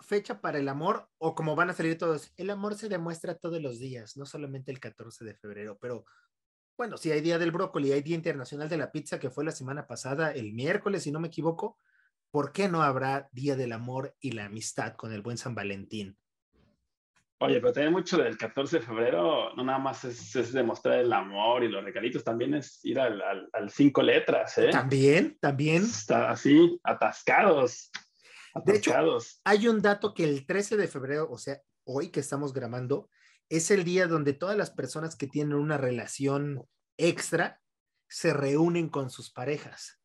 fecha 0.00 0.40
para 0.40 0.58
el 0.58 0.68
amor, 0.68 1.08
o 1.18 1.34
como 1.34 1.56
van 1.56 1.70
a 1.70 1.74
salir 1.74 1.98
todos, 1.98 2.32
el 2.36 2.50
amor 2.50 2.74
se 2.76 2.88
demuestra 2.88 3.36
todos 3.36 3.60
los 3.60 3.78
días, 3.78 4.16
no 4.16 4.26
solamente 4.26 4.70
el 4.70 4.80
14 4.80 5.24
de 5.24 5.34
febrero, 5.34 5.78
pero 5.80 6.04
bueno, 6.76 6.96
si 6.96 7.10
hay 7.10 7.20
Día 7.20 7.38
del 7.38 7.52
Brócoli, 7.52 7.92
hay 7.92 8.02
Día 8.02 8.16
Internacional 8.16 8.68
de 8.68 8.76
la 8.76 8.90
Pizza, 8.90 9.18
que 9.18 9.30
fue 9.30 9.44
la 9.44 9.52
semana 9.52 9.86
pasada, 9.86 10.32
el 10.32 10.52
miércoles, 10.52 11.04
si 11.04 11.12
no 11.12 11.20
me 11.20 11.28
equivoco, 11.28 11.78
¿por 12.30 12.52
qué 12.52 12.68
no 12.68 12.82
habrá 12.82 13.28
Día 13.32 13.56
del 13.56 13.72
Amor 13.72 14.14
y 14.20 14.32
la 14.32 14.46
Amistad 14.46 14.94
con 14.94 15.12
el 15.12 15.22
buen 15.22 15.38
San 15.38 15.54
Valentín? 15.54 16.18
Oye, 17.38 17.60
pero 17.60 17.72
también 17.72 17.92
mucho 17.92 18.16
del 18.16 18.38
14 18.38 18.78
de 18.78 18.82
febrero, 18.84 19.54
no 19.54 19.64
nada 19.64 19.78
más 19.78 20.04
es, 20.04 20.34
es 20.34 20.52
demostrar 20.52 21.00
el 21.00 21.12
amor 21.12 21.62
y 21.62 21.68
los 21.68 21.84
regalitos, 21.84 22.24
también 22.24 22.54
es 22.54 22.82
ir 22.84 22.98
al, 22.98 23.20
al, 23.20 23.48
al 23.52 23.70
cinco 23.70 24.02
letras, 24.02 24.56
¿eh? 24.58 24.70
También, 24.70 25.36
también. 25.40 25.82
Está 25.82 26.30
así, 26.30 26.80
atascados. 26.82 27.90
De 28.64 28.76
hecho, 28.76 28.92
Atascados. 28.92 29.40
Hay 29.44 29.66
un 29.66 29.82
dato 29.82 30.14
que 30.14 30.24
el 30.24 30.46
13 30.46 30.76
de 30.76 30.88
febrero, 30.88 31.28
o 31.30 31.38
sea, 31.38 31.60
hoy 31.84 32.10
que 32.10 32.20
estamos 32.20 32.52
grabando, 32.52 33.10
es 33.56 33.70
el 33.70 33.84
día 33.84 34.06
donde 34.06 34.32
todas 34.32 34.56
las 34.56 34.70
personas 34.70 35.16
que 35.16 35.26
tienen 35.26 35.54
una 35.54 35.76
relación 35.78 36.66
extra 36.96 37.60
se 38.08 38.32
reúnen 38.32 38.88
con 38.88 39.10
sus 39.10 39.30
parejas. 39.30 40.00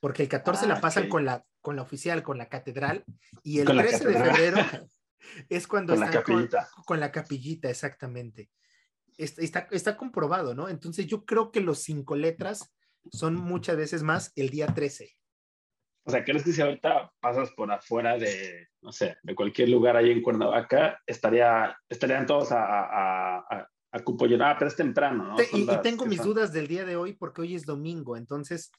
Porque 0.00 0.22
el 0.22 0.28
14 0.28 0.64
Ah, 0.64 0.68
la 0.68 0.80
pasan 0.80 1.08
con, 1.08 1.24
la, 1.24 1.44
con 1.60 1.76
la 1.76 1.82
oficial, 1.82 2.22
con 2.22 2.38
la 2.38 2.48
catedral, 2.48 3.04
y 3.42 3.60
el 3.60 3.66
Con 3.66 3.76
la 3.76 3.82
13 3.82 4.08
de 4.08 4.14
febrero 4.14 4.56
es 5.48 5.66
cuando 5.66 5.94
Con 5.94 6.00
la 6.00 6.06
están 6.06 6.22
con, 6.22 6.34
capillita. 6.34 6.68
con 6.86 7.00
la 7.00 7.12
capillita, 7.12 7.70
exactamente. 7.70 8.50
Está, 9.16 9.42
está, 9.42 9.68
está 9.72 9.96
comprobado, 9.96 10.54
¿no? 10.54 10.68
Entonces 10.68 11.06
yo 11.06 11.24
creo 11.24 11.50
que 11.50 11.60
los 11.60 11.80
cinco 11.82 12.14
letras 12.14 12.72
son 13.10 13.34
muchas 13.34 13.76
veces 13.76 14.02
más 14.02 14.32
el 14.36 14.50
día 14.50 14.66
13. 14.68 15.17
O 16.08 16.10
sea, 16.10 16.24
¿crees 16.24 16.42
que 16.42 16.52
si 16.52 16.62
ahorita 16.62 17.12
pasas 17.20 17.50
por 17.50 17.70
afuera 17.70 18.16
de, 18.16 18.68
no 18.80 18.92
sé, 18.92 19.18
de 19.22 19.34
cualquier 19.34 19.68
lugar 19.68 19.94
ahí 19.94 20.10
en 20.10 20.22
Cuernavaca, 20.22 20.98
estaría, 21.06 21.76
estarían 21.86 22.24
todos 22.24 22.50
a, 22.50 22.64
a, 22.64 23.38
a, 23.40 23.68
a 23.92 23.98
cupo 24.00 24.24
lleno? 24.24 24.46
Ah, 24.46 24.56
pero 24.58 24.70
es 24.70 24.76
temprano, 24.76 25.24
¿no? 25.24 25.36
Te- 25.36 25.50
y, 25.52 25.66
tengo 25.82 26.04
¿qué 26.04 26.08
mis 26.08 26.16
son? 26.18 26.28
dudas 26.28 26.50
del 26.54 26.66
día 26.66 26.86
de 26.86 26.96
hoy 26.96 27.12
porque 27.12 27.42
hoy 27.42 27.54
es 27.54 27.66
domingo, 27.66 28.16
entonces 28.16 28.72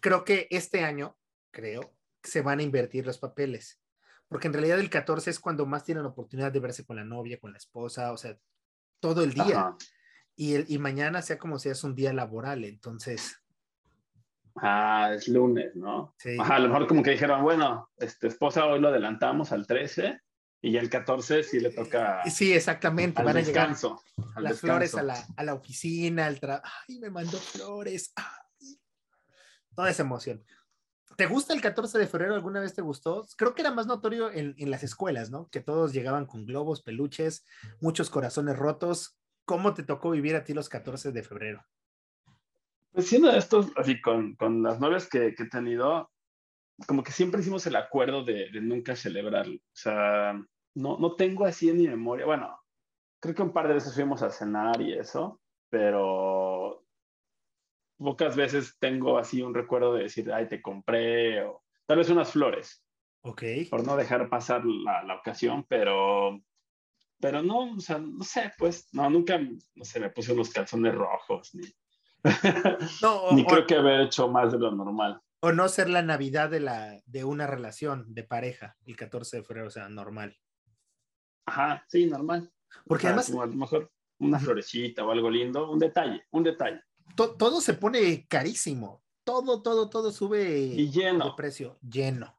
creo 0.00 0.24
que 0.24 0.46
este 0.50 0.84
año, 0.84 1.16
creo, 1.50 1.94
se 2.22 2.42
van 2.42 2.58
a 2.58 2.62
invertir 2.64 3.06
los 3.06 3.16
papeles, 3.16 3.80
porque 4.28 4.48
en 4.48 4.52
realidad 4.52 4.78
el 4.78 4.90
14 4.90 5.30
es 5.30 5.40
cuando 5.40 5.64
más 5.64 5.84
tienen 5.84 6.04
oportunidad 6.04 6.52
de 6.52 6.60
verse 6.60 6.84
con 6.84 6.96
la 6.96 7.04
novia, 7.04 7.40
con 7.40 7.52
la 7.52 7.58
esposa, 7.58 8.12
o 8.12 8.18
sea, 8.18 8.36
todo 9.00 9.24
el 9.24 9.32
día, 9.32 9.58
Ajá. 9.58 9.76
y, 10.36 10.52
el, 10.54 10.66
y 10.68 10.76
mañana 10.78 11.22
sea 11.22 11.38
como 11.38 11.58
sea, 11.58 11.72
es 11.72 11.82
un 11.82 11.94
día 11.94 12.12
laboral, 12.12 12.64
entonces, 12.66 13.41
Ah, 14.56 15.12
es 15.14 15.28
lunes, 15.28 15.74
¿no? 15.74 16.14
sí, 16.18 16.36
Ajá, 16.38 16.56
a 16.56 16.58
lo 16.58 16.68
mejor 16.68 16.86
como 16.86 17.02
que 17.02 17.10
dijeron, 17.12 17.42
bueno, 17.42 17.90
este, 17.98 18.28
esposa 18.28 18.66
hoy 18.66 18.80
lo 18.80 18.88
adelantamos 18.88 19.52
al 19.52 19.66
13 19.66 20.20
y 20.60 20.72
ya 20.72 20.80
el 20.80 20.90
14 20.90 21.42
sí 21.42 21.58
le 21.58 21.70
toca 21.70 22.22
sí, 22.30 22.52
exactamente, 22.52 23.20
al 23.20 23.26
van 23.26 23.36
a 23.36 23.40
llegar 23.40 23.68
descanso. 23.68 24.02
al 24.36 24.44
las 24.44 24.60
flores 24.60 24.94
a 24.94 25.02
la, 25.02 25.26
a 25.36 25.44
la 25.44 25.54
oficina, 25.54 26.26
al 26.26 26.38
trabajo, 26.38 26.64
ay, 26.88 26.98
me 27.00 27.10
mandó 27.10 27.38
flores, 27.38 28.12
ay. 28.16 28.78
toda 29.74 29.90
esa 29.90 30.02
emoción. 30.02 30.44
¿Te 31.16 31.26
gusta 31.26 31.52
el 31.52 31.60
14 31.60 31.98
de 31.98 32.06
febrero? 32.06 32.34
¿Alguna 32.34 32.60
vez 32.60 32.74
te 32.74 32.80
gustó? 32.82 33.26
Creo 33.36 33.54
que 33.54 33.62
era 33.62 33.70
más 33.70 33.86
notorio 33.86 34.30
en, 34.32 34.54
en 34.56 34.70
las 34.70 34.82
escuelas, 34.82 35.30
¿no? 35.30 35.48
Que 35.50 35.60
todos 35.60 35.92
llegaban 35.92 36.26
con 36.26 36.46
globos, 36.46 36.82
peluches, 36.82 37.44
muchos 37.80 38.08
corazones 38.08 38.56
rotos. 38.56 39.18
¿Cómo 39.44 39.74
te 39.74 39.82
tocó 39.82 40.10
vivir 40.10 40.36
a 40.36 40.44
ti 40.44 40.54
los 40.54 40.68
14 40.68 41.12
de 41.12 41.22
febrero? 41.22 41.66
Pues 42.92 43.08
siendo 43.08 43.32
de 43.32 43.38
estos, 43.38 43.72
así 43.76 44.00
con, 44.00 44.34
con 44.36 44.62
las 44.62 44.78
novias 44.78 45.08
que, 45.08 45.34
que 45.34 45.44
he 45.44 45.48
tenido, 45.48 46.10
como 46.86 47.02
que 47.02 47.12
siempre 47.12 47.40
hicimos 47.40 47.66
el 47.66 47.76
acuerdo 47.76 48.24
de, 48.24 48.50
de 48.50 48.60
nunca 48.60 48.94
celebrarlo. 48.96 49.56
O 49.56 49.74
sea, 49.74 50.34
no, 50.74 50.98
no 50.98 51.16
tengo 51.16 51.44
así 51.46 51.70
en 51.70 51.78
mi 51.78 51.88
memoria. 51.88 52.26
Bueno, 52.26 52.58
creo 53.20 53.34
que 53.34 53.42
un 53.42 53.52
par 53.52 53.68
de 53.68 53.74
veces 53.74 53.94
fuimos 53.94 54.22
a 54.22 54.30
cenar 54.30 54.80
y 54.80 54.92
eso, 54.92 55.40
pero 55.70 56.84
pocas 57.96 58.36
veces 58.36 58.76
tengo 58.78 59.16
así 59.18 59.42
un 59.42 59.54
recuerdo 59.54 59.94
de 59.94 60.04
decir, 60.04 60.30
ay, 60.32 60.48
te 60.48 60.60
compré, 60.60 61.42
o 61.44 61.62
tal 61.86 61.98
vez 61.98 62.10
unas 62.10 62.32
flores, 62.32 62.84
Ok. 63.22 63.42
por 63.70 63.86
no 63.86 63.96
dejar 63.96 64.28
pasar 64.28 64.64
la, 64.64 65.04
la 65.04 65.16
ocasión, 65.16 65.64
pero, 65.68 66.40
pero 67.20 67.42
no, 67.42 67.74
o 67.74 67.80
sea, 67.80 67.98
no 67.98 68.24
sé, 68.24 68.50
pues, 68.58 68.88
no, 68.92 69.08
nunca, 69.08 69.38
no 69.38 69.84
sé, 69.84 70.00
me 70.00 70.10
puse 70.10 70.32
unos 70.32 70.50
calzones 70.50 70.94
rojos, 70.94 71.54
ni, 71.54 71.62
No, 73.02 73.16
o, 73.24 73.34
ni 73.34 73.42
o- 73.42 73.46
creo 73.46 73.66
que 73.66 73.74
haber 73.76 74.00
hecho 74.02 74.28
más 74.28 74.52
de 74.52 74.58
lo 74.58 74.70
normal. 74.70 75.20
o 75.40 75.52
no 75.52 75.68
ser 75.68 75.88
la 75.88 76.02
Navidad 76.02 76.50
de, 76.50 76.60
la, 76.60 77.00
de 77.06 77.24
una 77.24 77.46
relación 77.46 78.14
de 78.14 78.24
pareja, 78.24 78.76
el 78.86 78.96
14 78.96 79.38
de 79.38 79.42
febrero, 79.44 79.66
o 79.68 79.70
sea, 79.70 79.88
normal. 79.88 80.36
Ajá, 81.46 81.84
sí, 81.88 82.06
normal. 82.06 82.52
Porque 82.86 83.06
O 83.06 83.08
sea, 83.08 83.10
además 83.10 83.26
como 83.30 83.42
a 83.42 83.46
lo 83.46 83.52
mejor 83.54 83.92
una 84.18 84.38
florecita 84.38 85.04
o 85.04 85.10
algo 85.10 85.28
lindo, 85.30 85.70
un 85.70 85.78
detalle, 85.78 86.24
un 86.30 86.42
detalle. 86.44 86.80
to- 87.16 87.34
todo 87.36 87.60
se 87.60 87.74
pone 87.74 88.26
carísimo. 88.28 89.02
Todo, 89.24 89.62
todo, 89.62 89.88
todo 89.88 90.10
sube 90.10 90.58
Y 90.58 90.86
de 90.86 90.90
lleno, 90.92 91.36
precio, 91.36 91.78
lleno. 91.80 92.38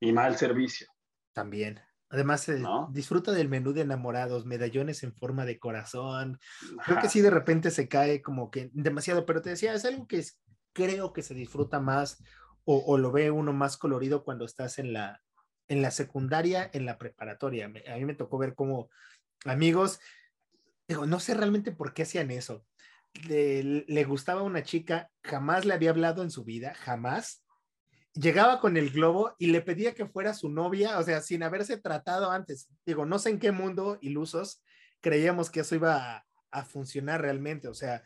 y 0.00 0.12
mal 0.12 0.36
servicio. 0.36 0.86
También. 1.32 1.80
Además, 2.14 2.48
eh, 2.48 2.60
¿No? 2.60 2.88
disfruta 2.92 3.32
del 3.32 3.48
menú 3.48 3.72
de 3.72 3.80
enamorados, 3.80 4.46
medallones 4.46 5.02
en 5.02 5.12
forma 5.12 5.44
de 5.44 5.58
corazón. 5.58 6.38
Creo 6.86 7.00
que 7.00 7.08
sí, 7.08 7.20
de 7.20 7.30
repente 7.30 7.72
se 7.72 7.88
cae 7.88 8.22
como 8.22 8.52
que 8.52 8.70
demasiado, 8.72 9.26
pero 9.26 9.42
te 9.42 9.50
decía, 9.50 9.74
es 9.74 9.84
algo 9.84 10.06
que 10.06 10.18
es- 10.18 10.40
creo 10.72 11.12
que 11.12 11.22
se 11.22 11.34
disfruta 11.34 11.80
más 11.80 12.22
o, 12.64 12.78
o, 12.78 12.98
lo 12.98 13.10
ve 13.10 13.32
uno 13.32 13.52
más 13.52 13.76
colorido 13.76 14.22
cuando 14.22 14.44
estás 14.44 14.78
en 14.78 14.92
la, 14.92 15.22
en 15.66 15.82
la 15.82 15.90
secundaria, 15.90 16.70
en 16.72 16.86
la 16.86 16.98
preparatoria. 16.98 17.66
A 17.66 17.96
mí 17.96 18.04
me 18.04 18.14
tocó 18.14 18.38
ver 18.38 18.54
cómo 18.54 18.90
amigos, 19.44 19.98
digo, 20.86 21.06
no 21.06 21.18
sé 21.18 21.34
realmente 21.34 21.72
por 21.72 21.94
qué 21.94 22.02
hacían 22.04 22.30
eso. 22.30 22.64
Le, 23.26 23.64
le 23.64 24.04
gustaba 24.04 24.42
una 24.42 24.62
chica, 24.62 25.10
jamás 25.24 25.64
le 25.64 25.74
había 25.74 25.90
hablado 25.90 26.22
en 26.22 26.30
su 26.30 26.44
vida, 26.44 26.74
jamás. 26.74 27.43
Llegaba 28.14 28.60
con 28.60 28.76
el 28.76 28.90
globo 28.90 29.34
y 29.38 29.48
le 29.48 29.60
pedía 29.60 29.94
que 29.94 30.06
fuera 30.06 30.34
su 30.34 30.48
novia, 30.48 30.98
o 30.98 31.02
sea, 31.02 31.20
sin 31.20 31.42
haberse 31.42 31.76
tratado 31.76 32.30
antes. 32.30 32.68
Digo, 32.86 33.06
no 33.06 33.18
sé 33.18 33.30
en 33.30 33.38
qué 33.38 33.52
mundo 33.52 33.98
ilusos 34.00 34.62
creíamos 35.00 35.50
que 35.50 35.60
eso 35.60 35.74
iba 35.74 36.16
a, 36.16 36.26
a 36.50 36.64
funcionar 36.64 37.20
realmente, 37.20 37.68
o 37.68 37.74
sea, 37.74 38.02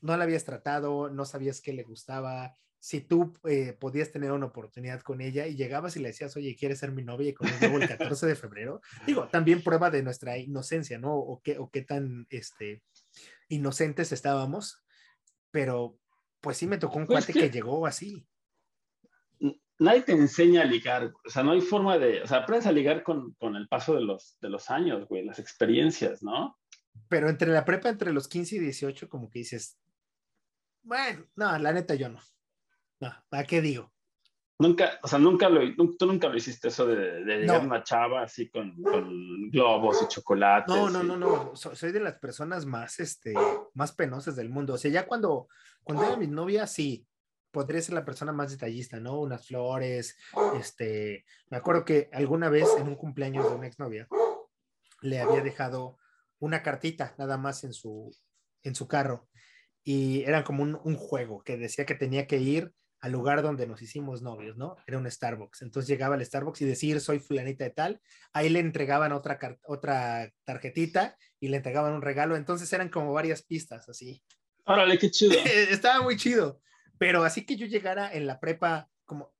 no 0.00 0.16
la 0.16 0.24
habías 0.24 0.44
tratado, 0.44 1.10
no 1.10 1.24
sabías 1.24 1.60
qué 1.60 1.72
le 1.72 1.82
gustaba, 1.82 2.54
si 2.80 3.02
tú 3.02 3.34
eh, 3.44 3.74
podías 3.74 4.10
tener 4.10 4.32
una 4.32 4.46
oportunidad 4.46 5.02
con 5.02 5.20
ella 5.20 5.46
y 5.46 5.54
llegabas 5.54 5.96
y 5.96 6.00
le 6.00 6.08
decías, 6.08 6.34
oye, 6.36 6.56
¿quieres 6.58 6.78
ser 6.78 6.92
mi 6.92 7.04
novia 7.04 7.28
y 7.28 7.34
con 7.34 7.46
el 7.46 7.88
14 7.88 8.26
de 8.26 8.34
febrero? 8.34 8.80
Digo, 9.06 9.28
también 9.28 9.62
prueba 9.62 9.90
de 9.90 10.02
nuestra 10.02 10.38
inocencia, 10.38 10.98
¿no? 10.98 11.14
O 11.14 11.42
qué, 11.42 11.58
o 11.58 11.70
qué 11.70 11.82
tan 11.82 12.26
este, 12.30 12.82
inocentes 13.48 14.12
estábamos, 14.12 14.82
pero 15.50 15.98
pues 16.40 16.56
sí 16.56 16.66
me 16.66 16.78
tocó 16.78 16.98
un 16.98 17.06
pues 17.06 17.26
cuate 17.26 17.38
que, 17.38 17.50
que, 17.50 17.50
llegó 17.50 17.86
así. 17.86 18.26
Nadie 19.80 20.02
te 20.02 20.12
enseña 20.12 20.60
a 20.60 20.66
ligar, 20.66 21.10
o 21.24 21.30
sea, 21.30 21.42
no 21.42 21.52
hay 21.52 21.62
forma 21.62 21.96
de, 21.96 22.22
o 22.22 22.26
sea, 22.26 22.38
aprendes 22.38 22.66
a 22.66 22.72
ligar 22.72 23.02
con, 23.02 23.32
con 23.34 23.56
el 23.56 23.66
paso 23.66 23.94
de 23.94 24.02
los, 24.02 24.36
de 24.40 24.50
los 24.50 24.68
años, 24.70 25.08
güey, 25.08 25.24
las 25.24 25.38
experiencias, 25.38 26.22
¿no? 26.22 26.58
Pero 27.08 27.30
entre 27.30 27.48
la 27.48 27.64
prepa, 27.64 27.88
entre 27.88 28.12
los 28.12 28.28
15 28.28 28.56
y 28.56 28.58
18, 28.58 29.08
como 29.08 29.30
que 29.30 29.38
dices, 29.38 29.78
bueno, 30.82 31.24
no, 31.34 31.58
la 31.58 31.72
neta 31.72 31.94
yo 31.94 32.10
no. 32.10 32.20
No, 33.00 33.10
¿para 33.30 33.44
qué 33.44 33.62
digo? 33.62 33.90
Nunca, 34.58 34.98
o 35.02 35.08
sea, 35.08 35.18
nunca 35.18 35.48
lo, 35.48 35.62
tú 35.96 36.04
nunca 36.06 36.28
lo 36.28 36.36
hiciste 36.36 36.68
eso 36.68 36.86
de, 36.86 37.24
de 37.24 37.38
llegar 37.38 37.62
no. 37.62 37.68
una 37.68 37.82
chava 37.82 38.22
así 38.22 38.50
con, 38.50 38.76
con, 38.82 39.50
globos 39.50 40.02
y 40.02 40.08
chocolates. 40.08 40.74
No, 40.74 40.90
no, 40.90 41.02
y... 41.02 41.06
no, 41.06 41.16
no, 41.16 41.56
soy 41.56 41.92
de 41.92 42.00
las 42.00 42.18
personas 42.18 42.66
más, 42.66 43.00
este, 43.00 43.32
más 43.72 43.92
penosas 43.92 44.36
del 44.36 44.50
mundo. 44.50 44.74
O 44.74 44.78
sea, 44.78 44.90
ya 44.90 45.06
cuando, 45.06 45.48
cuando 45.82 46.04
era 46.04 46.18
mi 46.18 46.26
novia, 46.26 46.66
sí, 46.66 47.06
podría 47.50 47.82
ser 47.82 47.94
la 47.94 48.04
persona 48.04 48.32
más 48.32 48.50
detallista, 48.50 49.00
¿no? 49.00 49.20
Unas 49.20 49.46
flores, 49.46 50.16
este, 50.58 51.24
me 51.50 51.56
acuerdo 51.56 51.84
que 51.84 52.08
alguna 52.12 52.48
vez 52.48 52.68
en 52.78 52.88
un 52.88 52.96
cumpleaños 52.96 53.48
de 53.48 53.56
una 53.56 53.66
exnovia 53.66 54.08
le 55.02 55.20
había 55.20 55.42
dejado 55.42 55.98
una 56.38 56.62
cartita 56.62 57.14
nada 57.18 57.36
más 57.36 57.64
en 57.64 57.72
su, 57.72 58.14
en 58.62 58.74
su 58.74 58.88
carro 58.88 59.28
y 59.82 60.22
era 60.22 60.44
como 60.44 60.62
un, 60.62 60.78
un 60.84 60.96
juego 60.96 61.42
que 61.42 61.56
decía 61.56 61.86
que 61.86 61.94
tenía 61.94 62.26
que 62.26 62.38
ir 62.38 62.72
al 63.00 63.12
lugar 63.12 63.42
donde 63.42 63.66
nos 63.66 63.80
hicimos 63.80 64.20
novios, 64.20 64.56
¿no? 64.58 64.76
Era 64.86 64.98
un 64.98 65.10
Starbucks. 65.10 65.62
Entonces 65.62 65.88
llegaba 65.88 66.16
al 66.16 66.24
Starbucks 66.24 66.60
y 66.60 66.66
decir, 66.66 67.00
soy 67.00 67.18
fulanita 67.18 67.64
de 67.64 67.70
tal. 67.70 68.00
Ahí 68.32 68.50
le 68.50 68.60
entregaban 68.60 69.12
otra, 69.12 69.38
otra 69.64 70.30
tarjetita 70.44 71.16
y 71.40 71.48
le 71.48 71.56
entregaban 71.56 71.94
un 71.94 72.02
regalo. 72.02 72.36
Entonces 72.36 72.70
eran 72.72 72.90
como 72.90 73.12
varias 73.12 73.42
pistas 73.42 73.88
así. 73.88 74.22
Órale, 74.66 74.98
qué 74.98 75.10
chido. 75.10 75.32
Estaba 75.70 76.02
muy 76.02 76.16
chido. 76.16 76.60
Pero 77.00 77.24
así 77.24 77.46
que 77.46 77.56
yo 77.56 77.66
llegara 77.66 78.12
en 78.12 78.26
la 78.26 78.40
prepa, 78.40 78.90
como 79.06 79.32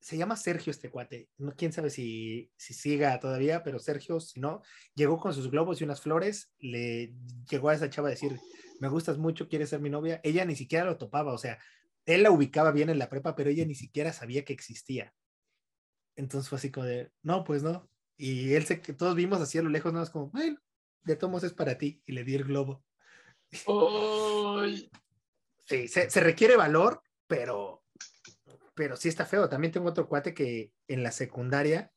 se 0.00 0.16
llama 0.16 0.38
Sergio 0.38 0.70
este 0.70 0.90
cuate, 0.90 1.28
no, 1.36 1.54
quién 1.54 1.70
sabe 1.70 1.90
si, 1.90 2.50
si 2.56 2.72
siga 2.72 3.20
todavía, 3.20 3.62
pero 3.62 3.78
Sergio, 3.78 4.20
si 4.20 4.40
no, 4.40 4.62
llegó 4.94 5.18
con 5.18 5.34
sus 5.34 5.50
globos 5.50 5.78
y 5.78 5.84
unas 5.84 6.00
flores, 6.00 6.54
le 6.58 7.14
llegó 7.50 7.68
a 7.68 7.74
esa 7.74 7.90
chava 7.90 8.08
a 8.08 8.12
decir, 8.12 8.40
me 8.80 8.88
gustas 8.88 9.18
mucho, 9.18 9.50
quieres 9.50 9.68
ser 9.68 9.80
mi 9.80 9.90
novia. 9.90 10.18
Ella 10.24 10.46
ni 10.46 10.56
siquiera 10.56 10.86
lo 10.86 10.96
topaba, 10.96 11.34
o 11.34 11.38
sea, 11.38 11.58
él 12.06 12.22
la 12.22 12.30
ubicaba 12.30 12.72
bien 12.72 12.88
en 12.88 12.98
la 12.98 13.10
prepa, 13.10 13.36
pero 13.36 13.50
ella 13.50 13.66
ni 13.66 13.74
siquiera 13.74 14.14
sabía 14.14 14.46
que 14.46 14.54
existía. 14.54 15.12
Entonces 16.16 16.48
fue 16.48 16.56
así 16.56 16.70
como 16.70 16.86
de, 16.86 17.12
no, 17.22 17.44
pues 17.44 17.62
no. 17.62 17.86
Y 18.16 18.54
él 18.54 18.64
se, 18.64 18.76
todos 18.76 19.14
vimos 19.14 19.42
así 19.42 19.58
a 19.58 19.62
lo 19.62 19.68
lejos, 19.68 19.92
nada 19.92 20.04
más 20.04 20.10
como, 20.10 20.30
bueno, 20.30 20.58
de 21.02 21.16
tomos 21.16 21.44
es 21.44 21.52
para 21.52 21.76
ti. 21.76 22.02
Y 22.06 22.12
le 22.12 22.24
di 22.24 22.34
el 22.34 22.44
globo. 22.44 22.82
Oh. 23.66 24.64
Sí, 25.64 25.88
se, 25.88 26.20
requiere 26.20 26.56
valor, 26.56 27.02
pero, 27.26 27.84
pero 28.74 28.96
sí 28.96 29.08
está 29.08 29.26
feo. 29.26 29.48
También 29.48 29.72
tengo 29.72 29.88
otro 29.88 30.08
cuate 30.08 30.34
que 30.34 30.72
en 30.88 31.02
la 31.02 31.12
secundaria, 31.12 31.92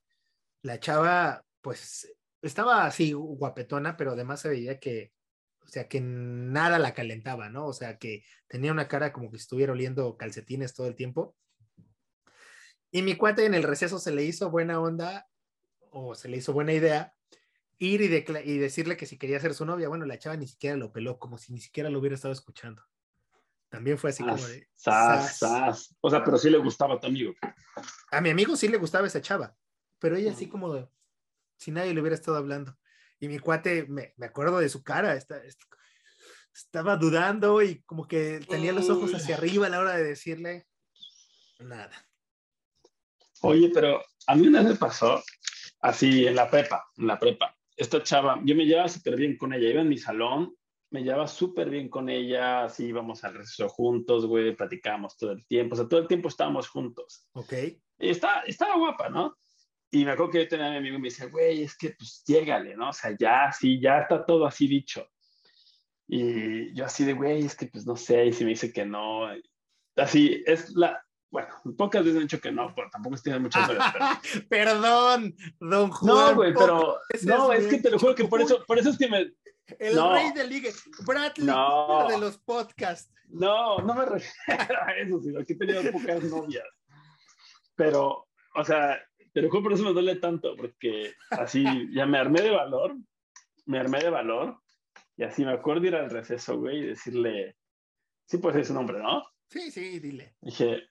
la 0.62 0.80
chava, 0.80 1.46
pues, 1.62 2.12
estaba 2.42 2.86
así 2.86 3.14
guapetona, 3.14 3.98
pero 3.98 4.12
además 4.12 4.42
se 4.42 4.50
veía 4.50 4.80
que 4.80 5.12
o 5.68 5.70
sea, 5.70 5.90
que 5.90 6.00
nada 6.00 6.80
la 6.80 6.94
calentaba, 6.94 7.50
¿no? 7.50 7.68
O 7.68 7.74
sea, 7.74 7.98
que 7.98 8.24
tenía 8.48 8.72
una 8.72 8.88
cara 8.88 9.12
como 9.12 9.30
que 9.30 9.36
estuviera 9.36 9.74
oliendo 9.74 10.16
calcetines 10.16 10.74
todo 10.74 10.88
el 10.88 10.96
tiempo. 10.96 11.36
Y 12.90 13.02
mi 13.02 13.16
cuate 13.18 13.46
en 13.46 13.54
el 13.54 13.64
receso 13.64 14.00
se 14.00 14.14
le 14.14 14.24
hizo 14.24 14.50
buena 14.50 14.80
onda 14.80 15.28
o 15.92 16.16
se 16.16 16.30
le 16.30 16.38
hizo 16.38 16.54
buena 16.54 16.72
idea 16.72 17.14
ir 17.80 18.02
y, 18.02 18.06
y, 18.06 18.58
decirle 18.58 18.96
que 18.96 19.06
si 19.06 19.18
quería 19.18 19.42
ser 19.42 19.54
su 19.54 19.66
novia. 19.66 19.90
Bueno, 19.90 20.06
la 20.06 20.18
chava 20.18 20.38
ni 20.38 20.48
siquiera 20.48 20.78
lo 20.78 20.94
peló, 20.94 21.20
como 21.20 21.38
si 21.38 21.52
ni 21.52 21.60
siquiera 21.60 21.90
lo 21.90 22.00
hubiera 22.00 22.16
estado 22.16 22.34
escuchando. 22.34 22.82
También 23.70 23.98
fue 23.98 24.12
así 24.12 24.24
sas, 24.24 24.32
como 24.36 24.48
de... 24.48 24.68
Sas, 24.76 25.38
sas. 25.38 25.96
O 26.02 26.10
sea, 26.10 26.24
pero 26.24 26.38
sí 26.38 26.50
le 26.50 26.58
gustaba 26.58 26.96
a 26.96 27.00
tu 27.00 27.08
amigo. 27.08 27.34
A 28.12 28.22
mi 28.22 28.30
amigo 28.30 28.56
sí 28.56 28.68
le 28.68 28.78
gustaba 28.78 29.08
esa 29.08 29.22
chava, 29.22 29.56
pero 30.00 30.16
ella 30.16 30.32
así 30.32 30.48
como 30.48 30.74
de, 30.74 30.88
si 31.58 31.72
nadie 31.72 31.94
le 31.94 32.02
hubiera 32.02 32.16
estado 32.16 32.38
hablando. 32.38 32.78
Y 33.20 33.28
mi 33.28 33.40
cuate, 33.40 33.86
me, 33.88 34.14
me 34.16 34.28
acuerdo 34.28 34.60
de 34.60 34.70
su 34.70 34.84
cara, 34.84 35.18
estaba 36.54 36.96
dudando 36.98 37.62
y 37.62 37.82
como 37.84 38.08
que 38.08 38.40
tenía 38.48 38.72
los 38.74 38.90
ojos 38.90 39.14
hacia 39.14 39.36
arriba 39.36 39.68
a 39.68 39.70
la 39.70 39.80
hora 39.80 39.98
de 39.98 40.04
decirle 40.04 40.68
nada. 41.60 41.92
Oye, 43.42 43.70
pero 43.74 44.04
a 44.28 44.36
mí 44.36 44.48
una 44.48 44.62
vez 44.62 44.72
me 44.72 44.76
pasó 44.76 45.24
así 45.82 46.26
en 46.26 46.36
la 46.36 46.50
prepa, 46.50 46.86
en 46.98 47.08
la 47.08 47.20
prepa. 47.20 47.56
Esta 47.76 48.02
chava, 48.02 48.40
yo 48.44 48.56
me 48.56 48.66
llevaba 48.66 48.88
súper 48.90 49.16
bien 49.16 49.38
con 49.38 49.54
ella, 49.54 49.70
iba 49.70 49.82
en 49.82 49.90
mi 49.90 49.98
salón, 49.98 50.56
me 50.90 51.04
llevaba 51.04 51.28
súper 51.28 51.70
bien 51.70 51.90
con 51.90 52.10
ella, 52.10 52.64
así 52.66 52.86
íbamos 52.86 53.24
al 53.24 53.36
receso 53.36 53.68
juntos, 53.70 54.26
güey, 54.26 54.56
platicábamos 54.56 55.18
todo 55.18 55.32
el 55.32 55.46
tiempo, 55.46 55.74
o 55.74 55.78
sea, 55.78 55.88
todo 55.88 56.00
el 56.00 56.08
tiempo 56.08 56.30
estábamos 56.30 56.70
juntos. 56.70 57.28
Ok. 57.34 57.54
Y 58.00 58.10
estaba, 58.10 58.42
estaba 58.42 58.78
guapa, 58.78 59.10
¿no? 59.10 59.38
Y 59.92 60.06
me 60.06 60.12
acuerdo 60.12 60.32
que 60.32 60.44
yo 60.44 60.48
tenía 60.48 60.68
a 60.68 60.72
mi 60.72 60.78
amigo 60.78 60.98
y 60.98 61.02
me 61.02 61.10
decía, 61.10 61.28
güey, 61.28 61.64
es 61.64 61.78
que 61.78 61.92
pues 61.98 62.24
llégale, 62.26 62.76
¿no? 62.76 62.90
O 62.90 62.94
sea, 62.94 63.16
ya, 63.18 63.52
sí, 63.52 63.80
ya 63.80 64.00
está 64.00 64.26
todo 64.26 64.46
así 64.46 64.68
dicho. 64.68 65.08
Y 66.08 66.74
yo 66.74 66.86
así 66.86 67.04
de, 67.06 67.14
güey, 67.14 67.46
es 67.46 67.56
que 67.56 67.68
pues 67.68 67.86
no 67.86 67.96
sé, 67.96 68.28
y 68.28 68.34
si 68.34 68.44
me 68.44 68.52
dice 68.52 68.72
que 68.72 68.86
no. 68.86 69.28
Así, 69.96 70.44
es 70.46 70.72
la, 70.76 71.02
bueno, 71.30 71.50
pocas 71.78 72.04
veces 72.04 72.18
he 72.18 72.22
dicho 72.22 72.40
que 72.40 72.52
no, 72.52 72.74
pero 72.74 72.90
tampoco 72.90 73.18
tiene 73.18 73.40
muchas 73.40 73.68
veces. 73.68 73.84
Pero... 73.94 74.48
Perdón, 74.50 75.36
don 75.60 75.92
Juan. 75.92 76.16
No, 76.16 76.36
güey, 76.36 76.54
pero, 76.54 77.00
no, 77.24 77.52
es 77.52 77.68
que 77.68 77.80
te 77.80 77.92
lo 77.92 78.00
juro 78.00 78.16
que 78.16 78.26
por 78.26 78.42
eso, 78.42 78.64
por 78.66 78.80
eso 78.80 78.90
es 78.90 78.98
que 78.98 79.10
me... 79.10 79.34
El 79.80 79.96
no. 79.96 80.14
rey 80.14 80.32
del 80.32 80.50
ligue, 80.50 80.72
Bradley 81.06 81.48
no. 81.48 82.08
de 82.08 82.18
los 82.18 82.38
podcasts. 82.38 83.14
No, 83.28 83.80
no 83.80 83.94
me 83.94 84.06
refiero 84.06 84.82
a 84.82 84.92
eso, 84.98 85.22
sino 85.22 85.44
que 85.46 85.54
he 85.54 85.58
tenido 85.58 85.92
pocas 85.92 86.24
novias. 86.24 86.66
Pero, 87.76 88.28
o 88.56 88.64
sea, 88.64 89.00
pero 89.34 89.50
por 89.50 89.74
eso 89.74 89.84
me 89.84 89.94
duele 89.94 90.16
tanto, 90.16 90.56
porque 90.56 91.14
así 91.32 91.64
ya 91.94 92.06
me 92.06 92.18
armé 92.18 92.42
de 92.42 92.52
valor, 92.52 92.96
me 93.66 93.80
armé 93.80 94.00
de 94.00 94.10
valor, 94.10 94.60
y 95.16 95.24
así 95.24 95.44
me 95.44 95.52
acuerdo 95.52 95.86
ir 95.86 95.96
al 95.96 96.10
receso, 96.10 96.58
güey, 96.58 96.80
y 96.80 96.88
decirle, 96.88 97.58
sí, 98.26 98.38
pues 98.38 98.56
es 98.56 98.68
su 98.68 98.74
nombre, 98.74 99.00
¿no? 99.00 99.24
Sí, 99.50 99.72
sí, 99.72 100.00
dile. 100.00 100.36
Dije, 100.42 100.90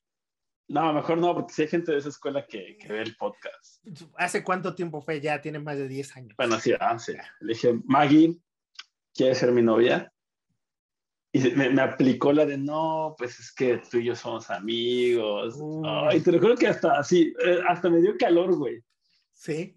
no, 0.69 0.93
mejor 0.93 1.19
no, 1.19 1.35
porque 1.35 1.55
si 1.55 1.63
hay 1.63 1.69
gente 1.69 1.93
de 1.93 1.99
esa 1.99 2.09
escuela 2.09 2.47
que, 2.47 2.77
que 2.79 2.89
ve 2.89 3.03
el 3.03 3.17
podcast. 3.17 3.85
¿Hace 4.17 4.43
cuánto 4.43 4.75
tiempo 4.75 5.01
fue? 5.01 5.21
Ya 5.21 5.41
tiene 5.41 5.59
más 5.59 5.77
de 5.77 5.89
10 5.89 6.17
años. 6.17 6.35
Bueno, 6.37 6.59
sí, 6.59 6.73
hace. 6.79 7.19
Le 7.41 7.53
dije, 7.53 7.75
Maggie, 7.85 8.37
¿quieres 9.17 9.39
ser 9.39 9.53
mi 9.53 9.63
novia? 9.63 10.13
Y 11.33 11.41
me, 11.51 11.69
me, 11.71 11.83
aplicó 11.83 12.33
la 12.33 12.47
de, 12.47 12.57
no, 12.57 13.15
pues 13.19 13.39
es 13.39 13.53
que 13.53 13.81
tú 13.91 13.99
y 13.99 14.05
yo 14.05 14.15
somos 14.15 14.49
amigos. 14.51 15.57
Uh. 15.59 15.83
Ay, 15.85 16.21
te 16.21 16.31
recuerdo 16.31 16.57
que 16.57 16.69
hasta 16.69 16.99
así, 16.99 17.35
eh, 17.45 17.61
hasta 17.69 17.91
me 17.91 18.01
dio 18.01 18.17
calor, 18.19 18.57
güey. 18.57 18.81
Sí. 19.33 19.77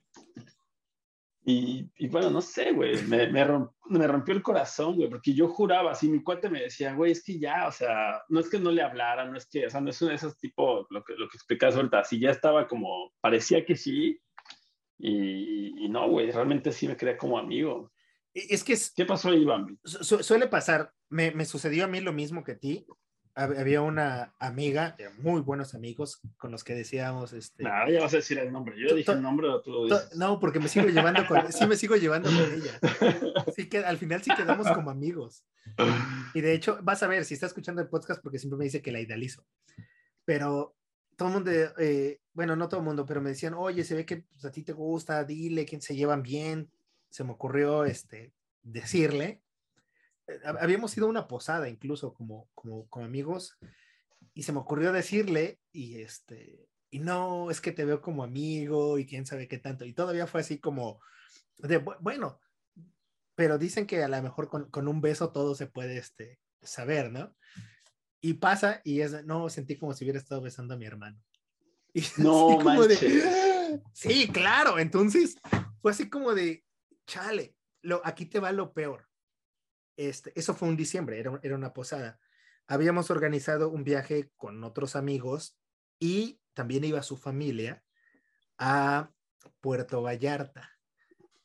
Y, 1.44 1.90
y, 1.98 2.08
bueno, 2.08 2.30
no 2.30 2.42
sé, 2.42 2.72
güey, 2.72 3.02
me, 3.08 3.28
me, 3.28 3.44
romp, 3.44 3.72
me, 3.90 4.08
rompió 4.08 4.36
el 4.36 4.44
corazón, 4.44 4.96
güey, 4.96 5.10
porque 5.10 5.34
yo 5.34 5.48
juraba, 5.48 5.92
así 5.92 6.08
mi 6.08 6.22
cuate 6.22 6.50
me 6.50 6.62
decía, 6.62 6.94
güey, 6.94 7.12
es 7.12 7.24
que 7.24 7.40
ya, 7.40 7.68
o 7.68 7.72
sea, 7.72 8.22
no 8.30 8.40
es 8.40 8.50
que 8.50 8.60
no 8.60 8.72
le 8.72 8.84
hablara, 8.84 9.26
no 9.26 9.36
es 9.36 9.48
que, 9.48 9.66
o 9.66 9.70
sea, 9.70 9.82
no 9.82 9.90
es 9.90 10.00
uno 10.02 10.10
de 10.10 10.18
esos 10.18 10.38
tipos, 10.38 10.86
lo 10.92 11.04
que, 11.04 11.14
lo 11.16 11.28
que 11.28 11.38
explicas 11.38 11.76
ahorita, 11.76 12.00
así 12.00 12.20
ya 12.20 12.30
estaba 12.30 12.68
como, 12.68 13.14
parecía 13.20 13.66
que 13.66 13.76
sí, 13.76 14.20
y, 15.00 15.86
y 15.86 15.90
no, 15.90 16.08
güey, 16.08 16.30
realmente 16.30 16.72
sí 16.72 16.88
me 16.88 16.98
creía 16.98 17.18
como 17.18 17.40
amigo. 17.40 17.92
Es 18.34 18.64
que 18.64 18.74
es, 18.74 18.92
¿Qué 18.92 19.06
pasó 19.06 19.30
ahí, 19.30 19.44
Bambi? 19.44 19.78
Su, 19.84 20.24
suele 20.24 20.48
pasar, 20.48 20.94
me, 21.10 21.32
me, 21.32 21.46
sucedió 21.46 21.86
a 21.86 21.88
mí 21.88 22.00
lo 22.00 22.14
mismo 22.14 22.44
que 22.44 22.54
a 22.54 22.58
ti. 22.58 22.86
había 23.34 23.82
una 23.82 24.36
amiga, 24.40 24.96
muy 25.18 25.42
buenos 25.42 25.74
amigos, 25.74 26.22
con 26.38 26.52
los 26.52 26.64
que 26.64 26.76
decíamos, 26.76 27.34
este... 27.34 27.64
No, 27.64 27.90
ya 27.90 28.02
vas 28.02 28.14
a 28.14 28.18
decir 28.18 28.38
el 28.38 28.52
nombre. 28.52 28.76
Yo 28.78 28.94
dije 28.96 29.12
el 29.12 29.22
nombre 29.22 29.48
o 29.48 29.62
tú 29.62 29.72
lo 29.72 29.86
dices. 29.86 30.16
No, 30.16 30.40
porque 30.40 30.60
me 30.60 30.68
sigo 30.68 30.88
llevando 30.88 31.26
con, 31.28 31.52
sí 31.52 31.66
me 31.66 31.76
sigo 31.76 31.96
llevando 31.96 32.30
con 32.30 32.38
ella. 32.54 32.80
Así 33.48 33.68
que 33.68 33.80
al 33.80 33.98
final 33.98 34.22
sí 34.22 34.32
quedamos 34.36 34.68
como 34.72 34.92
amigos. 34.92 35.46
Y 36.34 36.42
de 36.42 36.54
hecho, 36.54 36.80
vas 36.84 37.02
a 37.04 37.08
ver, 37.08 37.26
si 37.26 37.34
está 37.34 37.48
escuchando 37.48 37.82
el 37.82 37.90
podcast, 37.90 38.22
porque 38.22 38.40
siempre 38.40 38.58
me 38.58 38.66
dice 38.66 38.82
que 38.82 38.92
la 38.92 39.00
idealizo. 39.00 39.46
Pero 40.26 40.76
todo 41.16 41.30
el 41.30 41.34
mundo, 41.34 41.52
eh, 41.80 42.22
bueno, 42.34 42.56
no 42.56 42.70
todo 42.70 42.80
el 42.80 42.86
mundo, 42.86 43.06
pero 43.06 43.22
me 43.22 43.30
decían, 43.30 43.54
oye, 43.54 43.84
se 43.84 43.96
ve 43.96 44.06
que 44.06 44.24
pues, 44.32 44.46
a 44.46 44.52
ti 44.52 44.64
te 44.64 44.74
gusta, 44.74 45.24
dile 45.24 45.66
quién 45.66 45.82
se 45.82 45.96
llevan 45.96 46.24
bien. 46.24 46.70
Se 47.10 47.24
me 47.24 47.32
ocurrió 47.32 47.86
este, 47.86 48.34
decirle 48.62 49.42
eh, 50.30 50.40
habíamos 50.46 50.96
ido 50.96 51.08
a 51.08 51.10
una 51.10 51.28
posada 51.28 51.70
incluso 51.70 52.14
como, 52.14 52.50
como, 52.54 52.88
como 52.88 53.06
amigos 53.06 53.58
y 54.34 54.44
se 54.44 54.52
me 54.52 54.60
ocurrió 54.60 54.92
decirle 54.92 55.60
y 55.72 56.02
este, 56.02 56.68
y 56.92 57.00
no, 57.00 57.52
es 57.52 57.62
que 57.62 57.72
te 57.72 57.86
veo 57.86 58.02
como 58.02 58.24
amigo 58.24 58.98
y 58.98 59.06
quién 59.06 59.26
sabe 59.26 59.48
qué 59.48 59.58
tanto. 59.58 59.86
Y 59.86 59.94
todavía 59.94 60.28
fue 60.28 60.42
así 60.42 60.60
como 60.60 61.00
de, 61.58 61.78
bueno, 62.00 62.40
pero 63.36 63.58
dicen 63.58 63.86
que 63.86 64.04
a 64.04 64.08
lo 64.08 64.22
mejor 64.22 64.50
con, 64.50 64.70
con 64.70 64.88
un 64.88 65.02
beso 65.02 65.32
todo 65.32 65.56
se 65.56 65.68
puede 65.68 65.98
este, 65.98 66.40
saber, 66.62 67.12
¿no? 67.12 67.36
Y 68.22 68.34
pasa 68.34 68.82
y 68.84 69.02
es, 69.02 69.26
no, 69.26 69.50
sentí 69.50 69.78
como 69.78 69.94
si 69.94 70.04
hubiera 70.04 70.20
estado 70.20 70.42
besando 70.42 70.74
a 70.74 70.78
mi 70.78 70.86
hermano. 70.86 71.20
Y 71.92 72.04
no, 72.18 72.60
como 72.62 72.86
de, 72.86 73.82
sí, 73.94 74.28
claro, 74.28 74.78
entonces 74.78 75.38
fue 75.82 75.90
así 75.90 76.08
como 76.08 76.36
de, 76.36 76.64
chale, 77.10 77.56
lo, 77.82 78.02
aquí 78.06 78.26
te 78.26 78.40
va 78.40 78.52
lo 78.52 78.72
peor. 78.74 79.08
Este, 79.98 80.32
eso 80.40 80.54
fue 80.54 80.70
un 80.70 80.78
diciembre, 80.78 81.20
era, 81.20 81.40
era 81.44 81.56
una 81.56 81.74
posada. 81.74 82.20
Habíamos 82.68 83.10
organizado 83.10 83.70
un 83.70 83.84
viaje 83.84 84.32
con 84.38 84.64
otros 84.64 84.96
amigos 84.96 85.60
y 86.00 86.40
también 86.54 86.84
iba 86.84 87.02
su 87.04 87.18
familia 87.18 87.84
a 88.58 89.12
Puerto 89.60 90.02
Vallarta. 90.02 90.70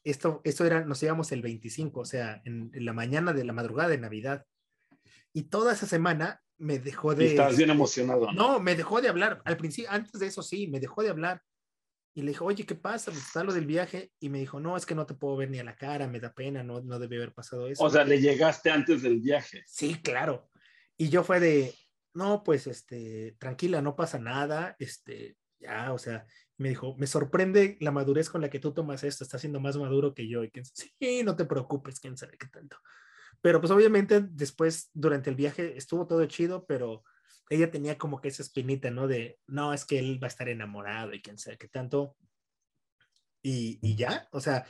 Esto, 0.05 0.43
esto 0.45 0.67
era, 0.67 0.85
nos 0.85 1.03
íbamos 1.03 1.33
el 1.33 1.41
25, 1.41 2.01
o 2.01 2.05
sea, 2.05 2.43
en, 2.45 2.71
la 2.75 2.93
mañana 2.93 3.33
de 3.33 3.45
la 3.45 3.55
madrugada 3.55 3.89
de 3.89 3.99
Navidad. 3.99 4.45
Y 5.33 5.45
toda 5.45 5.73
esa 5.73 5.87
semana 5.87 6.43
me 6.59 6.79
dejó 6.79 7.15
de... 7.15 7.25
Y 7.25 7.29
estabas 7.29 7.57
bien 7.57 7.71
emocionado. 7.71 8.31
¿no? 8.33 8.61
me 8.61 8.77
dejó 8.77 9.01
de 9.01 9.09
hablar. 9.09 9.41
Al 9.45 9.57
principio, 9.57 9.91
antes 9.91 10.21
de 10.21 10.27
eso 10.27 10.43
sí, 10.43 10.69
me 10.69 10.79
dejó 10.79 11.03
de 11.03 11.09
hablar. 11.09 11.43
Y 12.17 12.23
le 12.23 12.29
dije, 12.29 12.45
oye, 12.45 12.65
¿qué 12.65 12.77
pasa? 12.77 13.11
Pues, 13.11 13.25
está 13.25 13.43
lo 13.43 13.53
del 13.53 13.67
viaje. 13.67 14.13
Y 14.21 14.29
me 14.29 14.39
dijo, 14.39 14.61
no, 14.61 14.77
es 14.77 14.87
que 14.87 14.95
no 14.95 15.05
te 15.05 15.15
puedo 15.15 15.37
ver 15.37 15.51
ni 15.51 15.59
a 15.59 15.65
la 15.65 15.75
cara, 15.75 16.07
me 16.07 16.21
da 16.21 16.33
pena, 16.33 16.63
no, 16.63 16.81
no 16.81 16.99
debe 17.01 17.17
haber 17.17 17.35
pasado 17.35 17.67
eso. 17.67 17.83
O 17.83 17.91
sea, 17.91 18.05
le 18.05 18.21
llegaste 18.21 18.71
antes 18.71 19.03
del 19.03 19.21
viaje. 19.21 19.65
Sí, 19.67 20.01
claro. 20.01 20.49
Y 20.97 21.09
yo 21.09 21.25
fue 21.25 21.41
de, 21.41 21.75
no, 22.15 22.45
pues, 22.45 22.69
este, 22.69 23.37
tranquila, 23.39 23.83
no 23.83 23.97
pasa 23.97 24.19
nada, 24.21 24.77
este, 24.79 25.37
ya, 25.59 25.93
o 25.93 25.99
sea, 25.99 26.25
me 26.57 26.69
dijo, 26.69 26.95
me 26.97 27.09
sorprende 27.09 27.77
la 27.81 27.91
madurez 27.91 28.31
con 28.31 28.41
la 28.41 28.49
que 28.49 28.61
tú 28.61 28.73
tomas 28.73 29.03
esto, 29.03 29.25
está 29.25 29.39
siendo 29.39 29.59
más 29.59 29.77
maduro 29.77 30.15
que 30.15 30.29
yo. 30.29 30.45
Y 30.45 30.51
que, 30.51 30.63
sí, 30.65 31.23
no 31.25 31.35
te 31.35 31.45
preocupes, 31.45 31.99
quién 31.99 32.17
sabe 32.17 32.39
qué 32.39 32.47
tanto. 32.47 32.77
Pero 33.41 33.61
pues 33.61 33.73
obviamente 33.73 34.21
después, 34.23 34.91
durante 34.95 35.31
el 35.31 35.37
viaje, 35.37 35.77
estuvo 35.77 36.07
todo 36.07 36.25
chido, 36.27 36.65
pero 36.65 37.03
ella 37.51 37.71
tenía 37.71 37.99
como 37.99 38.21
que 38.21 38.29
esa 38.29 38.43
espinita, 38.43 38.91
¿no? 38.91 39.07
De, 39.07 39.39
no, 39.47 39.73
es 39.75 39.85
que 39.85 39.99
él 39.99 40.23
va 40.23 40.27
a 40.27 40.29
estar 40.29 40.49
enamorado 40.49 41.13
y 41.13 41.23
quién 41.23 41.39
sabe 41.39 41.59
qué 41.59 41.69
tanto. 41.69 42.17
Y, 43.43 43.79
y 43.83 43.97
ya, 43.97 44.29
o 44.33 44.41
sea, 44.41 44.67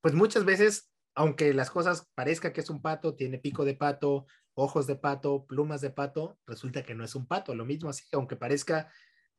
pues 0.00 0.14
muchas 0.14 0.44
veces, 0.44 0.92
aunque 1.14 1.54
las 1.54 1.70
cosas 1.70 2.10
parezca 2.14 2.52
que 2.52 2.60
es 2.60 2.70
un 2.70 2.82
pato, 2.82 3.14
tiene 3.14 3.38
pico 3.38 3.64
de 3.64 3.74
pato, 3.74 4.26
ojos 4.54 4.86
de 4.86 4.96
pato, 4.96 5.46
plumas 5.46 5.80
de 5.80 5.90
pato, 5.90 6.38
resulta 6.46 6.82
que 6.82 6.94
no 6.94 7.04
es 7.04 7.14
un 7.14 7.26
pato. 7.26 7.54
Lo 7.54 7.64
mismo 7.64 7.90
así, 7.90 8.04
aunque 8.12 8.36
parezca 8.36 8.92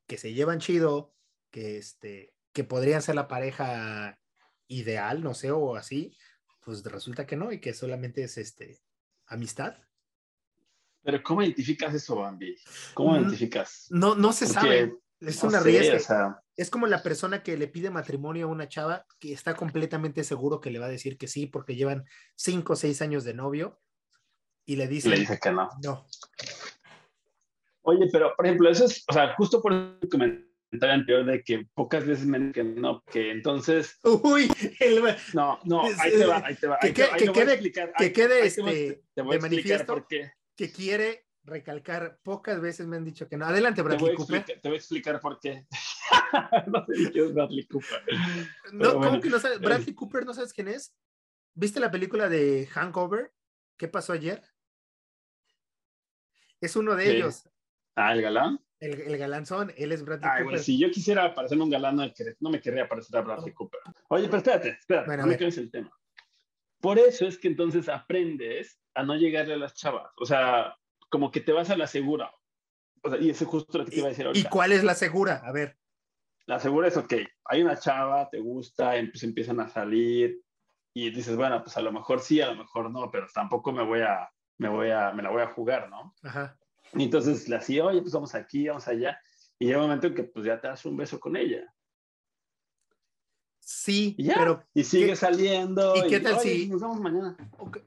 que 0.07 0.17
se 0.17 0.33
llevan 0.33 0.59
chido, 0.59 1.13
que 1.51 1.77
este, 1.77 2.33
que 2.53 2.63
podrían 2.63 3.01
ser 3.01 3.15
la 3.15 3.27
pareja 3.27 4.19
ideal, 4.67 5.21
no 5.21 5.33
sé, 5.33 5.51
o 5.51 5.75
así, 5.75 6.17
pues 6.61 6.83
resulta 6.83 7.25
que 7.25 7.35
no 7.35 7.51
y 7.51 7.59
que 7.59 7.73
solamente 7.73 8.23
es 8.23 8.37
este 8.37 8.79
amistad. 9.27 9.77
Pero 11.05 11.21
¿cómo 11.21 11.43
identificas 11.43 11.93
eso, 11.93 12.15
Bambi? 12.15 12.57
¿Cómo 12.95 13.15
identificas? 13.15 13.85
No, 13.91 14.15
no 14.15 14.33
se 14.33 14.47
sabe. 14.47 14.91
Es 15.19 15.43
una 15.43 15.59
riesgo. 15.59 16.35
Es 16.57 16.71
como 16.71 16.87
la 16.87 17.03
persona 17.03 17.43
que 17.43 17.57
le 17.57 17.67
pide 17.67 17.91
matrimonio 17.91 18.47
a 18.47 18.49
una 18.49 18.67
chava 18.67 19.05
que 19.19 19.31
está 19.31 19.55
completamente 19.55 20.23
seguro 20.23 20.59
que 20.59 20.71
le 20.71 20.79
va 20.79 20.87
a 20.87 20.89
decir 20.89 21.17
que 21.17 21.27
sí 21.27 21.45
porque 21.45 21.75
llevan 21.75 22.05
cinco 22.35 22.73
o 22.73 22.75
seis 22.75 23.03
años 23.03 23.23
de 23.23 23.35
novio 23.35 23.79
y 24.65 24.77
le 24.77 24.87
dice, 24.87 25.09
le 25.09 25.19
dice 25.19 25.39
que 25.39 25.51
no. 25.51 25.69
No. 25.83 26.07
Oye, 27.83 28.09
pero 28.11 28.33
por 28.35 28.47
ejemplo, 28.47 28.69
eso 28.69 28.85
es, 28.85 29.03
o 29.07 29.13
sea, 29.13 29.35
justo 29.35 29.61
por 29.61 29.73
el 29.73 30.09
comentario 30.09 30.47
anterior 30.81 31.25
de 31.25 31.43
que 31.43 31.67
pocas 31.75 32.03
veces 32.03 32.25
me 32.25 32.51
que 32.51 32.63
no, 32.63 33.03
que 33.11 33.29
entonces. 33.29 33.99
Uy, 34.03 34.49
no, 35.33 35.59
no, 35.65 35.83
ahí 35.99 36.11
te 36.11 36.25
va, 36.25 36.41
ahí 36.43 36.55
te 36.55 36.67
va. 36.67 36.79
Que, 36.79 36.93
quede, 36.93 37.61
que 37.95 38.11
quede 38.11 38.45
este, 38.47 39.03
te 39.13 39.21
voy 39.21 39.35
a 39.35 39.37
de 39.37 39.41
manifiesto. 39.41 39.93
Por 39.93 40.07
qué 40.07 40.31
que 40.55 40.71
quiere 40.71 41.25
recalcar, 41.45 42.19
pocas 42.23 42.59
veces 42.59 42.87
me 42.87 42.97
han 42.97 43.05
dicho 43.05 43.27
que 43.27 43.37
no. 43.37 43.45
Adelante, 43.45 43.81
Bradley 43.81 44.15
Cooper. 44.15 44.43
te 44.43 44.59
voy 44.63 44.73
a 44.73 44.77
explicar 44.79 45.19
por 45.19 45.39
qué. 45.39 45.67
no 46.67 46.85
sé 46.85 47.11
quién 47.11 47.25
es 47.25 47.33
Bradley 47.33 47.67
Cooper. 47.67 48.03
No, 48.73 48.93
¿Cómo 48.95 49.21
que 49.21 49.29
no 49.29 49.39
sabes? 49.39 49.59
Bradley 49.59 49.93
Cooper, 49.93 50.25
¿no 50.25 50.33
sabes 50.33 50.53
quién 50.53 50.67
es? 50.67 50.95
¿Viste 51.53 51.79
la 51.79 51.91
película 51.91 52.27
de 52.27 52.67
Hangover? 52.67 53.31
¿Qué 53.77 53.87
pasó 53.87 54.13
ayer? 54.13 54.43
Es 56.59 56.75
uno 56.75 56.95
de 56.95 57.15
ellos. 57.15 57.47
Ah, 57.95 58.13
el 58.13 58.21
galán. 58.21 58.59
El, 58.79 58.99
el 59.01 59.17
galanzón, 59.17 59.71
él 59.77 59.91
es 59.91 60.03
Bradley 60.03 60.27
Cooper. 60.29 60.43
Bueno, 60.43 60.59
si 60.59 60.79
yo 60.79 60.91
quisiera 60.91 61.33
parecerme 61.33 61.63
un 61.63 61.69
galán, 61.69 61.95
no 62.39 62.49
me 62.49 62.59
querría 62.59 62.89
parecer 62.89 63.17
a 63.17 63.21
Bradley 63.21 63.53
Cooper. 63.53 63.79
Oye, 64.09 64.25
pero 64.25 64.37
espérate, 64.37 64.69
espérate, 64.69 65.07
bueno, 65.07 65.25
no 65.25 65.29
me 65.29 65.35
el 65.35 65.71
tema. 65.71 65.91
Por 66.81 66.99
eso 66.99 67.25
es 67.25 67.37
que 67.37 67.47
entonces 67.47 67.87
aprendes 67.87 68.79
a 68.95 69.03
no 69.03 69.15
llegarle 69.15 69.53
a 69.53 69.57
las 69.57 69.73
chavas. 69.73 70.11
O 70.17 70.25
sea, 70.25 70.75
como 71.09 71.31
que 71.31 71.41
te 71.41 71.51
vas 71.51 71.69
a 71.69 71.77
la 71.77 71.87
segura. 71.87 72.33
O 73.03 73.09
sea, 73.09 73.19
y 73.19 73.29
eso 73.29 73.43
es 73.43 73.49
justo 73.49 73.77
lo 73.77 73.85
que 73.85 73.91
te 73.91 73.97
iba 73.97 74.07
a 74.07 74.09
decir 74.09 74.25
ahorita. 74.25 74.47
¿Y 74.47 74.49
cuál 74.49 74.71
es 74.71 74.83
la 74.83 74.95
segura? 74.95 75.41
A 75.45 75.51
ver. 75.51 75.77
La 76.47 76.59
segura 76.59 76.87
es, 76.87 76.97
ok, 76.97 77.13
hay 77.45 77.63
una 77.63 77.77
chava, 77.77 78.29
te 78.29 78.39
gusta, 78.39 78.93
pues 79.11 79.23
empiezan 79.23 79.59
a 79.59 79.67
salir 79.67 80.41
y 80.93 81.09
dices, 81.09 81.35
bueno, 81.35 81.61
pues 81.63 81.75
a 81.75 81.81
lo 81.81 81.91
mejor 81.91 82.21
sí, 82.21 82.39
a 82.39 82.47
lo 82.47 82.55
mejor 82.55 82.91
no, 82.91 83.09
pero 83.11 83.27
tampoco 83.33 83.71
me 83.71 83.83
voy 83.83 84.01
a, 84.01 84.29
me 84.59 84.69
voy 84.69 84.91
a, 84.91 85.11
me 85.11 85.23
la 85.23 85.31
voy 85.31 85.41
a 85.41 85.47
jugar, 85.47 85.89
¿no? 85.89 86.13
Ajá. 86.23 86.57
Y 86.93 87.03
entonces 87.03 87.49
le 87.49 87.55
hacía, 87.57 87.83
oye, 87.83 88.01
pues 88.01 88.13
vamos 88.13 88.35
aquí, 88.35 88.67
vamos 88.67 88.87
allá. 88.87 89.19
Y 89.59 89.65
llega 89.65 89.79
un 89.79 89.85
momento 89.85 90.07
en 90.07 90.15
que 90.15 90.23
pues 90.23 90.45
ya 90.45 90.61
te 90.61 90.67
das 90.67 90.85
un 90.85 90.95
beso 90.95 91.19
con 91.19 91.35
ella. 91.35 91.73
Sí, 93.67 94.15
pero. 94.19 94.63
Y 94.75 94.83
sigue 94.83 95.15
saliendo. 95.15 95.95
¿Y 95.95 96.07
qué 96.07 96.19
tal 96.19 96.39
si.? 96.39 96.67
Nos 96.67 96.81
vemos 96.81 96.99
mañana. 96.99 97.35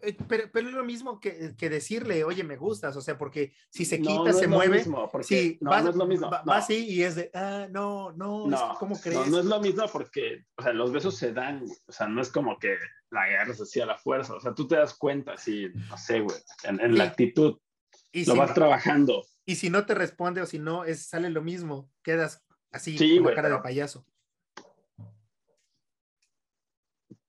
Eh, 0.02 0.16
pero, 0.26 0.50
pero, 0.52 0.68
es 0.68 0.74
lo 0.74 0.82
mismo 0.82 1.20
que, 1.20 1.54
que, 1.56 1.70
decirle, 1.70 2.24
oye, 2.24 2.42
me 2.42 2.56
gustas. 2.56 2.96
O 2.96 3.00
sea, 3.00 3.16
porque 3.16 3.52
si 3.70 3.84
se 3.84 4.00
quita, 4.00 4.32
se 4.32 4.48
mueve. 4.48 4.78
Mismo, 4.78 5.08
sí, 5.22 5.56
no, 5.60 5.70
no 5.70 5.90
es 5.90 5.94
lo 5.94 6.06
mismo. 6.06 6.28
Va, 6.30 6.42
así 6.56 6.84
y 6.84 7.04
es 7.04 7.14
de, 7.14 7.30
ah, 7.32 7.68
no, 7.70 8.10
no, 8.10 8.48
no 8.48 8.74
¿cómo 8.80 9.00
crees? 9.00 9.16
No, 9.16 9.26
no 9.26 9.38
es 9.38 9.44
lo 9.44 9.60
mismo 9.60 9.84
porque, 9.92 10.46
o 10.56 10.62
sea, 10.64 10.72
los 10.72 10.90
besos 10.90 11.16
se 11.16 11.32
dan. 11.32 11.64
O 11.86 11.92
sea, 11.92 12.08
no 12.08 12.20
es 12.22 12.30
como 12.30 12.58
que 12.58 12.76
la 13.10 13.28
guerra 13.28 13.54
se 13.54 13.62
hacía 13.62 13.84
a 13.84 13.86
la 13.86 13.98
fuerza. 13.98 14.34
O 14.34 14.40
sea, 14.40 14.54
tú 14.54 14.66
te 14.66 14.74
das 14.74 14.94
cuenta, 14.94 15.34
así, 15.34 15.68
no 15.88 15.96
sé, 15.96 16.18
güey, 16.18 16.36
en, 16.64 16.98
la 16.98 17.04
actitud. 17.04 17.56
Y 18.10 18.24
lo 18.24 18.34
vas 18.34 18.52
trabajando. 18.52 19.24
Y 19.46 19.54
si 19.54 19.70
no 19.70 19.86
te 19.86 19.94
responde 19.94 20.40
o 20.40 20.46
si 20.46 20.58
no, 20.58 20.84
es, 20.84 21.06
sale 21.06 21.30
lo 21.30 21.40
mismo. 21.40 21.88
Quedas 22.02 22.44
así, 22.72 22.98
con 22.98 23.26
la 23.26 23.34
cara 23.36 23.48
de 23.48 23.58
payaso. 23.58 24.04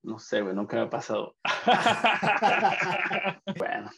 No 0.02 0.20
sé, 0.20 0.42
güey, 0.42 0.56
nunca 0.56 0.78
me 0.78 0.84
ha 0.84 0.90
pasado. 0.90 1.36
bueno. 3.58 3.92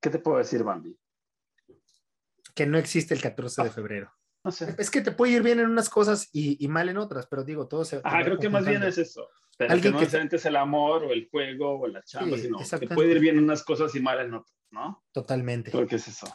¿Qué 0.00 0.10
te 0.10 0.18
puedo 0.18 0.38
decir, 0.38 0.62
Bambi? 0.62 0.96
Que 2.54 2.66
no 2.66 2.78
existe 2.78 3.14
el 3.14 3.22
14 3.22 3.64
de 3.64 3.70
febrero. 3.70 4.12
No 4.44 4.52
sé. 4.52 4.74
Es 4.78 4.90
que 4.90 5.00
te 5.00 5.12
puede 5.12 5.32
ir 5.32 5.42
bien 5.42 5.58
en 5.58 5.66
unas 5.66 5.88
cosas 5.88 6.28
y, 6.32 6.66
mal 6.68 6.88
en 6.88 6.98
otras, 6.98 7.26
pero 7.26 7.42
digo, 7.42 7.66
todo 7.66 7.84
se. 7.84 8.00
Ah, 8.04 8.22
creo 8.22 8.38
que 8.38 8.48
más 8.48 8.66
bien 8.66 8.82
es 8.82 8.98
eso. 8.98 9.28
Pero 9.58 9.80
que 9.80 9.90
no 9.90 9.98
necesariamente 9.98 10.36
es 10.36 10.44
el 10.44 10.56
amor 10.56 11.04
o 11.04 11.12
el 11.12 11.28
juego 11.30 11.80
o 11.80 11.86
la 11.86 12.02
chamba, 12.02 12.36
sino 12.36 12.58
que 12.58 12.88
puede 12.88 13.12
ir 13.12 13.20
bien 13.20 13.38
en 13.38 13.44
unas 13.44 13.64
cosas 13.64 13.94
y 13.94 14.00
mal 14.00 14.20
en 14.20 14.34
otras, 14.34 14.54
¿no? 14.70 15.02
Totalmente. 15.12 15.70
Creo 15.70 15.86
que 15.86 15.96
es 15.96 16.06
eso. 16.06 16.32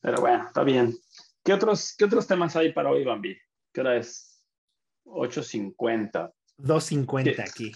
Pero 0.00 0.20
bueno, 0.20 0.46
está 0.46 0.64
bien. 0.64 0.96
¿Qué 1.44 1.52
otros, 1.52 1.94
qué 1.96 2.06
otros 2.06 2.26
temas 2.26 2.56
hay 2.56 2.72
para 2.72 2.90
hoy, 2.90 3.04
Bambi? 3.04 3.36
¿Qué 3.72 3.82
hora 3.82 3.96
es? 3.96 4.42
8.50. 5.04 6.32
2.50 6.62 7.40
aquí. 7.40 7.72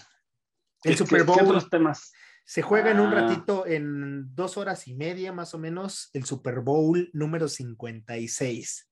El 0.83 0.97
Super 0.97 1.23
Bowl. 1.23 1.41
otros 1.41 1.69
temas? 1.69 2.11
Se 2.45 2.61
juega 2.61 2.91
en 2.91 2.99
un 2.99 3.13
ah. 3.13 3.21
ratito, 3.21 3.65
en 3.67 4.33
dos 4.33 4.57
horas 4.57 4.87
y 4.87 4.95
media 4.95 5.33
más 5.33 5.53
o 5.53 5.59
menos, 5.59 6.09
el 6.13 6.25
Super 6.25 6.61
Bowl 6.61 7.09
número 7.13 7.47
56. 7.47 8.89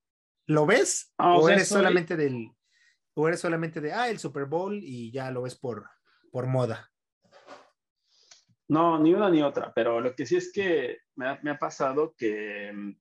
¿Lo 0.47 0.65
ves? 0.65 1.13
Ah, 1.17 1.38
¿O, 1.38 1.49
eres 1.49 1.69
solamente 1.69 2.17
del, 2.17 2.51
o 3.13 3.27
eres 3.27 3.39
solamente 3.39 3.79
de, 3.81 3.93
ah, 3.93 4.10
el 4.10 4.19
Super 4.19 4.45
Bowl 4.45 4.77
y 4.84 5.12
ya 5.12 5.31
lo 5.31 5.43
ves 5.43 5.55
por, 5.55 5.89
por 6.31 6.47
moda? 6.47 6.91
No, 8.67 8.99
ni 8.99 9.13
una 9.13 9.29
ni 9.29 9.41
otra, 9.41 9.71
pero 9.73 10.01
lo 10.01 10.15
que 10.15 10.25
sí 10.25 10.36
es 10.36 10.51
que 10.51 10.97
me 11.15 11.27
ha, 11.29 11.60
pasado 11.60 12.13
que 12.17 12.71
mm, 12.73 12.97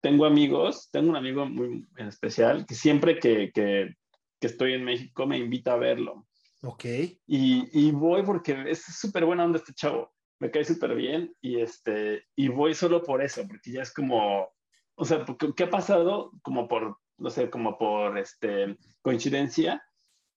tengo 0.00 0.26
amigos, 0.26 0.90
tengo 0.90 1.10
un 1.10 1.16
amigo 1.16 1.46
muy 1.46 1.86
en 1.96 2.08
especial 2.08 2.66
que 2.66 2.74
siempre 2.74 3.18
que, 3.18 3.50
que, 3.52 3.94
estoy 4.40 4.74
en 4.74 4.84
México 4.84 5.26
me 5.26 5.38
invita 5.38 5.72
a 5.72 5.78
verlo. 5.78 6.26
Ok. 6.62 6.84
Y, 7.26 7.68
y 7.72 7.92
voy 7.92 8.22
porque 8.22 8.64
es 8.68 8.82
súper 8.82 9.24
buena 9.24 9.44
onda 9.44 9.58
este 9.58 9.74
chavo, 9.74 10.14
me 10.38 10.50
cae 10.50 10.64
súper 10.64 10.94
bien 10.94 11.34
y, 11.40 11.60
este, 11.60 12.24
y 12.36 12.48
voy 12.48 12.74
solo 12.74 13.02
por 13.02 13.22
eso, 13.22 13.46
porque 13.46 13.72
ya 13.72 13.82
es 13.82 13.92
como, 13.92 14.48
o 14.94 15.04
sea, 15.04 15.24
¿qué 15.56 15.64
ha 15.64 15.70
pasado? 15.70 16.32
Como 16.42 16.68
por, 16.68 16.98
no 17.18 17.30
sé, 17.30 17.50
como 17.50 17.78
por 17.78 18.18
este, 18.18 18.76
coincidencia, 19.02 19.82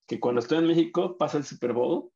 que 0.07 0.19
cuando 0.19 0.39
estoy 0.39 0.59
en 0.59 0.67
México 0.67 1.17
pasa 1.17 1.37
el 1.37 1.43
Super 1.43 1.73
Bowl 1.73 2.11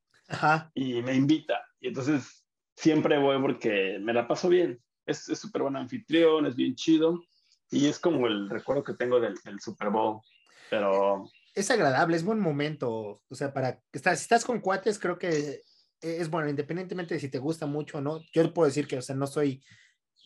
y 0.74 1.02
me 1.02 1.14
invita. 1.14 1.62
Y 1.80 1.90
entonces 1.90 2.46
siempre 2.76 3.18
voy 3.18 3.40
porque 3.42 4.00
me 4.00 4.14
la 4.14 4.28
paso 4.28 4.50
bien. 4.50 4.82
Es 5.06 5.26
súper 5.26 5.64
buen 5.64 5.76
anfitrión, 5.76 6.46
es 6.46 6.56
bien 6.56 6.76
chido. 6.76 7.22
Y 7.70 7.88
es 7.88 8.00
como 8.00 8.28
el 8.28 8.50
recuerdo 8.50 8.84
que 8.84 8.94
tengo 8.94 9.20
del, 9.20 9.38
Super 9.60 9.90
Bowl. 9.90 10.22
Pero... 10.70 11.30
Es 11.54 11.70
agradable, 11.70 12.16
es 12.16 12.24
buen 12.24 12.40
momento. 12.40 13.22
O 13.28 13.36
sea, 13.36 13.54
para 13.54 13.76
que 13.76 13.98
estás, 13.98 14.20
si 14.20 14.24
estás 14.24 14.46
con 14.46 14.60
cuates, 14.60 15.00
creo 15.00 15.18
que 15.18 15.62
es 16.02 16.30
bueno, 16.30 16.50
independientemente 16.50 17.14
de 17.14 17.20
si 17.20 17.30
te 17.30 17.40
gusta 17.40 17.66
mucho 17.66 18.00
o 18.00 18.02
no. 18.02 18.22
Yo 18.34 18.54
puedo 18.54 18.68
decir 18.68 18.88
que, 18.88 18.98
o 18.98 19.02
sea, 19.02 19.16
no 19.16 19.28
soy 19.28 19.64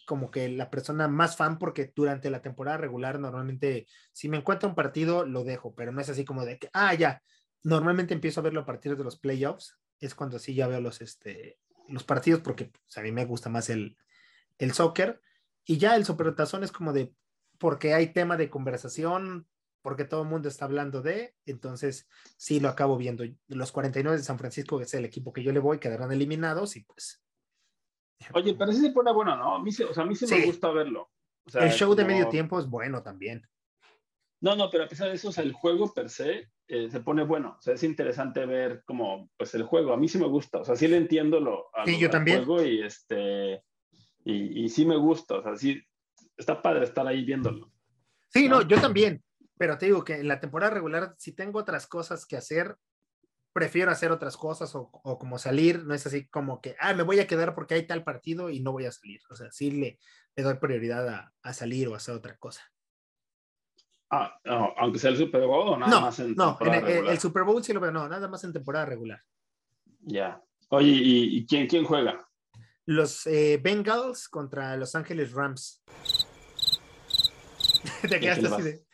como 0.06 0.32
que 0.32 0.50
la 0.50 0.70
persona 0.70 1.08
más 1.08 1.36
fan 1.36 1.58
porque 1.58 1.92
durante 1.96 2.30
la 2.30 2.42
temporada 2.42 2.78
regular 2.78 3.20
normalmente 3.20 3.88
si 4.14 4.30
me 4.30 4.38
encuentro 4.38 4.70
un 4.70 4.76
partido 4.76 5.26
lo 5.26 5.44
dejo, 5.44 5.74
pero 5.74 5.92
no 5.92 6.00
es 6.00 6.10
así 6.10 6.24
como 6.24 6.46
de 6.46 6.60
que, 6.60 6.70
ah, 6.74 6.94
ya, 6.94 7.24
normalmente 7.64 8.14
empiezo 8.14 8.40
a 8.40 8.44
verlo 8.44 8.62
a 8.62 8.66
partir 8.66 8.96
de 8.96 9.04
los 9.04 9.18
playoffs, 9.18 9.78
es 10.00 10.14
cuando 10.14 10.40
sí 10.40 10.54
ya 10.54 10.68
veo 10.68 10.80
los, 10.80 11.02
este, 11.02 11.58
los 11.88 12.04
partidos 12.04 12.42
porque 12.42 12.66
pues, 12.66 12.98
a 12.98 13.02
mí 13.02 13.12
me 13.12 13.26
gusta 13.26 13.50
más 13.50 13.70
el, 13.70 13.98
el 14.60 14.74
soccer 14.74 15.22
y 15.66 15.78
ya 15.78 15.96
el 15.96 16.06
supertazón 16.06 16.64
es 16.64 16.72
como 16.72 16.94
de, 16.94 17.12
porque 17.58 17.94
hay 17.94 18.14
tema 18.14 18.38
de 18.38 18.50
conversación, 18.50 19.48
porque 19.86 20.04
todo 20.04 20.24
el 20.24 20.30
mundo 20.30 20.50
está 20.50 20.66
hablando 20.66 21.04
de, 21.04 21.36
entonces 21.46 22.10
sí 22.38 22.60
lo 22.60 22.70
acabo 22.70 22.98
viendo. 22.98 23.24
Los 23.50 23.72
49 23.72 24.18
de 24.18 24.24
San 24.24 24.40
Francisco, 24.40 24.80
que 24.80 24.86
es 24.86 24.94
el 24.96 25.06
equipo 25.06 25.32
que 25.32 25.44
yo 25.44 25.52
le 25.52 25.60
voy, 25.60 25.78
quedarán 25.78 26.12
eliminados 26.12 26.76
y 26.76 26.82
pues... 26.82 27.24
Oye, 28.34 28.56
pero 28.56 28.72
sí 28.72 28.82
se 28.82 28.90
pone 28.90 29.14
bueno, 29.14 29.36
¿no? 29.36 29.58
A 29.58 29.62
mí, 29.62 29.70
o 29.70 29.94
sea, 29.94 30.02
a 30.02 30.08
mí 30.08 30.16
sí, 30.16 30.26
me 30.26 30.48
gusta 30.48 30.72
verlo. 30.72 31.12
el 31.54 31.70
show 31.70 31.94
de 31.94 32.04
medio 32.04 32.30
tiempo 32.30 32.60
es 32.60 32.66
bueno 32.66 33.04
también. 33.04 33.48
No, 34.42 34.56
no, 34.56 34.72
pero 34.72 34.86
a 34.86 34.88
pesar 34.88 35.10
de 35.10 35.18
eso, 35.18 35.30
o 35.30 35.32
sea, 35.32 35.44
el 35.44 35.54
juego 35.54 35.94
per 35.94 36.10
se 36.10 36.50
eh, 36.68 36.90
se 36.90 37.00
pone 37.02 37.24
bueno. 37.24 37.58
O 37.60 37.62
sea, 37.62 37.76
es 37.76 37.84
interesante 37.84 38.44
ver 38.48 38.82
como, 38.86 39.30
pues, 39.38 39.54
el 39.54 39.66
juego. 39.66 39.94
A 39.94 39.98
mí 39.98 40.08
sí 40.08 40.18
me 40.18 40.26
gusta. 40.26 40.62
O 40.62 40.66
sea, 40.66 40.76
sí 40.76 40.88
le 40.88 40.98
entiendo 40.98 41.40
lo, 41.40 41.70
a 41.76 41.86
sí, 41.86 42.00
yo 42.00 42.10
también. 42.10 42.44
juego 42.44 42.66
y 42.66 42.82
este, 42.82 43.62
y, 44.24 44.64
y, 44.64 44.70
sí 44.70 44.84
me 44.84 44.98
gusta. 44.98 45.36
O 45.36 45.44
sea, 45.44 45.56
sí, 45.56 45.80
está 46.36 46.60
padre 46.60 46.86
estar 46.86 47.06
ahí 47.06 47.24
viéndolo. 47.24 47.72
Sí, 48.30 48.50
no, 48.50 48.64
yo 48.64 48.82
también. 48.82 49.22
Pero 49.58 49.78
te 49.78 49.86
digo 49.86 50.04
que 50.04 50.16
en 50.16 50.28
la 50.28 50.40
temporada 50.40 50.74
regular, 50.74 51.16
si 51.18 51.32
tengo 51.32 51.60
otras 51.60 51.88
cosas 51.88 52.26
que 52.26 52.38
hacer, 52.38 52.78
prefiero 53.54 53.90
hacer 53.90 54.12
otras 54.12 54.36
cosas 54.36 54.76
o, 54.76 54.90
o, 54.92 55.18
como 55.18 55.38
salir. 55.38 55.86
No 55.86 55.94
es 55.94 56.06
así 56.06 56.28
como 56.28 56.62
que, 56.62 56.76
ah, 56.80 56.94
me 56.94 57.04
voy 57.04 57.20
a 57.20 57.28
quedar 57.28 57.56
porque 57.56 57.76
hay 57.76 57.88
tal 57.88 58.04
partido 58.04 58.50
y 58.50 58.60
no 58.60 58.74
voy 58.74 58.86
a 58.86 58.92
salir. 58.92 59.22
O 59.30 59.36
sea, 59.36 59.50
sí 59.52 59.72
le, 59.72 60.00
le 60.36 60.44
doy 60.44 60.56
prioridad 60.56 61.08
a, 61.08 61.34
a 61.42 61.54
salir 61.54 61.88
o 61.88 61.96
hacer 61.96 62.16
otra 62.16 62.36
cosa. 62.38 62.62
Ah, 64.10 64.40
aunque 64.78 65.00
sea 65.00 65.12
el 65.12 65.18
Super 65.18 65.46
Bowl 65.46 65.70
o 65.70 65.78
nada 65.78 66.00
más 66.00 66.20
en 66.20 66.36
no, 66.36 66.58
temporada 66.58 66.90
el, 66.90 67.08
el, 67.08 67.20
Super 67.20 67.44
Bowl 67.44 67.64
sí 67.64 67.74
lo 67.74 67.80
veo, 67.80 67.92
no, 67.92 68.08
nada 68.08 68.28
más 68.28 68.44
en 68.44 68.54
temporada 68.54 68.86
regular. 68.86 69.22
Ya. 70.02 70.42
Oye, 70.70 70.92
¿y, 70.92 71.46
quién, 71.46 71.68
quién 71.68 71.84
juega? 71.84 72.28
Los 72.86 73.26
eh, 73.26 73.60
Bengals 73.62 74.28
contra 74.30 74.78
Los 74.78 74.96
Ángeles 74.96 75.32
Rams. 75.32 75.84
Te 78.02 78.20
quedaste 78.20 78.48
así 78.48 78.62
de... 78.62 78.86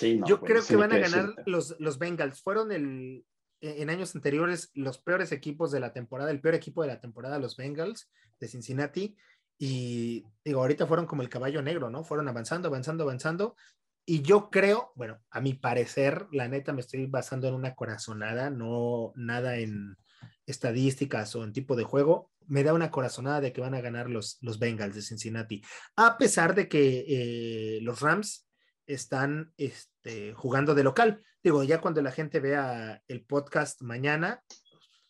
Sí, 0.00 0.16
no, 0.16 0.26
Yo 0.26 0.40
creo 0.40 0.64
que 0.64 0.76
van 0.76 0.92
a 0.92 0.98
ganar 0.98 1.34
los, 1.44 1.76
los 1.78 1.98
Bengals. 1.98 2.40
Fueron 2.40 2.72
el, 2.72 3.24
en 3.60 3.90
años 3.90 4.14
anteriores 4.14 4.70
los 4.74 4.98
peores 4.98 5.30
equipos 5.30 5.70
de 5.70 5.80
la 5.80 5.92
temporada, 5.92 6.30
el 6.30 6.40
peor 6.40 6.54
equipo 6.54 6.82
de 6.82 6.88
la 6.88 7.00
temporada, 7.00 7.38
los 7.38 7.56
Bengals 7.56 8.10
de 8.38 8.48
Cincinnati. 8.48 9.16
Y 9.58 10.24
digo, 10.42 10.60
ahorita 10.60 10.86
fueron 10.86 11.04
como 11.06 11.20
el 11.20 11.28
caballo 11.28 11.60
negro, 11.60 11.90
¿no? 11.90 12.02
Fueron 12.02 12.28
avanzando, 12.28 12.68
avanzando, 12.68 13.04
avanzando. 13.04 13.56
Y 14.06 14.22
yo 14.22 14.48
creo, 14.48 14.92
bueno, 14.96 15.20
a 15.30 15.42
mi 15.42 15.52
parecer, 15.52 16.26
la 16.32 16.48
neta 16.48 16.72
me 16.72 16.80
estoy 16.80 17.06
basando 17.06 17.46
en 17.46 17.54
una 17.54 17.74
corazonada, 17.74 18.48
no 18.48 19.12
nada 19.14 19.58
en 19.58 19.98
estadísticas 20.46 21.36
o 21.36 21.44
en 21.44 21.52
tipo 21.52 21.76
de 21.76 21.84
juego. 21.84 22.30
Me 22.46 22.64
da 22.64 22.72
una 22.72 22.90
corazonada 22.90 23.42
de 23.42 23.52
que 23.52 23.60
van 23.60 23.74
a 23.74 23.82
ganar 23.82 24.08
los, 24.08 24.38
los 24.40 24.58
Bengals 24.58 24.94
de 24.94 25.02
Cincinnati, 25.02 25.62
a 25.96 26.16
pesar 26.16 26.54
de 26.54 26.68
que 26.68 27.04
eh, 27.06 27.80
los 27.82 28.00
Rams 28.00 28.49
están 28.94 29.52
este, 29.56 30.34
jugando 30.34 30.74
de 30.74 30.84
local. 30.84 31.22
Digo, 31.42 31.62
ya 31.64 31.80
cuando 31.80 32.02
la 32.02 32.10
gente 32.10 32.40
vea 32.40 33.02
el 33.08 33.24
podcast 33.24 33.82
mañana, 33.82 34.42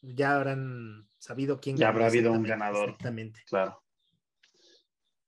ya 0.01 0.37
habrán 0.37 1.09
sabido 1.19 1.61
quién 1.61 1.77
Ya 1.77 1.89
habrá 1.89 2.07
habido 2.07 2.33
un 2.33 2.43
ganador. 2.43 2.91
Exactamente. 2.91 3.43
Claro. 3.47 3.83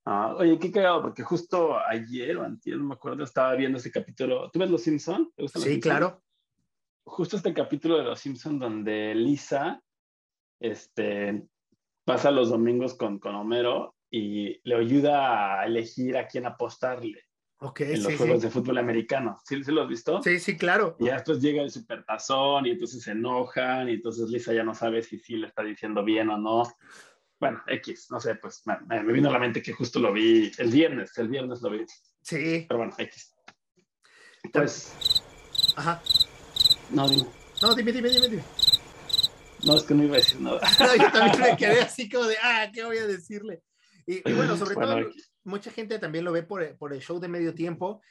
Ah, 0.05 0.35
oye, 0.37 0.59
qué 0.59 0.71
cagado, 0.71 1.01
porque 1.01 1.23
justo 1.23 1.77
ayer 1.77 2.35
o 2.37 2.43
antier, 2.43 2.77
no 2.77 2.85
me 2.85 2.93
acuerdo, 2.95 3.23
estaba 3.23 3.55
viendo 3.55 3.77
ese 3.77 3.91
capítulo. 3.91 4.49
¿Tú 4.51 4.59
ves 4.59 4.69
Los 4.69 4.83
Simpson? 4.83 5.31
sí, 5.55 5.79
claro. 5.79 6.21
Justo 7.05 7.37
este 7.37 7.53
capítulo 7.53 7.97
de 7.97 8.03
Los 8.03 8.19
Simpson 8.19 8.59
donde 8.59 9.15
Lisa 9.15 9.81
este, 10.59 11.45
pasa 12.05 12.31
los 12.31 12.49
domingos 12.49 12.95
con, 12.95 13.19
con 13.19 13.35
Homero 13.35 13.95
y 14.09 14.59
le 14.67 14.75
ayuda 14.75 15.61
a 15.61 15.65
elegir 15.65 16.17
a 16.17 16.27
quién 16.27 16.45
apostarle. 16.45 17.21
Okay, 17.63 17.93
en 17.93 18.03
los 18.03 18.15
juegos 18.15 18.41
de 18.41 18.49
fútbol 18.49 18.77
americano. 18.77 19.39
¿Sí, 19.45 19.63
¿Sí, 19.63 19.71
lo 19.71 19.83
has 19.83 19.89
visto? 19.89 20.21
Sí, 20.21 20.39
sí, 20.39 20.57
claro. 20.57 20.97
Y 20.99 21.05
ya 21.05 21.13
después 21.13 21.41
llega 21.41 21.61
el 21.61 21.71
supertazón 21.71 22.65
y 22.65 22.71
entonces 22.71 23.03
se 23.03 23.11
enojan 23.11 23.89
y 23.89 23.93
entonces 23.93 24.29
Lisa 24.29 24.53
ya 24.53 24.63
no 24.63 24.73
sabe 24.73 25.01
si 25.01 25.17
sí 25.19 25.37
le 25.37 25.47
está 25.47 25.63
diciendo 25.63 26.03
bien 26.03 26.29
o 26.29 26.37
no 26.37 26.63
bueno, 27.43 27.61
X, 27.67 28.07
no 28.09 28.21
sé, 28.21 28.35
pues 28.35 28.63
me, 28.65 29.03
vino 29.11 29.27
a 29.27 29.33
la 29.33 29.39
mente 29.39 29.61
que 29.61 29.73
justo 29.73 29.99
lo 29.99 30.13
vi 30.13 30.49
el 30.57 30.71
viernes, 30.71 31.17
el 31.17 31.27
viernes 31.27 31.61
lo 31.61 31.71
vi. 31.71 31.85
Sí. 32.21 32.65
Pero 32.69 32.77
bueno, 32.77 32.93
X. 32.97 33.33
Pues. 34.53 35.21
Ajá. 35.75 36.01
No, 36.89 37.09
dime. 37.09 37.27
No, 37.61 37.75
dime, 37.75 37.91
dime, 37.91 38.09
dime, 38.09 38.29
dime. 38.29 38.43
No, 39.65 39.75
es 39.75 39.83
que 39.83 39.93
no 39.93 40.03
iba 40.03 40.13
a 40.13 40.19
decir 40.19 40.39
nada. 40.39 40.61
yo 40.97 41.11
también 41.11 41.41
me 41.41 41.57
quedé 41.57 41.81
así 41.81 42.07
como 42.09 42.27
de, 42.27 42.37
ah, 42.41 42.69
¿qué 42.73 42.85
voy 42.85 42.97
a 42.97 43.07
decirle? 43.07 43.61
Y, 44.05 44.21
bueno, 44.31 44.55
sobre 44.57 44.75
todo, 44.75 44.95
mucha 45.43 45.71
gente 45.71 45.99
también 45.99 46.25
lo 46.25 46.31
ve 46.31 46.43
por, 46.43 46.77
por 46.77 46.93
el 46.93 47.01
show 47.01 47.19
de 47.19 47.27
medio 47.27 47.53
tiempo. 47.53 48.01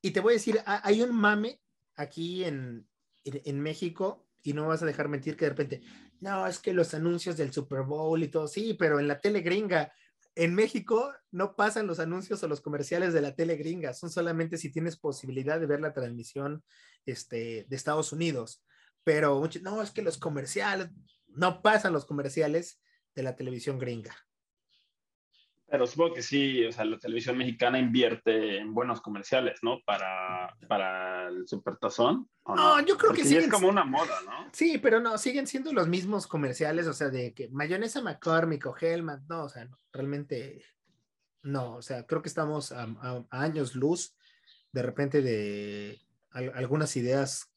Y 0.00 0.10
te 0.10 0.20
voy 0.20 0.34
a 0.34 0.36
decir, 0.36 0.60
hay 0.64 1.02
un 1.02 1.14
mame 1.14 1.60
aquí 1.96 2.44
en, 2.44 2.86
en 3.24 3.60
México 3.60 4.26
y 4.42 4.52
no 4.52 4.68
vas 4.68 4.82
a 4.82 4.86
dejar 4.86 5.08
mentir 5.08 5.36
que 5.36 5.46
de 5.46 5.50
repente, 5.50 5.82
no, 6.20 6.46
es 6.46 6.58
que 6.58 6.72
los 6.72 6.94
anuncios 6.94 7.36
del 7.36 7.52
Super 7.52 7.82
Bowl 7.82 8.22
y 8.22 8.28
todo, 8.28 8.46
sí, 8.46 8.74
pero 8.74 9.00
en 9.00 9.08
la 9.08 9.20
tele 9.20 9.40
gringa, 9.40 9.92
en 10.34 10.54
México 10.54 11.12
no 11.30 11.54
pasan 11.54 11.86
los 11.86 12.00
anuncios 12.00 12.42
o 12.42 12.48
los 12.48 12.60
comerciales 12.60 13.12
de 13.12 13.20
la 13.20 13.34
tele 13.34 13.56
gringa, 13.56 13.94
son 13.94 14.10
solamente 14.10 14.58
si 14.58 14.70
tienes 14.70 14.96
posibilidad 14.96 15.60
de 15.60 15.66
ver 15.66 15.80
la 15.80 15.92
transmisión 15.92 16.64
este, 17.06 17.66
de 17.68 17.76
Estados 17.76 18.12
Unidos. 18.12 18.62
Pero 19.04 19.48
no, 19.62 19.82
es 19.82 19.90
que 19.90 20.02
los 20.02 20.18
comerciales, 20.18 20.88
no 21.28 21.62
pasan 21.62 21.92
los 21.92 22.04
comerciales 22.04 22.80
de 23.14 23.22
la 23.22 23.36
televisión 23.36 23.78
gringa. 23.78 24.14
Pero 25.66 25.86
supongo 25.86 26.14
que 26.14 26.22
sí, 26.22 26.64
o 26.66 26.72
sea, 26.72 26.84
la 26.84 26.98
televisión 26.98 27.38
mexicana 27.38 27.78
invierte 27.78 28.58
en 28.58 28.74
buenos 28.74 29.00
comerciales, 29.00 29.60
¿no? 29.62 29.80
Para, 29.84 30.54
para 30.68 31.28
el 31.28 31.48
supertazón. 31.48 32.28
No? 32.46 32.84
yo 32.84 32.98
creo 32.98 33.12
que 33.12 33.24
sí. 33.24 33.36
Es 33.36 33.48
como 33.48 33.68
una 33.68 33.84
moda, 33.84 34.20
¿no? 34.26 34.50
Sí, 34.52 34.78
pero 34.78 35.00
no, 35.00 35.16
siguen 35.16 35.46
siendo 35.46 35.72
los 35.72 35.88
mismos 35.88 36.26
comerciales, 36.26 36.86
o 36.86 36.92
sea, 36.92 37.08
de 37.08 37.32
que 37.32 37.48
mayonesa 37.48 38.02
McCormick 38.02 38.66
o 38.66 38.76
Hellman, 38.78 39.24
no, 39.28 39.44
o 39.44 39.48
sea, 39.48 39.68
realmente 39.92 40.62
no, 41.44 41.76
o 41.76 41.82
sea, 41.82 42.06
creo 42.06 42.22
que 42.22 42.28
estamos 42.28 42.72
a, 42.72 42.88
años 43.30 43.74
luz 43.74 44.16
de 44.72 44.82
repente 44.82 45.22
de 45.22 46.00
algunas 46.30 46.96
ideas, 46.96 47.52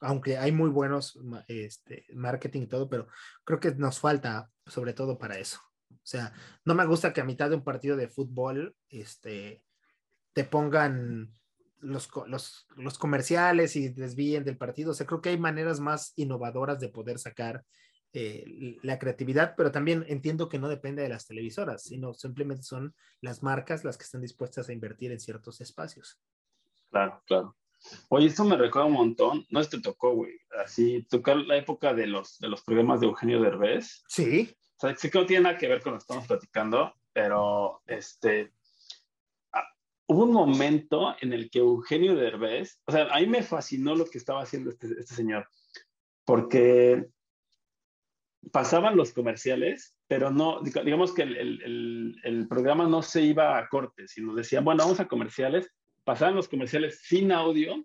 aunque 0.00 0.38
hay 0.38 0.52
muy 0.52 0.70
buenos 0.70 1.18
este, 1.48 2.06
marketing 2.14 2.62
y 2.62 2.66
todo, 2.66 2.88
pero 2.88 3.08
creo 3.44 3.60
que 3.60 3.74
nos 3.74 3.98
falta 4.00 4.50
sobre 4.66 4.94
todo 4.94 5.18
para 5.18 5.38
eso. 5.38 5.60
O 5.94 6.06
sea, 6.06 6.32
no 6.64 6.74
me 6.74 6.86
gusta 6.86 7.12
que 7.12 7.20
a 7.20 7.24
mitad 7.24 7.50
de 7.50 7.56
un 7.56 7.64
partido 7.64 7.96
de 7.96 8.08
fútbol 8.08 8.76
este, 8.88 9.64
te 10.32 10.44
pongan 10.44 11.32
los, 11.80 12.08
los, 12.76 12.98
comerciales 12.98 13.76
y 13.76 13.88
desvíen 13.88 14.44
del 14.44 14.56
partido. 14.56 14.92
O 14.92 14.94
sea, 14.94 15.06
creo 15.06 15.20
que 15.20 15.30
hay 15.30 15.38
maneras 15.38 15.80
más 15.80 16.12
innovadoras 16.16 16.80
de 16.80 16.88
poder 16.88 17.18
sacar 17.18 17.64
eh, 18.12 18.78
la 18.82 18.98
creatividad, 18.98 19.54
pero 19.56 19.72
también 19.72 20.04
entiendo 20.08 20.48
que 20.48 20.58
no 20.58 20.68
depende 20.68 21.02
de 21.02 21.08
las 21.08 21.26
televisoras, 21.26 21.82
sino 21.82 22.14
simplemente 22.14 22.62
son 22.62 22.94
las 23.20 23.42
marcas 23.42 23.84
las 23.84 23.96
que 23.96 24.04
están 24.04 24.20
dispuestas 24.20 24.68
a 24.68 24.72
invertir 24.72 25.12
en 25.12 25.20
ciertos 25.20 25.60
espacios. 25.60 26.20
Claro, 26.90 27.22
claro. 27.26 27.56
Oye, 28.10 28.26
esto 28.26 28.44
me 28.44 28.56
recuerda 28.56 28.86
un 28.86 28.94
montón. 28.94 29.46
No, 29.50 29.64
te 29.64 29.80
tocó, 29.80 30.14
güey. 30.14 30.38
Así, 30.62 31.04
tocar 31.10 31.38
la 31.38 31.56
época 31.56 31.94
de 31.94 32.06
los, 32.06 32.38
de 32.38 32.48
los 32.48 32.62
programas 32.62 33.00
de 33.00 33.06
Eugenio 33.06 33.40
Derbez. 33.40 34.04
Sí 34.06 34.54
sea, 34.88 34.96
sé 34.96 35.10
que 35.10 35.18
no 35.18 35.26
tiene 35.26 35.44
nada 35.44 35.58
que 35.58 35.68
ver 35.68 35.80
con 35.80 35.92
lo 35.92 35.98
que 35.98 36.02
estamos 36.02 36.26
platicando, 36.26 36.94
pero 37.12 37.82
este, 37.86 38.52
ah, 39.52 39.64
hubo 40.06 40.24
un 40.24 40.32
momento 40.32 41.14
en 41.20 41.32
el 41.32 41.50
que 41.50 41.60
Eugenio 41.60 42.16
Derbez, 42.16 42.80
o 42.86 42.92
sea, 42.92 43.06
a 43.12 43.20
mí 43.20 43.26
me 43.26 43.42
fascinó 43.42 43.94
lo 43.94 44.06
que 44.06 44.18
estaba 44.18 44.42
haciendo 44.42 44.70
este, 44.70 44.88
este 44.98 45.14
señor, 45.14 45.48
porque 46.24 47.06
pasaban 48.50 48.96
los 48.96 49.12
comerciales, 49.12 49.94
pero 50.08 50.30
no, 50.30 50.60
digamos 50.60 51.14
que 51.14 51.22
el, 51.22 51.36
el, 51.36 52.20
el, 52.24 52.48
programa 52.48 52.88
no 52.88 53.02
se 53.02 53.22
iba 53.22 53.56
a 53.56 53.68
corte, 53.68 54.08
sino 54.08 54.34
decían, 54.34 54.64
bueno, 54.64 54.82
vamos 54.82 55.00
a 55.00 55.06
comerciales, 55.06 55.70
pasaban 56.04 56.34
los 56.34 56.48
comerciales 56.48 57.00
sin 57.02 57.30
audio 57.30 57.84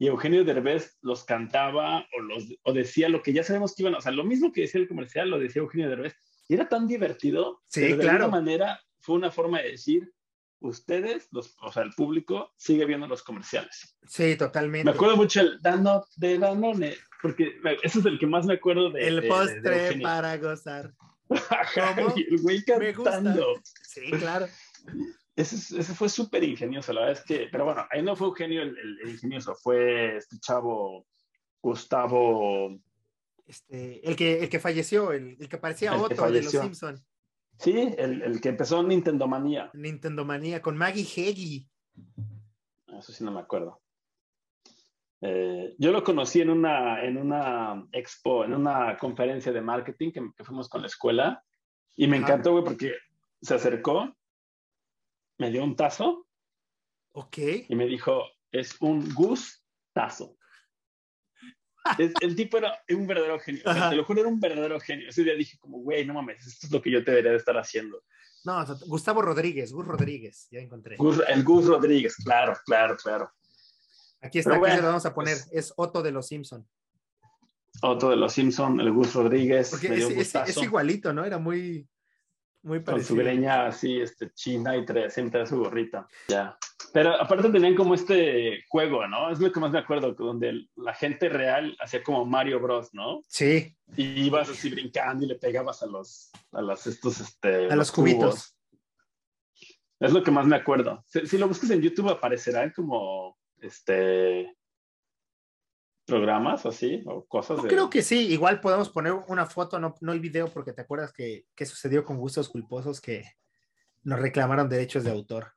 y 0.00 0.06
Eugenio 0.06 0.44
Derbez 0.44 0.96
los 1.02 1.24
cantaba 1.24 2.06
o, 2.16 2.22
los, 2.22 2.44
o 2.62 2.72
decía 2.72 3.10
lo 3.10 3.22
que 3.22 3.34
ya 3.34 3.44
sabemos 3.44 3.74
que 3.74 3.82
iban, 3.82 3.94
o 3.94 4.00
sea, 4.00 4.12
lo 4.12 4.24
mismo 4.24 4.50
que 4.50 4.62
decía 4.62 4.80
el 4.80 4.88
comercial 4.88 5.28
lo 5.28 5.38
decía 5.38 5.60
Eugenio 5.60 5.90
Derbez, 5.90 6.16
y 6.48 6.54
era 6.54 6.70
tan 6.70 6.88
divertido, 6.88 7.62
sí, 7.66 7.82
pero 7.82 7.96
de 7.98 8.08
alguna 8.08 8.28
manera 8.28 8.80
fue 8.98 9.16
una 9.16 9.30
forma 9.30 9.60
de 9.60 9.72
decir, 9.72 10.10
ustedes, 10.60 11.28
los, 11.32 11.54
o 11.60 11.70
sea, 11.70 11.82
el 11.82 11.90
público, 11.90 12.54
sigue 12.56 12.86
viendo 12.86 13.06
los 13.06 13.22
comerciales. 13.22 13.94
Sí, 14.08 14.36
totalmente. 14.36 14.86
Me 14.86 14.92
acuerdo 14.92 15.18
mucho 15.18 15.42
el 15.42 15.60
Danone 15.60 16.02
de 16.16 16.38
Danone, 16.38 16.96
porque 17.20 17.52
ese 17.82 17.98
es 17.98 18.06
el 18.06 18.18
que 18.18 18.26
más 18.26 18.46
me 18.46 18.54
acuerdo 18.54 18.90
de. 18.90 19.06
El 19.06 19.28
postre 19.28 20.00
para 20.00 20.38
gozar. 20.38 20.94
¿Cómo? 21.74 22.14
El 22.16 22.38
güey 22.40 22.64
cantando. 22.64 23.60
Sí, 23.82 24.10
claro. 24.12 24.46
Ese, 25.40 25.80
ese 25.80 25.94
fue 25.94 26.08
súper 26.08 26.44
ingenioso, 26.44 26.92
la 26.92 27.00
verdad 27.00 27.18
es 27.18 27.24
que, 27.24 27.48
pero 27.50 27.64
bueno, 27.64 27.86
ahí 27.90 28.02
no 28.02 28.14
fue 28.14 28.28
Eugenio 28.28 28.62
el, 28.62 28.76
el, 28.76 28.98
el 29.02 29.10
ingenioso, 29.10 29.54
fue 29.54 30.16
este 30.16 30.38
chavo 30.38 31.06
Gustavo. 31.62 32.78
Este, 33.46 34.06
el, 34.08 34.16
que, 34.16 34.40
el 34.40 34.48
que 34.48 34.60
falleció, 34.60 35.12
el, 35.12 35.36
el 35.40 35.48
que 35.48 35.58
parecía 35.58 35.94
El 35.94 36.08
que 36.08 36.14
de 36.14 36.42
los. 36.42 36.52
Simpsons. 36.52 37.04
Sí, 37.58 37.94
el, 37.98 38.22
el 38.22 38.40
que 38.40 38.50
empezó 38.50 38.82
Nintendo 38.82 39.26
Manía. 39.26 39.70
Nintendo 39.74 40.24
Manía 40.24 40.62
con 40.62 40.76
Maggie 40.76 41.02
Heggie. 41.04 41.68
Eso 42.98 43.12
sí 43.12 43.22
no 43.24 43.32
me 43.32 43.40
acuerdo. 43.40 43.82
Eh, 45.20 45.74
yo 45.78 45.92
lo 45.92 46.02
conocí 46.02 46.40
en 46.40 46.48
una, 46.48 47.04
en 47.04 47.18
una 47.18 47.86
expo, 47.92 48.44
en 48.44 48.54
una 48.54 48.96
conferencia 48.96 49.52
de 49.52 49.60
marketing 49.60 50.12
que, 50.12 50.30
que 50.34 50.44
fuimos 50.44 50.68
con 50.68 50.80
la 50.80 50.86
escuela 50.86 51.44
y 51.96 52.06
me 52.06 52.16
Ajá. 52.16 52.26
encantó, 52.26 52.52
güey, 52.52 52.64
porque 52.64 52.94
se 53.42 53.54
acercó, 53.54 54.16
me 55.40 55.50
dio 55.50 55.64
un 55.64 55.74
tazo 55.74 56.26
Ok. 57.12 57.38
y 57.68 57.74
me 57.74 57.86
dijo, 57.86 58.24
es 58.52 58.76
un 58.80 59.12
gustazo. 59.14 60.36
Es- 61.98 62.12
el 62.20 62.36
tipo 62.36 62.58
era 62.58 62.78
un 62.90 63.06
verdadero 63.06 63.38
genio. 63.40 63.62
O 63.64 63.72
sea, 63.72 63.90
te 63.90 63.96
lo 63.96 64.04
juro, 64.04 64.20
era 64.20 64.28
un 64.28 64.38
verdadero 64.38 64.78
genio. 64.80 65.08
Ese 65.08 65.24
día 65.24 65.34
dije 65.34 65.58
como, 65.58 65.78
güey, 65.78 66.04
no 66.04 66.14
mames, 66.14 66.46
esto 66.46 66.66
es 66.66 66.72
lo 66.72 66.82
que 66.82 66.90
yo 66.90 67.00
debería 67.00 67.30
de 67.30 67.38
estar 67.38 67.56
haciendo. 67.56 68.04
No, 68.44 68.64
Gustavo 68.86 69.22
Rodríguez, 69.22 69.72
Gus 69.72 69.86
Rodríguez, 69.86 70.46
ya 70.50 70.60
encontré. 70.60 70.96
Gus- 70.96 71.22
el 71.28 71.42
Gus 71.42 71.66
Rodríguez, 71.66 72.16
claro, 72.16 72.54
claro, 72.64 72.96
claro. 72.96 73.30
Aquí 74.22 74.38
está, 74.38 74.54
aquí 74.56 74.70
se 74.76 74.82
lo 74.82 74.88
vamos 74.88 75.06
a 75.06 75.14
poner. 75.14 75.36
pues- 75.38 75.48
Es 75.52 75.72
Otto 75.76 76.02
de 76.02 76.12
los 76.12 76.26
Simpson. 76.26 76.68
Otro 77.82 78.10
de 78.10 78.16
los 78.16 78.32
Simpson, 78.32 78.78
el 78.80 78.92
Gus 78.92 79.14
Rodríguez, 79.14 79.70
Porque 79.70 79.88
es, 80.46 80.56
igualito, 80.62 81.12
¿no? 81.14 81.24
Era 81.24 81.38
muy, 81.38 81.88
muy 82.62 82.78
con 82.82 83.02
su 83.02 83.16
parecido. 83.16 83.16
greña 83.16 83.66
así, 83.66 84.00
este, 84.00 84.32
china 84.32 84.76
y 84.76 84.84
trae, 84.84 85.10
siempre 85.10 85.40
trae 85.40 85.46
su 85.46 85.58
gorrita. 85.58 86.06
Ya. 86.28 86.56
Pero 86.92 87.14
aparte 87.20 87.50
tenían 87.50 87.74
como 87.74 87.94
este 87.94 88.64
juego, 88.68 89.06
¿no? 89.06 89.30
Es 89.30 89.38
lo 89.38 89.52
que 89.52 89.60
más 89.60 89.70
me 89.70 89.78
acuerdo, 89.78 90.12
donde 90.12 90.66
la 90.76 90.92
gente 90.94 91.28
real 91.28 91.76
hacía 91.80 92.02
como 92.02 92.24
Mario 92.24 92.60
Bros, 92.60 92.92
¿no? 92.92 93.22
Sí, 93.28 93.76
Y 93.96 94.24
ibas 94.24 94.48
así 94.50 94.70
brincando 94.70 95.24
y 95.24 95.28
le 95.28 95.36
pegabas 95.36 95.82
a 95.82 95.86
los, 95.86 96.30
a 96.52 96.60
los, 96.60 96.86
estos, 96.86 97.20
este, 97.20 97.70
a 97.70 97.76
los 97.76 97.92
cubitos. 97.92 98.20
cubos. 98.20 98.56
Es 100.00 100.12
lo 100.12 100.22
que 100.22 100.30
más 100.30 100.46
me 100.46 100.56
acuerdo. 100.56 101.04
Si, 101.06 101.26
si 101.26 101.38
lo 101.38 101.46
buscas 101.46 101.70
en 101.70 101.82
YouTube 101.82 102.08
aparecerán 102.08 102.72
como, 102.74 103.38
este, 103.60 104.56
programas 106.10 106.66
así, 106.66 107.02
o 107.06 107.24
cosas 107.26 107.58
Yo 107.58 107.62
de... 107.64 107.68
creo 107.68 107.90
que 107.90 108.02
sí, 108.02 108.28
igual 108.28 108.60
podemos 108.60 108.88
poner 108.90 109.12
una 109.28 109.46
foto, 109.46 109.78
no, 109.78 109.94
no 110.00 110.12
el 110.12 110.20
video, 110.20 110.48
porque 110.48 110.72
te 110.72 110.82
acuerdas 110.82 111.12
que, 111.12 111.46
que 111.54 111.66
sucedió 111.66 112.04
con 112.04 112.18
gustos 112.18 112.48
culposos 112.48 113.00
que 113.00 113.24
nos 114.02 114.20
reclamaron 114.20 114.68
derechos 114.68 115.04
de 115.04 115.10
autor. 115.10 115.52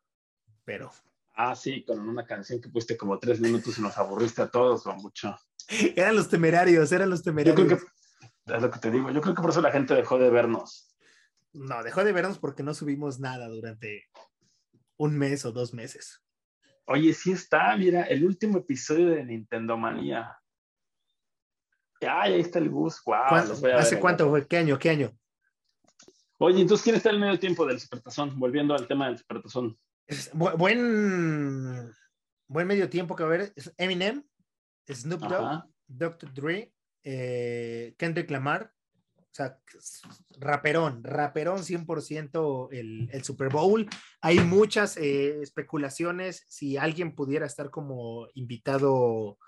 Pero 0.65 0.91
Ah, 1.35 1.55
sí, 1.55 1.83
con 1.83 1.99
una 2.07 2.25
canción 2.25 2.61
que 2.61 2.69
pusiste 2.69 2.95
como 2.95 3.17
tres 3.17 3.39
minutos 3.39 3.77
y 3.77 3.81
nos 3.81 3.97
aburriste 3.97 4.43
a 4.43 4.47
todos, 4.49 4.85
o 4.85 4.93
mucho. 4.93 5.35
eran 5.95 6.15
los 6.15 6.29
temerarios, 6.29 6.91
eran 6.91 7.09
los 7.09 7.19
Yo 7.19 7.23
temerarios. 7.25 7.55
creo 7.55 7.79
que, 7.79 8.53
es 8.55 8.61
lo 8.61 8.69
que 8.69 8.79
te 8.79 8.91
digo, 8.91 9.09
yo 9.09 9.21
creo 9.21 9.33
que 9.33 9.41
por 9.41 9.49
eso 9.49 9.61
la 9.61 9.71
gente 9.71 9.95
dejó 9.95 10.19
de 10.19 10.29
vernos. 10.29 10.95
No, 11.53 11.83
dejó 11.83 12.03
de 12.03 12.11
vernos 12.11 12.37
porque 12.37 12.63
no 12.63 12.73
subimos 12.73 13.19
nada 13.19 13.47
durante 13.47 14.05
un 14.97 15.17
mes 15.17 15.45
o 15.45 15.51
dos 15.51 15.73
meses. 15.73 16.21
Oye, 16.85 17.13
sí 17.13 17.31
está, 17.31 17.75
mira, 17.77 18.03
el 18.03 18.25
último 18.25 18.59
episodio 18.59 19.09
de 19.09 19.23
Nintendo 19.23 19.77
Manía. 19.77 20.37
Ay, 22.05 22.33
ahí 22.33 22.41
está 22.41 22.59
el 22.59 22.69
Gus, 22.69 23.01
wow. 23.05 23.15
¿Cuán- 23.29 23.47
los 23.49 23.61
voy 23.61 23.71
a 23.71 23.75
ver 23.75 23.83
¿Hace 23.83 23.99
cuánto 23.99 24.29
fue? 24.29 24.47
¿Qué 24.47 24.57
año? 24.57 24.77
¿Qué 24.79 24.89
año? 24.89 25.11
Oye, 26.39 26.61
entonces, 26.61 26.83
¿quién 26.83 26.95
está 26.95 27.09
en 27.09 27.15
el 27.15 27.21
medio 27.21 27.39
tiempo 27.39 27.65
del 27.65 27.79
Supertazón? 27.79 28.37
Volviendo 28.39 28.73
al 28.73 28.87
tema 28.87 29.07
del 29.07 29.17
Supertazón. 29.17 29.77
Es 30.07 30.31
bu- 30.33 30.57
buen, 30.57 31.93
buen 32.47 32.67
medio 32.67 32.89
tiempo 32.89 33.15
que 33.15 33.23
va 33.23 33.29
a 33.29 33.33
haber. 33.35 33.53
Es 33.55 33.73
Eminem, 33.77 34.23
Snoop 34.89 35.21
Dogg, 35.21 35.33
Ajá. 35.33 35.67
Dr. 35.87 36.33
Dre, 36.33 36.73
eh, 37.03 37.95
Kendrick 37.97 38.29
Lamar. 38.31 38.71
O 39.17 39.35
sea, 39.35 39.57
raperón, 40.39 41.03
raperón 41.03 41.63
100% 41.63 42.69
el, 42.71 43.09
el 43.11 43.23
Super 43.23 43.49
Bowl. 43.49 43.87
Hay 44.21 44.39
muchas 44.39 44.95
eh, 44.97 45.41
especulaciones 45.41 46.45
si 46.49 46.77
alguien 46.77 47.15
pudiera 47.15 47.45
estar 47.47 47.71
como 47.71 48.27
invitado 48.35 49.39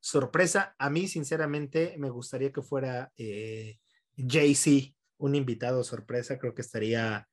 sorpresa. 0.00 0.74
A 0.78 0.90
mí, 0.90 1.08
sinceramente, 1.08 1.94
me 1.98 2.10
gustaría 2.10 2.52
que 2.52 2.62
fuera 2.62 3.12
eh, 3.16 3.78
Jay-Z, 4.16 4.94
un 5.18 5.34
invitado 5.34 5.82
sorpresa. 5.84 6.38
Creo 6.38 6.54
que 6.54 6.62
estaría 6.62 7.28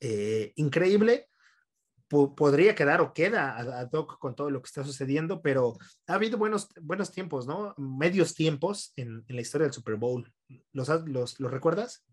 eh, 0.00 0.52
increíble. 0.56 1.28
Po- 2.08 2.34
podría 2.34 2.74
quedar 2.74 3.00
o 3.00 3.12
queda 3.12 3.56
a, 3.56 3.80
a 3.80 3.84
Doc 3.86 4.18
con 4.18 4.34
todo 4.34 4.50
lo 4.50 4.60
que 4.60 4.66
está 4.66 4.82
sucediendo, 4.82 5.40
pero 5.42 5.78
ha 6.08 6.14
habido 6.14 6.38
buenos, 6.38 6.68
buenos 6.82 7.12
tiempos, 7.12 7.46
¿no? 7.46 7.72
Medios 7.78 8.34
tiempos 8.34 8.92
en, 8.96 9.24
la 9.28 9.40
historia 9.40 9.66
del 9.66 9.72
Super 9.74 9.94
Bowl. 9.94 10.32
¿Los, 10.72 10.90
has- 10.90 11.06
los, 11.08 11.38
los 11.38 11.50
recuerdas? 11.50 12.04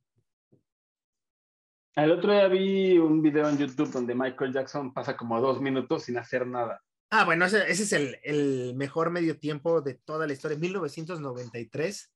El 1.96 2.12
otro 2.12 2.32
día 2.32 2.48
vi 2.48 3.00
un 3.00 3.24
video 3.24 3.50
en 3.50 3.58
YouTube 3.58 3.92
donde 3.92 4.14
Michael 4.14 4.54
Jackson 4.54 4.94
pasa 4.94 5.18
como 5.18 5.42
dos 5.42 5.60
minutos 5.60 6.04
sin 6.04 6.20
hacer 6.20 6.46
nada. 6.46 6.80
Ah, 7.10 7.24
bueno, 7.24 7.46
ese, 7.46 7.70
ese 7.72 7.84
es 7.84 7.94
el, 7.94 8.20
el 8.24 8.74
mejor 8.76 9.12
medio 9.12 9.40
tiempo 9.40 9.82
de 9.82 9.94
toda 9.94 10.28
la 10.28 10.34
historia. 10.34 10.58
1993, 10.58 12.14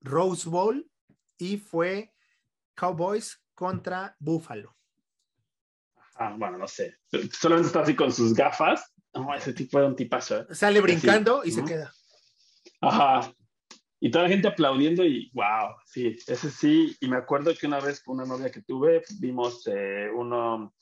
Rose 0.00 0.48
Bowl, 0.48 0.90
y 1.36 1.58
fue 1.58 2.12
Cowboys 2.74 3.42
contra 3.54 4.16
Buffalo. 4.18 4.76
Ah, 6.16 6.34
bueno, 6.38 6.58
no 6.58 6.68
sé. 6.68 6.98
Solamente 7.32 7.68
está 7.68 7.80
así 7.80 7.96
con 7.96 8.12
sus 8.12 8.34
gafas. 8.34 8.92
No, 9.14 9.34
ese 9.34 9.52
tipo 9.52 9.78
era 9.78 9.88
un 9.88 9.96
tipazo. 9.96 10.40
¿eh? 10.40 10.46
Sale 10.54 10.80
brincando 10.80 11.42
y 11.44 11.50
se 11.50 11.64
queda. 11.64 11.92
Ajá. 12.80 13.32
Y 13.98 14.10
toda 14.10 14.24
la 14.24 14.30
gente 14.30 14.48
aplaudiendo 14.48 15.04
y 15.04 15.30
wow, 15.34 15.74
sí, 15.84 16.16
ese 16.26 16.50
sí. 16.50 16.96
Y 17.00 17.08
me 17.08 17.16
acuerdo 17.16 17.54
que 17.54 17.66
una 17.66 17.80
vez 17.80 18.02
con 18.02 18.16
una 18.16 18.26
novia 18.26 18.50
que 18.50 18.62
tuve, 18.62 19.02
vimos 19.18 19.66
eh, 19.66 20.08
uno 20.14 20.74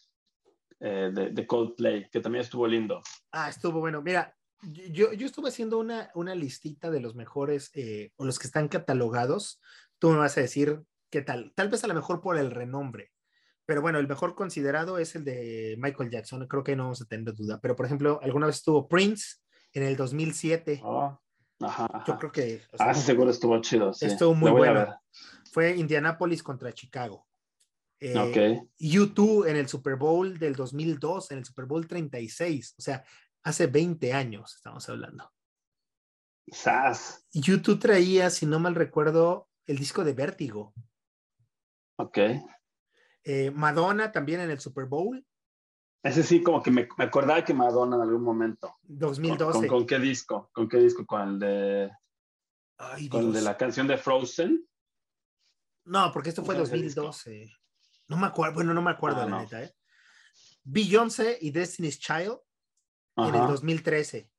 eh, 0.81 1.11
de, 1.13 1.31
de 1.31 1.47
Coldplay, 1.47 2.09
que 2.11 2.21
también 2.21 2.43
estuvo 2.43 2.67
lindo. 2.67 3.03
Ah, 3.33 3.49
estuvo 3.49 3.81
bueno. 3.81 4.03
Mira, 4.03 4.35
yo, 4.63 5.13
yo 5.13 5.27
estuve 5.27 5.49
haciendo 5.49 5.79
una, 5.79 6.11
una 6.15 6.35
listita 6.35 6.91
de 6.91 7.01
los 7.01 7.15
mejores 7.15 7.71
eh, 7.75 8.13
o 8.17 8.25
los 8.25 8.39
que 8.39 8.47
están 8.47 8.69
catalogados. 8.69 9.61
Tú 9.99 10.11
me 10.11 10.19
vas 10.19 10.37
a 10.39 10.41
decir 10.41 10.83
qué 11.11 11.23
tal. 11.23 11.53
Tal 11.55 11.69
vez 11.69 11.85
a 11.85 11.89
lo 11.89 11.95
mejor 11.95 12.21
por 12.21 12.37
el 12.39 12.51
renombre. 12.51 13.13
Pero 13.67 13.83
bueno, 13.83 13.99
el 13.99 14.09
mejor 14.09 14.35
considerado 14.35 14.99
es 14.99 15.15
el 15.15 15.25
de 15.25 15.77
Michael 15.79 16.11
Jackson. 16.11 16.47
Creo 16.49 16.65
que 16.65 16.75
no 16.75 16.85
vamos 16.85 17.03
a 17.03 17.05
tener 17.05 17.35
duda. 17.35 17.61
Pero 17.61 17.77
por 17.77 17.85
ejemplo, 17.87 18.19
alguna 18.23 18.47
vez 18.47 18.57
estuvo 18.57 18.89
Prince 18.89 19.37
en 19.75 19.83
el 19.83 19.95
2007. 19.97 20.81
Oh, 20.83 21.21
ajá, 21.61 21.87
Yo 22.07 22.15
ajá. 22.15 22.19
creo 22.19 22.33
que 22.33 22.63
o 22.73 22.77
sea, 22.79 22.87
Ah, 22.91 22.95
seguro 22.95 23.31
estuvo 23.31 23.61
chido. 23.61 23.93
Sí. 23.93 24.07
estuvo 24.07 24.35
muy 24.35 24.51
bueno. 24.53 24.99
fue 25.53 25.77
Indianapolis 25.77 26.43
contra 26.43 26.73
Chicago. 26.73 27.28
Eh, 28.01 28.17
Ok. 28.17 28.71
U2 28.79 29.49
en 29.49 29.57
el 29.57 29.69
Super 29.69 29.97
Bowl 29.97 30.39
del 30.39 30.55
2002, 30.55 31.33
en 31.33 31.39
el 31.39 31.45
Super 31.45 31.65
Bowl 31.67 31.87
36. 31.87 32.75
O 32.79 32.83
sea, 32.83 33.05
hace 33.43 33.67
20 33.67 34.13
años 34.13 34.55
estamos 34.55 34.89
hablando. 34.89 35.33
Sas. 36.47 37.27
YouTube 37.33 37.79
traía, 37.79 38.31
si 38.31 38.47
no 38.47 38.59
mal 38.59 38.75
recuerdo, 38.75 39.49
el 39.67 39.79
disco 39.79 40.05
de 40.05 40.15
Vértigo. 40.15 40.73
Ok. 41.99 42.19
Eh, 43.25 43.51
Madonna 43.51 44.13
también 44.13 44.41
en 44.41 44.51
el 44.51 44.61
Super 44.61 44.87
Bowl 44.87 45.27
Ese 46.03 46.23
sí, 46.23 46.43
como 46.43 46.63
que 46.63 46.71
me, 46.71 46.89
me 46.97 47.05
acordaba 47.05 47.45
que 47.45 47.53
Madonna 47.53 47.97
en 47.97 48.03
algún 48.03 48.23
momento. 48.23 48.77
¿Con, 48.87 48.99
2012. 48.99 49.59
con, 49.59 49.67
con 49.67 49.87
qué 49.87 49.99
disco? 49.99 50.51
¿Con 50.53 50.69
qué 50.69 50.79
disco? 50.79 51.05
¿Con 51.05 51.29
el 51.29 51.39
de, 51.39 51.91
Ay, 52.79 53.09
con 53.09 53.27
el 53.27 53.33
de 53.33 53.43
la 53.43 53.57
canción 53.57 53.87
de 53.87 53.99
Frozen? 53.99 54.65
No, 55.85 56.13
porque 56.13 56.29
esto 56.29 56.45
fue 56.45 56.55
¿Cómo 56.55 56.67
se 56.67 56.77
llama 56.77 56.87
ese 56.87 57.01
2012. 57.01 57.58
No 58.09 58.17
me 58.17 58.27
acuerdo, 58.27 58.55
bueno, 58.55 58.75
no 58.75 58.83
me 58.83 58.91
acuerdo 58.91 59.19
Ah, 59.21 59.25
la 59.25 59.31
no. 59.31 59.41
neta, 59.41 59.63
¿eh? 59.63 59.75
Beyoncé 60.65 61.39
y 61.41 61.51
Destiny's 61.51 61.99
Child 61.99 62.39
en 63.17 63.25
el 63.27 63.35
Ajá, 63.37 63.47
2013. 63.49 64.31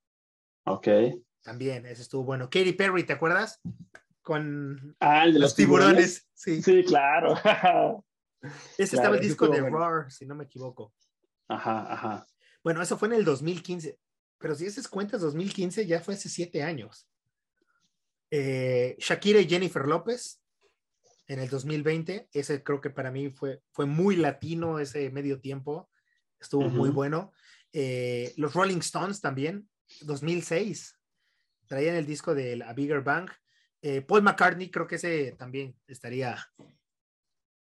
ok. 0.65 0.87
También, 1.41 1.85
ese 1.85 2.01
estuvo 2.01 2.23
bueno. 2.23 2.45
Katy 2.49 2.73
Perry, 2.73 3.03
¿te 3.05 3.13
acuerdas? 3.13 3.61
Con 4.21 4.95
Ah, 4.99 5.23
el 5.23 5.33
de 5.33 5.39
los, 5.39 5.55
tiburones. 5.55 6.27
Sí. 6.33 6.61
Sí, 6.61 6.83
claro. 6.83 7.35
Ese 8.77 8.95
claro, 8.95 9.15
estaba 9.15 9.15
el 9.15 9.21
disco 9.21 9.47
de 9.47 9.61
bueno. 9.61 9.77
Roar, 9.77 10.11
si 10.11 10.25
no 10.25 10.35
me 10.35 10.43
equivoco. 10.45 10.93
Ajá, 11.47 11.91
ajá. 11.91 12.27
Bueno, 12.63 12.81
eso 12.81 12.97
fue 12.97 13.07
en 13.07 13.15
el 13.15 13.25
2015. 13.25 13.97
Pero 14.37 14.53
si 14.55 14.67
haces 14.67 14.87
cuentas, 14.87 15.21
2015 15.21 15.85
ya 15.87 15.99
fue 16.01 16.13
hace 16.13 16.29
siete 16.29 16.61
años. 16.61 17.07
Eh, 18.31 18.95
Shakira 18.99 19.39
y 19.39 19.47
Jennifer 19.49 19.85
López 19.87 20.38
en 21.29 21.39
el 21.39 21.47
2020. 21.47 22.27
Ese 22.33 22.63
creo 22.63 22.81
que 22.81 22.89
para 22.89 23.11
mí 23.11 23.29
fue, 23.29 23.61
fue 23.71 23.85
muy 23.85 24.17
latino 24.17 24.79
ese 24.79 25.09
medio 25.11 25.39
tiempo. 25.39 25.89
Estuvo 26.39 26.67
muy 26.69 26.89
bueno. 26.89 27.31
Eh, 27.71 28.33
los 28.35 28.53
Rolling 28.53 28.79
Stones 28.79 29.21
también, 29.21 29.69
2006. 30.01 30.99
Traían 31.67 31.95
el 31.95 32.05
disco 32.05 32.33
de 32.33 32.61
A 32.65 32.73
Bigger 32.73 33.01
Bang. 33.01 33.29
Eh, 33.81 34.01
Paul 34.01 34.23
McCartney, 34.23 34.71
creo 34.71 34.87
que 34.87 34.95
ese 34.95 35.33
también 35.33 35.77
estaría 35.87 36.37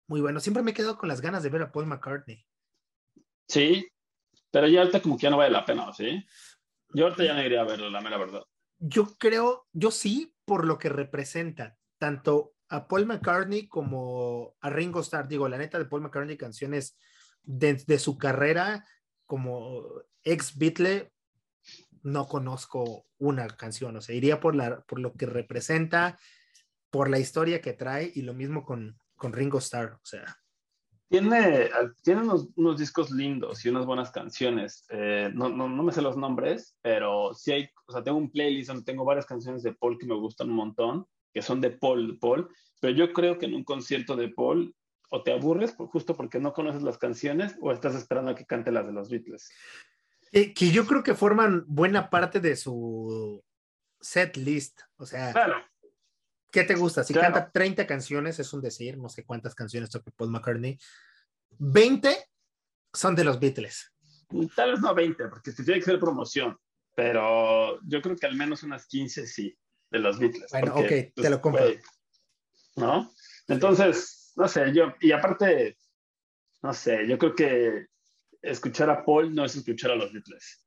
muy 0.07 0.19
bueno. 0.19 0.39
Siempre 0.39 0.63
me 0.63 0.71
he 0.71 0.73
quedado 0.73 0.97
con 0.97 1.07
las 1.07 1.21
ganas 1.21 1.43
de 1.43 1.49
ver 1.49 1.61
a 1.61 1.71
Paul 1.71 1.85
McCartney. 1.85 2.43
Sí, 3.47 3.87
pero 4.49 4.67
ya 4.67 4.81
ahorita 4.81 5.01
como 5.01 5.15
que 5.15 5.23
ya 5.23 5.29
no 5.29 5.37
vale 5.37 5.51
la 5.51 5.65
pena, 5.65 5.93
¿sí? 5.93 6.25
Yo 6.89 7.05
ahorita 7.05 7.23
ya 7.23 7.33
no 7.35 7.43
iría 7.43 7.61
a 7.61 7.65
verlo, 7.65 7.89
la 7.89 8.01
mera 8.01 8.17
verdad. 8.17 8.43
Yo 8.79 9.15
creo, 9.17 9.67
yo 9.73 9.91
sí, 9.91 10.33
por 10.45 10.65
lo 10.65 10.79
que 10.79 10.89
representa, 10.89 11.77
tanto 11.99 12.55
a 12.69 12.87
Paul 12.87 13.07
McCartney 13.07 13.67
como 13.67 14.55
a 14.61 14.69
Ringo 14.69 15.01
Starr. 15.01 15.27
Digo, 15.27 15.49
la 15.49 15.57
neta 15.57 15.79
de 15.79 15.85
Paul 15.85 16.01
McCartney, 16.01 16.37
canciones 16.37 16.97
de, 17.43 17.99
su 17.99 18.17
carrera 18.17 18.85
como 19.25 19.83
ex 20.23 20.57
Beatle, 20.57 21.11
no 22.03 22.27
conozco 22.27 23.05
una 23.17 23.47
canción. 23.47 23.95
O 23.97 24.01
sea, 24.01 24.15
iría 24.15 24.39
por, 24.39 24.55
la, 24.55 24.81
por 24.81 24.99
lo 24.99 25.13
que 25.13 25.25
representa, 25.25 26.17
por 26.89 27.09
la 27.09 27.19
historia 27.19 27.61
que 27.61 27.73
trae 27.73 28.11
y 28.13 28.21
lo 28.21 28.33
mismo 28.33 28.63
con, 28.63 28.97
con 29.15 29.33
Ringo 29.33 29.57
Starr. 29.57 29.93
O 29.93 30.05
sea, 30.05 30.37
Tiene, 31.09 31.69
tiene 32.03 32.21
unos, 32.21 32.49
unos 32.55 32.77
discos 32.77 33.09
lindos 33.09 33.65
y 33.65 33.69
unas 33.69 33.85
buenas 33.85 34.11
canciones. 34.11 34.85
Eh, 34.89 35.31
no, 35.33 35.49
no, 35.49 35.67
no 35.67 35.83
me 35.83 35.91
sé 35.91 36.03
los 36.03 36.17
nombres, 36.17 36.77
pero 36.81 37.33
sí 37.33 37.51
hay, 37.51 37.69
o 37.87 37.91
sea, 37.91 38.03
tengo 38.03 38.19
un 38.19 38.31
playlist 38.31 38.69
donde 38.69 38.85
tengo 38.85 39.05
varias 39.05 39.25
canciones 39.25 39.63
de 39.63 39.73
Paul 39.73 39.97
que 39.97 40.07
me 40.07 40.15
gustan 40.15 40.49
un 40.49 40.55
montón, 40.55 41.07
que 41.33 41.41
son 41.41 41.61
de 41.61 41.71
Paul, 41.71 42.17
Paul, 42.19 42.49
pero 42.81 42.93
yo 42.93 43.11
creo 43.13 43.37
que 43.37 43.45
en 43.45 43.53
un 43.53 43.63
concierto 43.63 44.15
de 44.15 44.29
Paul 44.29 44.75
o 45.11 45.23
te 45.23 45.31
aburres 45.33 45.71
por- 45.73 45.87
justo 45.87 46.15
porque 46.15 46.39
no 46.39 46.53
conoces 46.53 46.81
las 46.83 46.97
canciones 46.97 47.55
o 47.61 47.71
estás 47.71 47.95
esperando 47.95 48.31
a 48.31 48.35
que 48.35 48.45
cante 48.45 48.71
las 48.71 48.85
de 48.85 48.93
los 48.93 49.09
Beatles. 49.09 49.49
que, 50.31 50.53
que 50.53 50.69
yo 50.71 50.85
creo 50.85 51.03
que 51.03 51.15
forman 51.15 51.63
buena 51.67 52.09
parte 52.09 52.39
de 52.39 52.55
su 52.55 53.43
set 53.99 54.37
list. 54.37 54.81
O 54.97 55.05
sea, 55.05 55.31
Claro, 55.33 55.63
¿Qué 56.51 56.63
te 56.63 56.73
gusta? 56.75 57.03
Si 57.03 57.13
Claro. 57.13 57.33
canta 57.33 57.51
30 57.51 57.85
canciones, 57.85 58.39
es 58.39 58.53
un 58.53 58.61
decir, 58.61 58.97
no 58.97 59.07
sé 59.09 59.23
cuántas 59.23 59.53
canciones 59.53 59.89
toca 59.91 60.09
Paul 60.15 60.31
McCartney. 60.31 60.79
20 61.59 62.15
son 62.93 63.15
de 63.15 63.23
los 63.23 63.39
Beatles. 63.39 63.91
tal 64.55 64.71
vez 64.71 64.79
no 64.81 64.93
20, 64.95 65.27
porque 65.27 65.51
tiene 65.51 65.75
que 65.79 65.85
ser 65.85 65.99
promoción, 65.99 66.57
pero 66.95 67.79
yo 67.87 68.01
creo 68.01 68.15
que 68.15 68.25
al 68.27 68.35
menos 68.35 68.63
unas 68.63 68.87
15 68.87 69.25
sí, 69.27 69.55
de 69.91 69.99
los 69.99 70.19
Beatles. 70.19 70.51
Bueno, 70.51 70.73
porque, 70.73 71.11
ok, 71.15 71.21
te 71.23 71.29
lo 71.29 71.41
compro. 71.41 71.65
¿No? 72.75 73.11
Entonces, 73.47 74.33
no 74.35 74.47
sé, 74.47 74.73
yo, 74.73 74.93
y 75.01 75.11
aparte, 75.11 75.77
no 76.61 76.73
sé, 76.73 77.07
yo 77.07 77.17
creo 77.17 77.35
que 77.35 77.87
escuchar 78.41 78.89
a 78.89 79.03
Paul 79.03 79.33
no 79.33 79.45
es 79.45 79.55
escuchar 79.55 79.91
a 79.91 79.95
los 79.95 80.13
Beatles. 80.13 80.65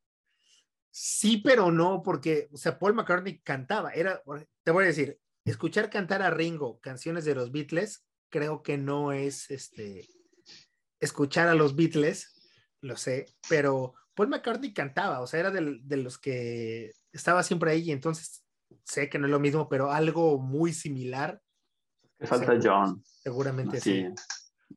Sí, 0.91 1.39
pero 1.39 1.71
no, 1.71 2.03
porque, 2.03 2.49
o 2.53 2.57
sea, 2.57 2.79
Paul 2.79 2.95
McCartney 2.95 3.41
cantaba. 3.41 3.93
Era, 3.93 4.23
te 4.63 4.71
voy 4.71 4.85
a 4.85 4.89
decir, 4.89 5.19
escuchar 5.45 5.89
cantar 5.89 6.21
a 6.23 6.31
Ringo 6.31 6.81
canciones 6.81 7.25
de 7.25 7.35
los 7.35 7.51
Beatles, 7.51 8.05
creo 8.29 8.63
que 8.63 8.77
no 8.77 9.13
es 9.13 9.51
este 9.51 10.07
escuchar 11.01 11.49
a 11.49 11.55
los 11.55 11.75
Beatles, 11.75 12.33
lo 12.81 12.97
sé, 12.97 13.27
pero 13.49 13.95
Paul 14.15 14.29
McCartney 14.29 14.73
cantaba, 14.75 15.21
o 15.21 15.27
sea, 15.27 15.41
era 15.41 15.51
del- 15.51 15.81
de 15.83 15.97
los 15.97 16.19
que 16.19 16.93
estaba 17.13 17.43
siempre 17.43 17.73
ahí, 17.73 17.83
y 17.89 17.93
entonces 17.93 18.42
sé 18.85 19.09
que 19.09 19.19
no 19.19 19.27
es 19.27 19.31
lo 19.31 19.41
mismo, 19.41 19.69
pero 19.69 19.91
algo 19.91 20.39
muy 20.39 20.73
similar, 20.73 21.41
falta 22.21 22.59
John. 22.63 23.03
seguramente 23.05 23.81
sí. 23.81 24.07
Sí, 24.07 24.15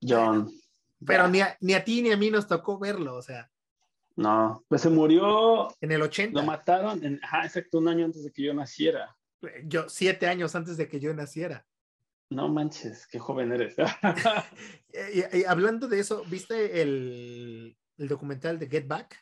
John. 0.02 0.50
Pero 1.06 1.28
ni 1.28 1.42
a, 1.42 1.58
ni 1.62 1.74
a 1.74 1.84
ti 1.84 2.02
ni 2.02 2.12
a 2.12 2.18
mí 2.18 2.32
nos 2.32 2.48
tocó 2.48 2.80
verlo, 2.80 3.16
o 3.16 3.22
sea, 3.22 3.52
No, 4.16 4.64
pues 4.70 4.82
se 4.82 4.90
murió, 4.90 5.68
en 5.82 5.92
el 5.92 6.02
80, 6.02 6.40
lo 6.40 6.46
mataron, 6.46 7.04
en, 7.04 7.20
ajá, 7.24 7.46
exacto, 7.46 7.78
un 7.80 7.88
año 7.90 8.06
antes 8.06 8.24
de 8.24 8.32
que 8.32 8.44
yo 8.44 8.54
naciera. 8.54 9.16
yo 9.66 9.88
siete 9.90 10.28
años 10.28 10.56
antes 10.56 10.78
de 10.78 10.88
que 10.88 11.00
yo 11.00 11.14
naciera. 11.14 11.66
No 12.32 12.48
manches, 12.50 13.06
qué 13.08 13.20
joven 13.20 13.52
eres. 13.52 13.76
Y- 15.14 15.40
y 15.40 15.44
hablando 15.44 15.88
de 15.90 16.00
eso, 16.00 16.24
¿viste 16.30 16.82
el, 16.82 17.78
el 17.98 18.08
documental 18.08 18.58
de 18.58 18.68
Get 18.70 18.88
Back? 18.88 19.22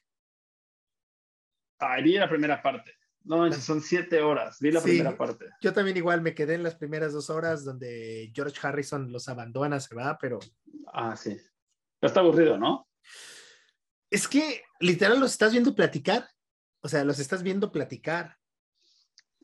Ay, 1.79 2.03
vi 2.03 2.13
la 2.17 2.29
primera 2.29 2.61
parte. 2.61 2.93
No 3.25 3.37
manches, 3.37 3.63
son 3.63 3.81
siete 3.81 4.21
horas. 4.21 4.57
Vi 4.59 4.71
la 4.71 4.81
Sí. 4.81 4.89
primera 4.89 5.17
parte. 5.17 5.45
Yo 5.61 5.71
también 5.73 5.95
igual 5.97 6.21
me 6.21 6.35
quedé 6.35 6.55
en 6.55 6.63
las 6.63 6.75
primeras 6.75 7.13
dos 7.13 7.29
horas 7.29 7.63
donde 7.63 8.31
George 8.35 8.57
Harrison 8.61 9.11
los 9.11 9.29
abandona, 9.29 9.79
se 9.79 9.95
va, 9.95 10.17
pero 10.19 10.39
Ah, 10.93 11.15
sí. 11.15 11.31
Pero 11.99 12.07
está 12.07 12.19
aburrido, 12.19 12.57
¿no? 12.57 12.87
es 14.09 14.27
que 14.27 14.61
literal 14.79 15.19
los 15.19 15.31
estás 15.31 15.51
viendo 15.53 15.73
platicar. 15.73 16.27
O 16.81 16.87
sea, 16.89 17.03
los 17.03 17.17
estás 17.17 17.41
viendo 17.41 17.71
platicar. 17.71 18.37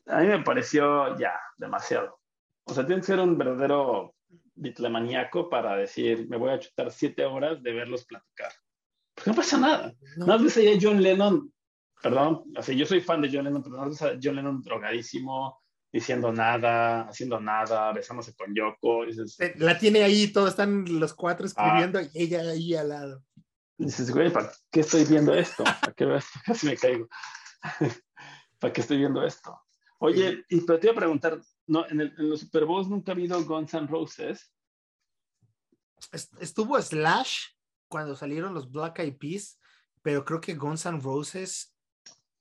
A 0.06 0.20
mí 0.20 0.26
me 0.28 0.42
pareció 0.44 1.18
ya 1.18 1.32
demasiado. 1.56 2.20
O 2.64 2.72
sea, 2.74 2.86
tiene 2.86 3.00
que 3.00 3.06
ser 3.08 3.18
un 3.18 3.36
verdadero 3.36 4.14
bitlemaníaco 4.54 5.48
para 5.50 5.74
decir, 5.76 6.28
me 6.28 6.36
voy 6.36 6.50
a 6.50 6.58
chutar 6.60 6.92
siete 6.92 7.24
horas 7.24 7.60
de 7.62 7.72
verlos 7.72 8.04
platicar. 8.04 8.52
Porque 9.14 9.30
no 9.30 9.36
pasa 9.36 9.58
nada. 9.58 9.92
No, 10.16 10.26
Nada 10.26 10.38
más 10.38 10.42
ves 10.44 10.56
ahí 10.58 10.68
a 10.68 10.78
John 10.80 11.02
Lennon, 11.02 11.52
perdón, 12.02 12.44
o 12.56 12.62
sea, 12.62 12.74
yo 12.74 12.86
soy 12.86 13.00
fan 13.00 13.20
de 13.22 13.30
John 13.32 13.44
Lennon, 13.44 13.62
pero 13.62 13.88
ves 13.88 14.02
a 14.02 14.12
John 14.22 14.36
Lennon 14.36 14.62
drogadísimo, 14.62 15.60
diciendo 15.92 16.32
nada, 16.32 17.02
haciendo 17.08 17.40
nada, 17.40 17.92
besándose 17.92 18.34
con 18.34 18.54
Yoko. 18.54 19.04
Dices, 19.06 19.38
eh, 19.40 19.54
la 19.58 19.78
tiene 19.78 20.02
ahí, 20.02 20.28
todos 20.32 20.50
están 20.50 20.84
los 21.00 21.14
cuatro 21.14 21.46
Ah. 21.46 21.48
escribiendo 21.48 22.00
y 22.00 22.22
ella 22.22 22.40
ahí 22.42 22.74
al 22.74 22.88
lado. 22.88 23.22
dices, 23.78 24.10
güey, 24.10 24.30
¿para 24.30 24.52
qué 24.70 24.80
estoy 24.80 25.04
viendo 25.04 25.32
esto? 25.34 25.64
¿Para 25.64 25.92
qué? 25.94 26.06
Casi 26.46 26.66
me 26.66 26.76
caigo. 26.76 27.08
¿Para 28.58 28.72
qué 28.72 28.80
estoy 28.82 28.98
viendo 28.98 29.24
esto? 29.24 29.58
Oye, 29.98 30.44
y 30.48 30.60
pero 30.62 30.78
te 30.78 30.86
iba 30.86 30.92
a 30.94 30.98
preguntar, 30.98 31.40
¿no? 31.66 31.86
en, 31.88 32.00
el- 32.02 32.14
en 32.18 32.28
los 32.30 32.40
Super 32.40 32.64
Bowls 32.66 32.88
nunca 32.88 33.12
ha 33.12 33.14
habido 33.14 33.42
Guns 33.44 33.72
N' 33.74 33.86
Roses. 33.86 34.52
Est- 36.12 36.34
Estuvo 36.40 36.80
Slash 36.80 37.38
cuando 37.88 38.14
salieron 38.16 38.54
los 38.54 38.70
Black 38.70 38.98
Eyed 39.00 39.16
Peas, 39.18 39.58
pero 40.02 40.24
creo 40.24 40.40
que 40.40 40.54
Guns 40.54 40.86
N' 40.86 41.00
Roses. 41.00 41.74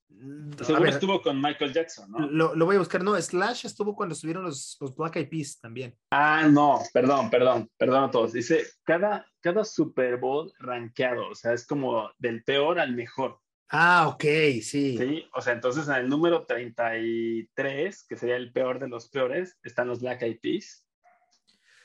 Mm, 0.10 0.52
Seguro 0.62 0.82
ver, 0.82 0.94
estuvo 0.94 1.22
con 1.22 1.42
Michael 1.42 1.74
Jackson, 1.74 2.12
¿no? 2.12 2.20
lo, 2.20 2.56
lo 2.56 2.66
voy 2.66 2.76
a 2.76 2.80
buscar. 2.80 3.04
No, 3.04 3.20
Slash 3.20 3.66
estuvo 3.66 3.96
cuando 3.96 4.14
estuvieron 4.14 4.44
los, 4.44 4.78
los 4.80 4.96
Black 4.96 5.18
Eyed 5.18 5.30
Peas 5.30 5.60
también. 5.60 5.96
Ah, 6.12 6.48
no, 6.50 6.80
perdón, 6.94 7.30
perdón, 7.30 7.70
perdón 7.78 8.04
a 8.06 8.12
todos. 8.12 8.34
Dice, 8.34 8.66
cada, 8.84 9.26
cada 9.42 9.64
Super 9.64 10.18
Bowl 10.18 10.52
rankeado, 10.60 11.30
o 11.30 11.36
sea, 11.36 11.54
es 11.54 11.66
como 11.66 12.12
del 12.18 12.44
peor 12.44 12.80
al 12.80 12.96
mejor, 12.96 13.40
Ah, 13.72 14.08
ok, 14.08 14.24
sí. 14.64 14.98
¿sí? 14.98 15.30
O 15.34 15.42
sea, 15.42 15.54
entonces 15.54 15.88
en 15.88 15.94
el 15.96 16.10
número 16.10 16.44
33, 16.46 18.04
que 18.04 18.18
sería 18.18 18.36
el 18.36 18.52
peor 18.52 18.80
de 18.80 18.90
los 18.90 19.10
peores, 19.10 19.60
están 19.64 19.88
los 19.88 20.02
Black 20.02 20.24
Eyed 20.24 20.40
Peas 20.42 20.88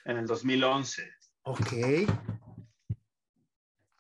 en 0.07 0.17
el 0.17 0.27
2011. 0.27 1.11
Ok. 1.43 1.73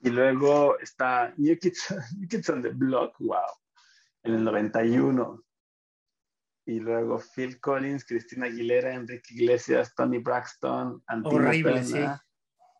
Y 0.00 0.10
luego 0.10 0.78
está 0.78 1.34
New 1.36 1.58
Kids, 1.58 1.94
New 2.18 2.28
Kids 2.28 2.48
on 2.48 2.62
the 2.62 2.70
Block, 2.70 3.16
wow, 3.18 3.38
en 4.24 4.34
el 4.34 4.44
91. 4.44 5.44
Y 6.66 6.80
luego 6.80 7.18
Phil 7.18 7.60
Collins, 7.60 8.06
Cristina 8.06 8.46
Aguilera, 8.46 8.94
Enrique 8.94 9.34
Iglesias, 9.34 9.94
Tony 9.94 10.18
Braxton, 10.18 11.02
Antina 11.06 11.48
Horrible, 11.48 11.82
Turner, 11.82 12.18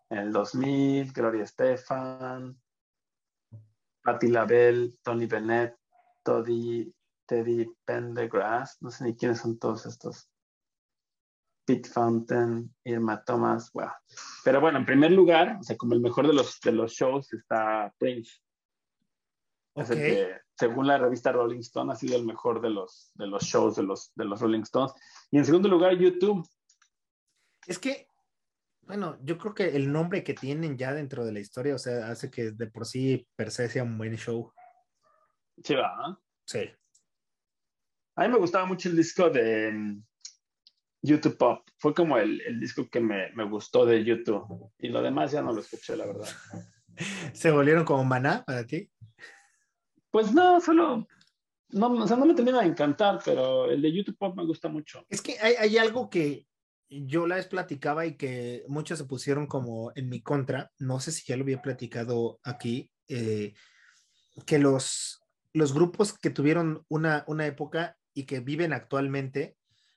En 0.09 0.19
el 0.19 0.33
2000, 0.33 1.13
Gloria 1.13 1.45
Estefan, 1.45 2.59
Patti 4.03 4.29
LaBelle, 4.29 4.99
Tony 5.03 5.27
Bennett, 5.27 5.77
Toddy, 6.23 6.95
Teddy 7.27 7.71
Pendergrass, 7.85 8.79
no 8.81 8.91
sé 8.91 9.05
ni 9.05 9.17
quiénes 9.17 9.41
son 9.41 9.59
todos 9.59 9.85
estos. 9.87 10.31
Pete 11.67 11.89
Fountain, 11.89 12.75
Irma 12.85 13.23
Thomas, 13.25 13.71
wow. 13.73 13.89
Pero 14.45 14.61
bueno, 14.61 14.79
en 14.79 14.87
primer 14.87 15.13
lugar, 15.13 15.59
o 15.61 15.63
sea, 15.63 15.77
como 15.77 15.95
el 15.95 16.01
mejor 16.01 16.27
de 16.27 16.35
los, 16.35 16.61
de 16.61 16.73
los 16.73 16.93
shows 16.93 17.33
está 17.33 17.93
Prince. 17.99 18.41
Es 19.75 19.91
el 19.91 19.99
Ok. 19.99 20.05
que, 20.05 20.44
según 20.57 20.87
la 20.87 20.99
revista 20.99 21.33
Rolling 21.33 21.61
Stone, 21.61 21.93
ha 21.93 21.97
sido 21.97 22.17
el 22.17 22.25
mejor 22.25 22.61
de 22.61 22.71
los, 22.71 23.11
de 23.15 23.27
los 23.27 23.43
shows 23.43 23.77
de 23.77 23.83
los, 23.83 24.13
de 24.15 24.25
los 24.25 24.41
Rolling 24.41 24.63
Stones. 24.63 24.93
Y 25.31 25.39
en 25.39 25.45
segundo 25.45 25.69
lugar, 25.69 25.97
YouTube. 25.97 26.47
Es 27.67 27.79
que 27.79 28.07
Bueno, 28.83 29.19
yo 29.23 29.39
creo 29.39 29.55
que 29.55 29.77
el 29.77 29.91
nombre 29.91 30.23
que 30.23 30.35
tienen 30.35 30.77
ya 30.77 30.93
dentro 30.93 31.25
de 31.25 31.33
la 31.33 31.41
historia, 31.41 31.75
o 31.75 31.79
sea, 31.79 32.09
hace 32.09 32.31
que 32.31 32.53
de 32.53 32.67
por 32.67 32.87
sí 32.87 33.27
per 33.35 33.51
se 33.51 33.69
sea 33.69 33.83
un 33.83 33.97
buen 33.99 34.17
show. 34.17 34.53
Sí, 35.63 35.75
va. 35.75 36.21
Sí. 36.47 36.71
A 38.17 38.23
mí 38.23 38.29
me 38.29 38.39
gustaba 38.39 38.67
mucho 38.67 38.89
el 38.89 38.97
disco 38.97 39.31
de 39.31 39.73
mm, 39.73 40.05
YouTube 41.03 41.37
Pop. 41.37 41.69
Fue 41.79 41.95
como 41.95 42.17
el, 42.19 42.41
el 42.43 42.61
disco 42.61 42.89
que 42.89 43.01
me, 43.01 43.33
me, 43.33 43.45
gustó 43.45 43.87
de 43.87 44.05
YouTube. 44.05 44.71
Y 44.79 44.89
lo 44.89 45.03
demás 45.03 45.33
ya 45.33 45.43
no 45.43 45.53
lo 45.53 45.61
escuché, 45.61 45.97
la 45.97 46.07
verdad. 46.07 46.29
¿Se 47.33 47.51
volvieron 47.51 47.85
como 47.85 48.05
maná 48.05 48.45
para 48.45 48.65
ti? 48.67 48.89
Pues 50.15 50.33
no, 50.33 50.61
solo. 50.61 51.09
No, 51.71 51.89
o 51.93 52.07
sea, 52.07 52.17
no 52.17 52.25
me 52.25 52.35
termina 52.35 52.61
de 52.61 52.69
encantar, 52.69 53.19
pero 53.25 53.69
el 53.69 53.83
de 53.83 53.93
YouTube 53.93 54.17
Pop 54.17 54.37
me 54.37 54.47
gusta 54.47 54.69
mucho. 54.69 55.05
Es 55.09 55.21
que 55.21 55.41
hay, 55.41 55.77
algo 55.77 56.09
que 56.09 56.47
yo 56.89 57.27
la 57.27 57.35
vez 57.35 57.49
platicaba 57.49 58.07
y 58.07 58.17
que 58.17 58.63
muchos 58.69 58.97
se 58.97 59.07
pusieron 59.07 59.49
como 59.49 59.91
en 59.97 60.09
mi 60.09 60.23
contra. 60.23 60.71
No 60.79 61.01
sé 61.01 61.11
si 61.11 61.25
ya 61.27 61.37
lo 61.37 61.43
había 61.43 61.61
platicado 61.61 62.39
aquí. 62.45 62.93
Eh, 63.09 63.55
que 64.47 64.61
los, 64.61 65.21
los 65.53 65.75
grupos 65.75 66.17
que 66.17 66.31
tuvieron 66.31 66.85
una, 66.87 67.25
una 67.27 67.47
época 67.47 67.99
y 68.13 68.23
que 68.23 68.39
viven 68.39 68.73
actualmente, 68.73 69.57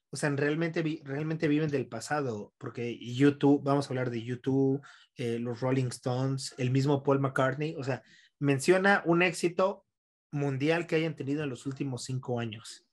o 0.10 0.18
sea, 0.18 0.32
realmente, 0.32 0.82
realmente 1.04 1.48
viven 1.48 1.70
del 1.70 1.88
pasado, 1.88 2.56
porque 2.58 2.98
YouTube, 2.98 3.62
vamos 3.64 3.86
a 3.86 3.90
hablar 3.90 4.10
de 4.10 4.24
YouTube, 4.24 4.82
eh, 5.16 5.38
los 5.38 5.60
Rolling 5.62 5.90
Stones, 5.90 6.56
el 6.58 6.72
mismo 6.72 7.04
Paul 7.04 7.20
McCartney, 7.20 7.76
o 7.78 7.84
sea, 7.84 8.02
menciona 8.40 9.04
un 9.06 9.22
éxito 9.22 9.84
mundial 10.32 10.88
que 10.88 10.96
hayan 10.96 11.16
tenido 11.16 11.44
en 11.44 11.50
los 11.50 11.66
últimos 11.66 12.04
cinco 12.04 12.40
años. 12.40 12.86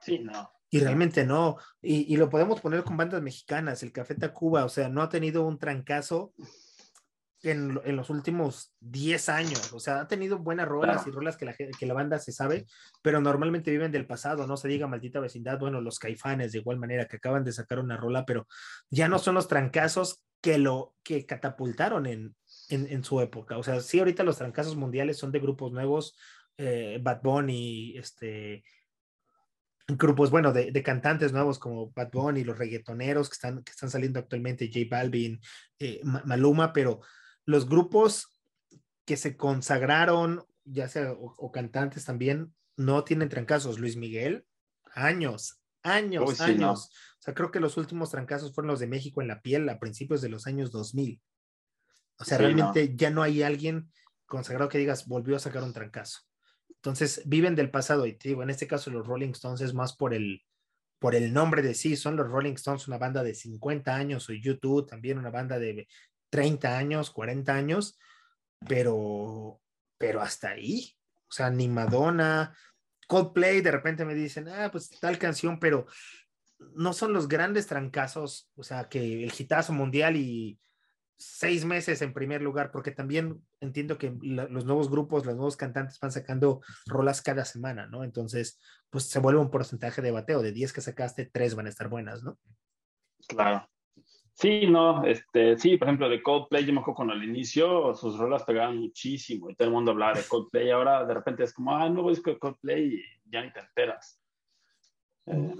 Sí, 0.00 0.18
no. 0.18 0.50
Y 0.70 0.80
realmente 0.80 1.24
no. 1.24 1.56
Y, 1.80 2.12
y, 2.12 2.16
lo 2.16 2.28
podemos 2.28 2.60
poner 2.60 2.84
con 2.84 2.96
bandas 2.96 3.22
mexicanas, 3.22 3.82
el 3.82 3.92
Café 3.92 4.14
Tacuba, 4.14 4.64
o 4.64 4.68
sea, 4.68 4.88
no 4.90 5.00
ha 5.00 5.08
tenido 5.08 5.46
un 5.46 5.58
trancazo 5.58 6.34
en, 7.42 7.80
en, 7.84 7.96
los 7.96 8.10
últimos 8.10 8.74
10 8.80 9.28
años. 9.28 9.72
O 9.72 9.80
sea, 9.80 10.00
ha 10.00 10.08
tenido 10.08 10.38
buenas 10.38 10.68
rolas 10.68 10.96
claro. 10.96 11.10
y 11.10 11.12
rolas 11.12 11.36
que 11.36 11.44
la, 11.46 11.54
que 11.54 11.86
la 11.86 11.94
banda 11.94 12.18
se 12.18 12.32
sabe, 12.32 12.66
pero 13.02 13.20
normalmente 13.20 13.70
viven 13.70 13.92
del 13.92 14.06
pasado, 14.06 14.46
no 14.46 14.56
se 14.56 14.68
diga 14.68 14.86
maldita 14.86 15.20
vecindad. 15.20 15.58
Bueno, 15.58 15.80
los 15.80 15.98
caifanes 15.98 16.52
de 16.52 16.58
igual 16.58 16.78
manera 16.78 17.06
que 17.06 17.16
acaban 17.16 17.44
de 17.44 17.52
sacar 17.52 17.78
una 17.78 17.96
rola, 17.96 18.24
pero 18.24 18.46
ya 18.90 19.08
no 19.08 19.18
son 19.18 19.34
los 19.34 19.48
trancazos 19.48 20.22
que 20.40 20.58
lo 20.58 20.94
que 21.02 21.26
catapultaron 21.26 22.06
en, 22.06 22.36
en, 22.68 22.86
en 22.88 23.04
su 23.04 23.20
época. 23.20 23.58
O 23.58 23.62
sea, 23.62 23.80
sí, 23.80 23.98
ahorita 23.98 24.22
los 24.22 24.38
trancazos 24.38 24.76
mundiales 24.76 25.18
son 25.18 25.32
de 25.32 25.40
grupos 25.40 25.72
nuevos, 25.72 26.16
eh, 26.58 26.98
Bad 27.00 27.22
Bunny, 27.22 27.96
este, 27.96 28.64
grupos, 29.86 30.30
bueno, 30.30 30.52
de, 30.52 30.70
de, 30.70 30.82
cantantes 30.82 31.32
nuevos 31.32 31.58
como 31.58 31.90
Bad 31.92 32.10
Bunny, 32.12 32.44
los 32.44 32.58
reggaetoneros 32.58 33.30
que 33.30 33.34
están, 33.34 33.62
que 33.62 33.70
están 33.70 33.90
saliendo 33.90 34.18
actualmente, 34.18 34.70
J 34.72 34.86
Balvin, 34.90 35.40
eh, 35.78 36.00
Maluma, 36.02 36.72
pero 36.72 37.00
los 37.46 37.68
grupos 37.68 38.38
que 39.06 39.16
se 39.16 39.36
consagraron, 39.36 40.44
ya 40.64 40.88
sea, 40.88 41.12
o, 41.12 41.34
o, 41.38 41.50
cantantes 41.50 42.04
también, 42.04 42.54
no 42.76 43.04
tienen 43.04 43.30
trancazos. 43.30 43.78
Luis 43.78 43.96
Miguel, 43.96 44.44
años, 44.94 45.62
años, 45.82 46.28
Uy, 46.28 46.34
sí, 46.34 46.42
años. 46.42 46.60
No. 46.60 46.72
O 46.72 47.20
sea, 47.20 47.34
creo 47.34 47.50
que 47.50 47.60
los 47.60 47.76
últimos 47.76 48.10
trancazos 48.10 48.54
fueron 48.54 48.68
los 48.68 48.80
de 48.80 48.86
México 48.86 49.22
en 49.22 49.28
la 49.28 49.40
piel 49.40 49.68
a 49.68 49.78
principios 49.78 50.20
de 50.20 50.28
los 50.28 50.46
años 50.46 50.70
2000. 50.70 51.20
O 52.18 52.24
sea, 52.24 52.36
sí, 52.36 52.42
realmente 52.42 52.88
no. 52.88 52.96
ya 52.96 53.10
no 53.10 53.22
hay 53.22 53.42
alguien 53.42 53.90
consagrado 54.26 54.68
que 54.68 54.78
digas, 54.78 55.06
volvió 55.06 55.36
a 55.36 55.40
sacar 55.40 55.62
un 55.62 55.72
trancazo. 55.72 56.27
Entonces, 56.82 57.22
viven 57.26 57.54
del 57.54 57.70
pasado 57.70 58.06
y 58.06 58.12
te 58.14 58.28
digo, 58.28 58.42
en 58.42 58.50
este 58.50 58.66
caso 58.66 58.90
los 58.90 59.06
Rolling 59.06 59.30
Stones 59.30 59.60
es 59.60 59.74
más 59.74 59.96
por 59.96 60.14
el, 60.14 60.42
por 60.98 61.14
el 61.14 61.32
nombre 61.32 61.62
de 61.62 61.74
sí, 61.74 61.96
son 61.96 62.16
los 62.16 62.28
Rolling 62.28 62.54
Stones 62.54 62.88
una 62.88 62.98
banda 62.98 63.22
de 63.22 63.34
50 63.34 63.94
años 63.94 64.28
o 64.28 64.32
YouTube 64.32 64.86
también 64.86 65.18
una 65.18 65.30
banda 65.30 65.58
de 65.58 65.88
30 66.30 66.78
años, 66.78 67.10
40 67.10 67.52
años, 67.54 67.98
pero, 68.68 69.60
pero 69.98 70.20
hasta 70.20 70.50
ahí. 70.50 70.94
O 71.28 71.32
sea, 71.32 71.50
ni 71.50 71.68
Madonna, 71.68 72.56
Coldplay, 73.06 73.60
de 73.60 73.70
repente 73.70 74.04
me 74.04 74.14
dicen, 74.14 74.48
ah, 74.48 74.70
pues 74.70 74.90
tal 75.00 75.18
canción, 75.18 75.58
pero 75.58 75.86
no 76.74 76.92
son 76.92 77.12
los 77.12 77.28
grandes 77.28 77.66
trancazos, 77.66 78.50
o 78.54 78.62
sea, 78.62 78.88
que 78.88 79.24
el 79.24 79.32
hitazo 79.36 79.72
mundial 79.72 80.16
y 80.16 80.58
seis 81.16 81.64
meses 81.64 82.02
en 82.02 82.12
primer 82.12 82.42
lugar, 82.42 82.70
porque 82.70 82.90
también 82.90 83.42
entiendo 83.60 83.98
que 83.98 84.16
la, 84.22 84.46
los 84.46 84.64
nuevos 84.64 84.90
grupos, 84.90 85.26
los 85.26 85.36
nuevos 85.36 85.56
cantantes 85.56 85.98
van 86.00 86.12
sacando 86.12 86.60
rolas 86.86 87.22
cada 87.22 87.44
semana, 87.44 87.86
¿no? 87.86 88.04
Entonces, 88.04 88.60
pues 88.90 89.04
se 89.04 89.18
vuelve 89.18 89.40
un 89.40 89.50
porcentaje 89.50 90.02
de 90.02 90.10
bateo, 90.10 90.42
de 90.42 90.52
10 90.52 90.72
que 90.72 90.80
sacaste, 90.80 91.26
3 91.26 91.54
van 91.54 91.66
a 91.66 91.70
estar 91.70 91.88
buenas, 91.88 92.22
¿no? 92.22 92.38
Claro. 93.26 93.68
Sí, 94.34 94.68
no, 94.68 95.04
este, 95.04 95.58
sí, 95.58 95.76
por 95.76 95.88
ejemplo, 95.88 96.08
de 96.08 96.22
Coldplay, 96.22 96.64
yo 96.64 96.72
me 96.72 96.78
acuerdo 96.78 96.96
cuando 96.96 97.14
al 97.14 97.24
inicio 97.24 97.92
sus 97.92 98.16
rolas 98.16 98.44
pegaban 98.44 98.78
muchísimo 98.78 99.50
y 99.50 99.56
todo 99.56 99.66
el 99.66 99.74
mundo 99.74 99.90
hablaba 99.90 100.12
de 100.12 100.22
Coldplay, 100.22 100.70
ahora 100.70 101.04
de 101.04 101.12
repente 101.12 101.42
es 101.42 101.52
como, 101.52 101.74
ah, 101.74 101.88
nuevo 101.88 102.10
disco 102.10 102.30
de 102.30 102.38
Coldplay 102.38 102.94
y 102.94 103.02
ya 103.24 103.42
ni 103.42 103.52
te 103.52 103.58
enteras. 103.58 104.22
Eh, 105.26 105.54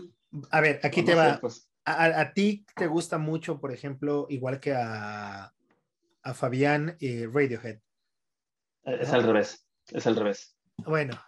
a 0.52 0.60
ver, 0.60 0.78
aquí 0.84 1.02
te 1.02 1.16
va. 1.16 1.34
Sé, 1.34 1.38
pues, 1.40 1.68
a, 1.84 2.20
a, 2.20 2.32
ti 2.32 2.64
te 2.76 2.86
gusta 2.86 3.18
mucho, 3.18 3.60
por 3.60 3.72
ejemplo, 3.72 4.26
igual 4.28 4.60
que 4.60 4.72
a, 4.74 5.52
a 6.22 6.34
Fabián 6.34 6.96
y 7.00 7.26
Radiohead. 7.26 7.80
Es 8.84 9.10
al 9.10 9.22
revés, 9.22 9.66
es 9.88 10.06
al 10.06 10.16
revés. 10.16 10.56
Bueno, 10.78 11.20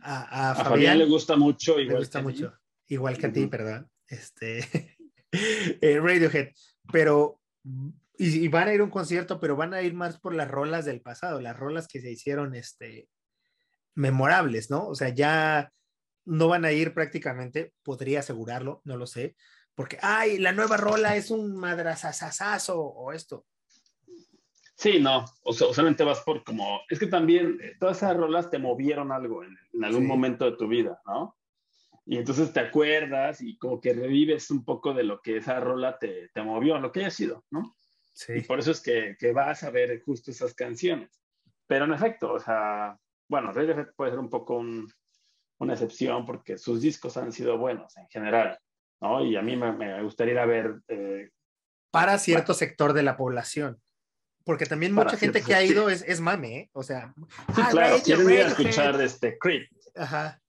a, 0.00 0.50
a 0.50 0.54
Fabián, 0.54 0.70
Fabián, 0.70 0.98
le 0.98 1.06
gusta 1.06 1.36
mucho, 1.36 1.78
igual 1.78 1.94
le 1.94 1.98
gusta 2.00 2.18
que 2.18 2.24
mucho, 2.24 2.54
igual 2.88 3.18
que 3.18 3.26
a 3.26 3.32
ti, 3.32 3.46
perdón. 3.46 3.90
Este, 4.06 4.96
eh, 5.80 6.00
Radiohead 6.00 6.50
pero 6.92 7.40
y, 8.16 8.44
y, 8.44 8.48
van 8.48 8.68
a 8.68 8.74
ir 8.74 8.80
a 8.80 8.84
un 8.84 8.90
concierto, 8.90 9.40
pero 9.40 9.56
van 9.56 9.74
a 9.74 9.82
ir 9.82 9.94
más 9.94 10.18
por 10.20 10.34
las 10.34 10.50
rolas 10.50 10.84
del 10.84 11.00
pasado, 11.00 11.40
las 11.40 11.56
rolas 11.56 11.88
que 11.88 12.00
se 12.00 12.10
hicieron 12.10 12.54
este, 12.54 13.08
memorables, 13.94 14.70
¿no? 14.70 14.86
O 14.86 14.94
sea, 14.94 15.08
ya 15.08 15.72
no 16.24 16.48
van 16.48 16.64
a 16.64 16.72
ir 16.72 16.94
prácticamente, 16.94 17.72
podría 17.82 18.20
asegurarlo, 18.20 18.82
no 18.84 18.96
lo 18.96 19.06
sé, 19.06 19.36
porque, 19.74 19.98
ay, 20.02 20.38
la 20.38 20.52
nueva 20.52 20.76
rola 20.76 21.16
es 21.16 21.30
un 21.30 21.56
madrazazazazo 21.56 22.80
o 22.80 23.12
esto. 23.12 23.44
Sí, 24.76 24.98
no, 24.98 25.24
o 25.42 25.52
sea, 25.52 25.72
solamente 25.72 26.02
vas 26.04 26.20
por 26.20 26.42
como, 26.42 26.80
es 26.88 26.98
que 26.98 27.06
también 27.06 27.58
eh, 27.62 27.76
todas 27.78 27.98
esas 27.98 28.16
rolas 28.16 28.50
te 28.50 28.58
movieron 28.58 29.12
algo 29.12 29.44
en, 29.44 29.56
en 29.72 29.84
algún 29.84 30.02
sí. 30.02 30.08
momento 30.08 30.44
de 30.50 30.56
tu 30.56 30.66
vida, 30.66 31.00
¿no? 31.06 31.36
y 32.06 32.18
entonces 32.18 32.52
te 32.52 32.60
acuerdas 32.60 33.40
y 33.40 33.56
como 33.56 33.80
que 33.80 33.94
revives 33.94 34.50
un 34.50 34.64
poco 34.64 34.92
de 34.92 35.04
lo 35.04 35.20
que 35.22 35.38
esa 35.38 35.58
rola 35.60 35.98
te, 35.98 36.28
te 36.28 36.42
movió, 36.42 36.78
lo 36.78 36.92
que 36.92 37.00
haya 37.00 37.10
sido, 37.10 37.44
¿no? 37.50 37.74
Sí. 38.12 38.34
Y 38.36 38.40
por 38.42 38.58
eso 38.58 38.70
es 38.70 38.80
que, 38.80 39.16
que, 39.18 39.32
vas 39.32 39.64
a 39.64 39.70
ver 39.70 40.00
justo 40.02 40.30
esas 40.30 40.54
canciones. 40.54 41.22
Pero 41.66 41.86
en 41.86 41.94
efecto, 41.94 42.34
o 42.34 42.38
sea, 42.38 42.98
bueno, 43.28 43.52
Radiohead 43.52 43.94
puede 43.96 44.10
ser 44.10 44.20
un 44.20 44.28
poco 44.28 44.56
un, 44.56 44.92
una 45.58 45.72
excepción 45.72 46.26
porque 46.26 46.58
sus 46.58 46.82
discos 46.82 47.16
han 47.16 47.32
sido 47.32 47.56
buenos 47.56 47.96
en 47.96 48.06
general, 48.08 48.58
¿no? 49.00 49.24
Y 49.24 49.36
a 49.36 49.42
mí 49.42 49.56
me, 49.56 49.72
me 49.72 50.02
gustaría 50.02 50.34
ir 50.34 50.38
a 50.40 50.46
ver... 50.46 50.80
Eh, 50.88 51.30
Para 51.90 52.18
cierto 52.18 52.52
bueno, 52.52 52.58
sector 52.58 52.92
de 52.92 53.02
la 53.02 53.16
población. 53.16 53.80
Porque 54.44 54.66
también 54.66 54.92
mucha 54.92 55.16
gente 55.16 55.42
que 55.42 55.54
ha 55.54 55.64
ido 55.64 55.88
es, 55.88 56.02
es 56.06 56.20
mame, 56.20 56.56
¿eh? 56.58 56.70
O 56.74 56.82
sea... 56.82 57.14
Sí, 57.54 57.62
ah, 57.62 57.68
claro, 57.70 57.88
Radio, 57.96 58.04
quieren 58.04 58.30
ir 58.30 58.40
a 58.40 58.48
escuchar 58.48 59.00
este 59.00 59.38
Creep. 59.38 59.68
Ajá. 59.96 60.40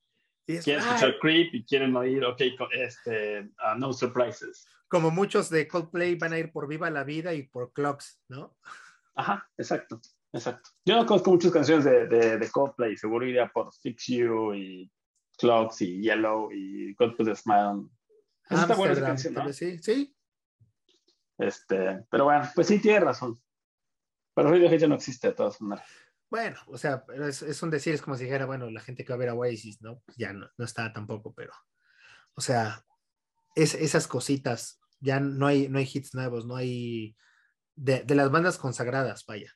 Y 0.48 0.58
es, 0.58 0.64
quieren 0.66 0.84
escuchar 0.84 1.12
ah, 1.12 1.20
Creep 1.22 1.56
y 1.56 1.66
quieren 1.66 1.96
oír, 1.96 2.24
ok, 2.26 2.42
este, 2.74 3.40
uh, 3.40 3.78
No 3.78 3.94
Surprises. 3.94 4.68
Como 4.90 5.12
muchos 5.12 5.50
de 5.50 5.68
Coldplay 5.68 6.16
van 6.16 6.34
a 6.34 6.38
ir 6.38 6.52
por 6.52 6.68
Viva 6.68 6.90
la 6.90 7.04
Vida 7.04 7.34
y 7.34 7.44
por 7.44 7.72
Clocks, 7.74 8.22
¿no? 8.28 8.58
Ajá, 9.16 9.50
exacto, 9.58 10.02
exacto. 10.34 10.70
Yo 10.86 10.98
no 10.98 11.06
conozco 11.06 11.32
muchas 11.32 11.52
canciones 11.52 11.86
de, 11.86 12.08
de, 12.08 12.38
de 12.38 12.52
Coldplay, 12.52 12.98
seguro 12.98 13.26
iría 13.26 13.48
por 13.48 13.74
Fix 13.74 14.08
You 14.08 14.54
y 14.54 14.92
Clocks 15.38 15.82
y 15.82 16.02
Yellow 16.02 16.52
y 16.52 16.94
God 16.96 17.16
Put 17.16 17.30
a 17.30 17.36
Smile. 17.36 17.88
Esa 18.50 18.62
está 18.62 18.76
buena 18.76 18.94
esa 18.94 19.02
canción, 19.02 19.34
¿no? 19.34 19.54
Sí, 19.54 19.80
sí. 19.80 20.16
Este, 21.38 22.06
pero 22.12 22.26
bueno, 22.26 22.48
pues 22.54 22.68
sí, 22.68 22.80
tiene 22.80 23.00
razón. 23.00 23.40
Pero 24.36 24.52
Radiohead 24.52 24.80
ya 24.80 24.88
no 24.88 24.96
existe 24.96 25.30
de 25.30 25.34
todas 25.34 25.60
maneras. 25.62 25.90
Bueno, 26.30 26.58
o 26.68 26.78
sea, 26.78 27.06
es, 27.28 27.42
es, 27.42 27.64
un 27.64 27.70
decir, 27.70 27.94
es 27.94 28.02
como 28.02 28.18
si 28.18 28.26
dijera, 28.26 28.46
bueno, 28.46 28.70
la 28.70 28.82
gente 28.82 29.06
que 29.06 29.14
va 29.14 29.16
a 29.16 29.20
ver 29.20 29.30
a 29.30 29.36
Oasis, 29.36 29.82
¿no? 29.82 30.02
Ya 30.18 30.34
no, 30.34 30.50
no 30.58 30.66
está 30.66 30.92
tampoco, 30.92 31.34
pero, 31.34 31.54
o 32.34 32.42
sea, 32.42 32.84
es, 33.56 33.74
esas 33.76 34.08
cositas, 34.08 34.82
ya 35.00 35.20
no 35.20 35.48
hay, 35.48 35.70
no 35.70 35.78
hay 35.78 35.90
hits 35.92 36.14
nuevos, 36.14 36.46
no 36.46 36.56
hay, 36.58 37.16
de, 37.76 38.04
de 38.04 38.16
las 38.16 38.32
bandas 38.32 38.58
consagradas, 38.58 39.26
vaya. 39.26 39.54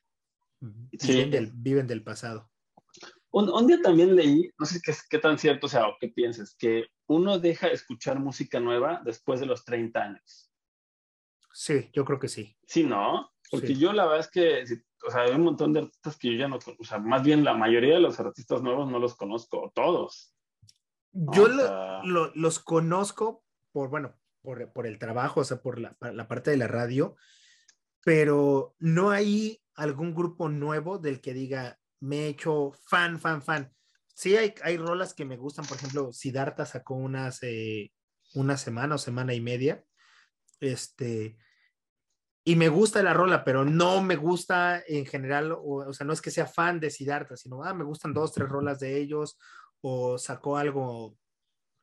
Sí. 0.98 1.12
Viven, 1.12 1.30
del, 1.30 1.50
viven 1.52 1.86
del 1.86 2.02
pasado. 2.02 2.50
Un, 3.32 3.50
un, 3.50 3.66
día 3.66 3.80
también 3.82 4.16
leí, 4.16 4.50
no 4.58 4.64
sé 4.64 4.80
qué, 4.82 4.94
qué 5.08 5.18
tan 5.18 5.38
cierto 5.38 5.68
sea 5.68 5.86
o 5.86 5.96
qué 6.00 6.08
pienses, 6.08 6.54
que 6.54 6.86
uno 7.06 7.38
deja 7.38 7.68
de 7.68 7.74
escuchar 7.74 8.18
música 8.18 8.60
nueva 8.60 9.02
después 9.04 9.40
de 9.40 9.46
los 9.46 9.64
30 9.64 10.02
años. 10.02 10.50
Sí, 11.52 11.90
yo 11.92 12.04
creo 12.04 12.18
que 12.18 12.28
sí. 12.28 12.56
Sí, 12.66 12.84
¿no? 12.84 13.30
Porque 13.50 13.68
sí. 13.68 13.78
yo 13.78 13.92
la 13.92 14.04
verdad 14.04 14.20
es 14.20 14.30
que 14.30 14.64
o 15.06 15.10
sea, 15.10 15.22
hay 15.22 15.32
un 15.32 15.42
montón 15.42 15.72
de 15.72 15.80
artistas 15.80 16.16
que 16.16 16.32
yo 16.32 16.38
ya 16.38 16.48
no, 16.48 16.56
o 16.56 16.84
sea, 16.84 16.98
más 16.98 17.22
bien 17.22 17.44
la 17.44 17.54
mayoría 17.54 17.94
de 17.94 18.00
los 18.00 18.20
artistas 18.20 18.62
nuevos 18.62 18.90
no 18.90 18.98
los 18.98 19.16
conozco, 19.16 19.72
todos. 19.74 20.34
Yo 21.12 21.44
o 21.44 21.48
sea... 21.48 22.00
lo, 22.04 22.26
lo, 22.26 22.32
los 22.34 22.58
conozco 22.58 23.44
por, 23.72 23.88
bueno, 23.88 24.14
por, 24.42 24.72
por, 24.72 24.86
el 24.86 24.98
trabajo, 24.98 25.40
o 25.40 25.44
sea, 25.44 25.62
por 25.62 25.78
la, 25.78 25.96
la, 26.00 26.28
parte 26.28 26.50
de 26.50 26.56
la 26.56 26.68
radio, 26.68 27.16
pero 28.04 28.74
no 28.78 29.10
hay 29.10 29.62
algún 29.74 30.14
grupo 30.14 30.48
nuevo 30.48 30.98
del 30.98 31.20
que 31.20 31.34
diga, 31.34 31.78
me 32.00 32.20
he 32.20 32.28
hecho 32.28 32.72
fan, 32.86 33.18
fan, 33.18 33.42
fan. 33.42 33.72
Sí 34.14 34.36
hay, 34.36 34.54
hay 34.62 34.76
rolas 34.76 35.14
que 35.14 35.24
me 35.24 35.36
gustan, 35.36 35.64
por 35.66 35.78
ejemplo, 35.78 36.12
Siddhartha 36.12 36.66
sacó 36.66 36.94
unas, 36.94 37.42
eh, 37.42 37.92
una 38.34 38.56
semana 38.56 38.96
o 38.96 38.98
semana 38.98 39.34
y 39.34 39.40
media, 39.40 39.84
este, 40.60 41.38
y 42.50 42.56
me 42.56 42.68
gusta 42.68 43.00
la 43.00 43.14
rola, 43.14 43.44
pero 43.44 43.64
no 43.64 44.02
me 44.02 44.16
gusta 44.16 44.82
en 44.88 45.06
general, 45.06 45.56
o, 45.56 45.92
sea, 45.92 46.04
no 46.04 46.12
es 46.12 46.20
que 46.20 46.32
sea 46.32 46.46
fan 46.46 46.80
de 46.80 46.90
Siddhartha, 46.90 47.36
sino, 47.36 47.62
ah, 47.62 47.72
me 47.74 47.84
gustan 47.84 48.12
dos, 48.12 48.32
tres 48.32 48.48
rolas 48.48 48.80
de 48.80 48.98
ellos, 48.98 49.38
o 49.82 50.18
sacó 50.18 50.56
algo 50.56 51.16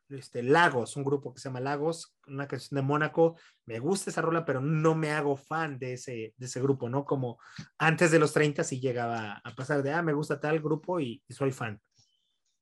este, 0.09 0.43
Lagos, 0.43 0.97
un 0.97 1.05
grupo 1.05 1.33
que 1.33 1.39
se 1.39 1.47
llama 1.47 1.61
Lagos, 1.61 2.17
una 2.27 2.49
canción 2.49 2.75
de 2.75 2.81
Mónaco. 2.81 3.37
Me 3.65 3.79
gusta 3.79 4.09
esa 4.09 4.21
rola, 4.21 4.43
pero 4.43 4.59
no 4.59 4.93
me 4.93 5.11
hago 5.11 5.37
fan 5.37 5.79
de 5.79 5.93
ese, 5.93 6.33
de 6.35 6.45
ese 6.45 6.61
grupo, 6.61 6.89
¿no? 6.89 7.05
Como 7.05 7.39
antes 7.77 8.11
de 8.11 8.19
los 8.19 8.33
30 8.33 8.65
sí 8.65 8.81
llegaba 8.81 9.41
a 9.41 9.55
pasar 9.55 9.81
de, 9.83 9.93
ah, 9.93 10.01
me 10.01 10.11
gusta 10.11 10.37
tal 10.37 10.59
grupo 10.59 10.99
y, 10.99 11.23
soy 11.29 11.53
fan. 11.53 11.79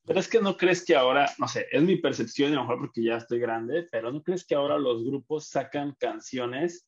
Pero 0.06 0.20
es 0.20 0.28
que 0.28 0.40
no 0.40 0.56
crees 0.58 0.86
que 0.86 0.96
ahora, 0.96 1.28
no 1.40 1.48
sé, 1.48 1.66
es 1.72 1.82
mi 1.82 1.96
percepción, 1.96 2.52
a 2.52 2.58
lo 2.58 2.62
mejor 2.62 2.78
porque 2.82 3.04
ya 3.04 3.18
estoy 3.18 3.40
grande, 3.40 3.88
pero 3.92 4.12
no 4.12 4.22
crees 4.22 4.46
que 4.46 4.54
ahora 4.54 4.78
los 4.78 5.04
grupos 5.04 5.50
sacan 5.50 5.96
canciones 6.00 6.88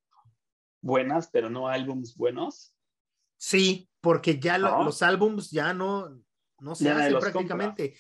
buenas, 0.82 1.28
pero 1.28 1.49
no 1.49 1.67
álbums 1.67 2.15
buenos? 2.15 2.73
Sí, 3.38 3.89
porque 4.01 4.39
ya 4.39 4.57
los 4.57 5.01
álbums 5.01 5.51
ya 5.51 5.73
no, 5.73 6.19
no 6.59 6.75
se 6.75 6.89
hacen 6.89 7.19
prácticamente. 7.19 7.95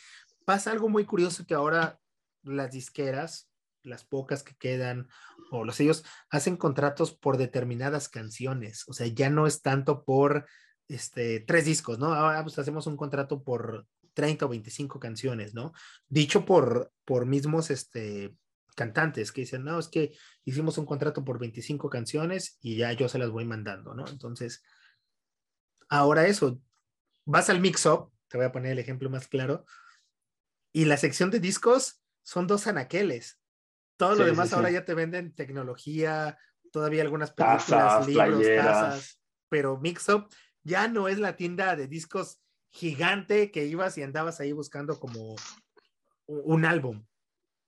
Pasa 0.45 0.71
algo 0.71 0.89
muy 0.89 1.05
curioso 1.05 1.45
que 1.45 1.53
ahora 1.53 1.99
las 2.43 2.71
disqueras, 2.71 3.49
las 3.83 4.03
pocas 4.03 4.43
que 4.43 4.55
quedan, 4.55 5.07
o 5.51 5.63
los 5.63 5.79
ellos 5.79 6.03
hacen 6.29 6.57
contratos 6.57 7.13
por 7.13 7.37
determinadas 7.37 8.09
canciones. 8.09 8.83
O 8.87 8.93
sea, 8.93 9.07
ya 9.07 9.29
no 9.29 9.47
es 9.47 9.61
tanto 9.61 10.03
por 10.03 10.45
este, 10.87 11.41
tres 11.41 11.65
discos, 11.65 11.99
¿no? 11.99 12.13
Ahora 12.13 12.43
pues 12.43 12.57
hacemos 12.59 12.87
un 12.87 12.97
contrato 12.97 13.43
por 13.43 13.85
30 14.13 14.45
o 14.45 14.49
25 14.49 14.99
canciones, 14.99 15.53
¿no? 15.53 15.73
Dicho 16.07 16.45
por, 16.45 16.91
por 17.05 17.25
mismos 17.25 17.69
este, 17.69 18.35
cantantes 18.77 19.31
que 19.31 19.41
dicen, 19.41 19.63
no, 19.63 19.79
es 19.79 19.87
que 19.87 20.15
hicimos 20.45 20.77
un 20.77 20.85
contrato 20.85 21.25
por 21.25 21.39
25 21.39 21.89
canciones 21.89 22.59
y 22.61 22.77
ya 22.77 22.93
yo 22.93 23.09
se 23.09 23.17
las 23.17 23.31
voy 23.31 23.43
mandando, 23.43 23.95
¿no? 23.95 24.07
Entonces, 24.07 24.63
ahora 25.89 26.27
eso, 26.27 26.61
vas 27.25 27.49
al 27.49 27.59
mix-up, 27.59 28.11
te 28.27 28.37
voy 28.37 28.45
a 28.45 28.51
poner 28.51 28.73
el 28.73 28.79
ejemplo 28.79 29.09
más 29.09 29.27
claro, 29.27 29.65
y 30.71 30.85
la 30.85 30.97
sección 30.97 31.31
de 31.31 31.39
discos 31.39 32.03
son 32.21 32.45
dos 32.45 32.67
anaqueles. 32.67 33.41
Todo 33.97 34.13
lo 34.13 34.25
demás 34.25 34.53
ahora 34.53 34.69
ya 34.69 34.85
te 34.85 34.93
venden 34.93 35.33
tecnología, 35.33 36.37
todavía 36.71 37.01
algunas 37.01 37.31
películas, 37.31 38.07
libros, 38.07 38.45
tazas, 38.45 39.19
pero 39.49 39.79
Mixup 39.79 40.31
ya 40.63 40.87
no 40.87 41.07
es 41.07 41.17
la 41.17 41.35
tienda 41.35 41.75
de 41.75 41.87
discos 41.87 42.39
gigante 42.69 43.49
que 43.49 43.65
ibas 43.65 43.97
y 43.97 44.03
andabas 44.03 44.39
ahí 44.39 44.51
buscando 44.51 44.99
como 44.99 45.35
un 46.27 46.65
álbum. 46.65 47.07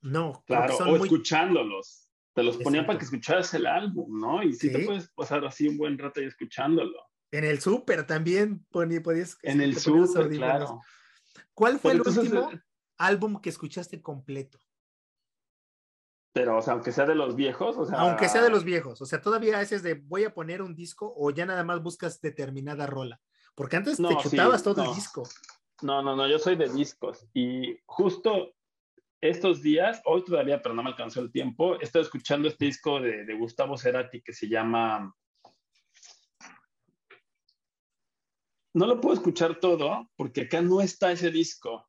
No, 0.02 0.42
claro, 0.46 0.76
o 0.76 0.96
escuchándolos. 0.96 2.08
Te 2.32 2.42
los 2.42 2.56
ponían 2.58 2.86
para 2.86 2.98
que 2.98 3.04
escucharas 3.04 3.52
el 3.54 3.66
álbum, 3.66 4.20
¿no? 4.20 4.42
Y 4.42 4.52
sí, 4.52 4.70
te 4.70 4.84
puedes 4.84 5.08
pasar 5.10 5.44
así 5.44 5.68
un 5.68 5.76
buen 5.76 5.98
rato 5.98 6.20
ahí 6.20 6.26
escuchándolo. 6.26 6.96
En 7.32 7.44
el 7.44 7.60
súper 7.60 8.06
también 8.06 8.64
podías. 8.70 9.36
En 9.42 9.60
el 9.60 9.76
súper, 9.76 10.28
claro. 10.30 10.80
¿Cuál 11.54 11.78
fue 11.78 11.92
el 11.92 12.00
último? 12.00 12.50
Eh, 12.52 12.60
álbum 12.98 13.40
que 13.40 13.50
escuchaste 13.50 14.00
completo. 14.00 14.58
Pero, 16.32 16.58
o 16.58 16.62
sea, 16.62 16.74
aunque 16.74 16.92
sea 16.92 17.06
de 17.06 17.16
los 17.16 17.34
viejos, 17.34 17.76
o 17.76 17.84
sea. 17.84 17.98
Aunque 18.00 18.28
sea 18.28 18.42
de 18.42 18.50
los 18.50 18.64
viejos, 18.64 19.02
o 19.02 19.06
sea, 19.06 19.20
todavía 19.20 19.58
haces 19.58 19.82
de 19.82 19.94
voy 19.94 20.24
a 20.24 20.32
poner 20.32 20.62
un 20.62 20.76
disco 20.76 21.12
o 21.16 21.30
ya 21.30 21.44
nada 21.46 21.64
más 21.64 21.82
buscas 21.82 22.20
determinada 22.20 22.86
rola. 22.86 23.20
Porque 23.54 23.76
antes 23.76 23.96
te 23.96 24.16
chutabas 24.22 24.62
todo 24.62 24.84
el 24.84 24.94
disco. 24.94 25.24
No, 25.82 26.02
no, 26.02 26.14
no, 26.14 26.28
yo 26.28 26.38
soy 26.38 26.56
de 26.56 26.68
discos. 26.68 27.26
Y 27.34 27.78
justo 27.86 28.54
estos 29.20 29.62
días, 29.62 30.00
hoy 30.04 30.24
todavía, 30.24 30.62
pero 30.62 30.74
no 30.74 30.82
me 30.82 30.90
alcanzó 30.90 31.20
el 31.20 31.30
tiempo, 31.30 31.78
estoy 31.80 32.02
escuchando 32.02 32.48
este 32.48 32.64
disco 32.64 33.00
de, 33.00 33.24
de 33.24 33.34
Gustavo 33.34 33.76
Cerati 33.76 34.22
que 34.22 34.32
se 34.32 34.48
llama. 34.48 35.14
No 38.72 38.86
lo 38.86 39.00
puedo 39.00 39.14
escuchar 39.14 39.58
todo 39.58 40.10
porque 40.16 40.42
acá 40.42 40.62
no 40.62 40.80
está 40.80 41.12
ese 41.12 41.30
disco. 41.30 41.86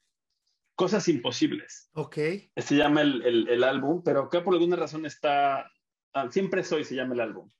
Cosas 0.75 1.07
Imposibles. 1.07 1.89
Ok. 1.93 2.17
Se 2.55 2.75
llama 2.75 3.01
el, 3.01 3.47
el, 3.47 3.63
álbum, 3.63 4.01
pero 4.03 4.23
acá 4.23 4.43
por 4.43 4.55
alguna 4.55 4.75
razón 4.75 5.05
está, 5.05 5.69
ah, 6.13 6.31
siempre 6.31 6.63
soy 6.63 6.83
se 6.83 6.95
llama 6.95 7.13
el 7.13 7.19
álbum, 7.19 7.51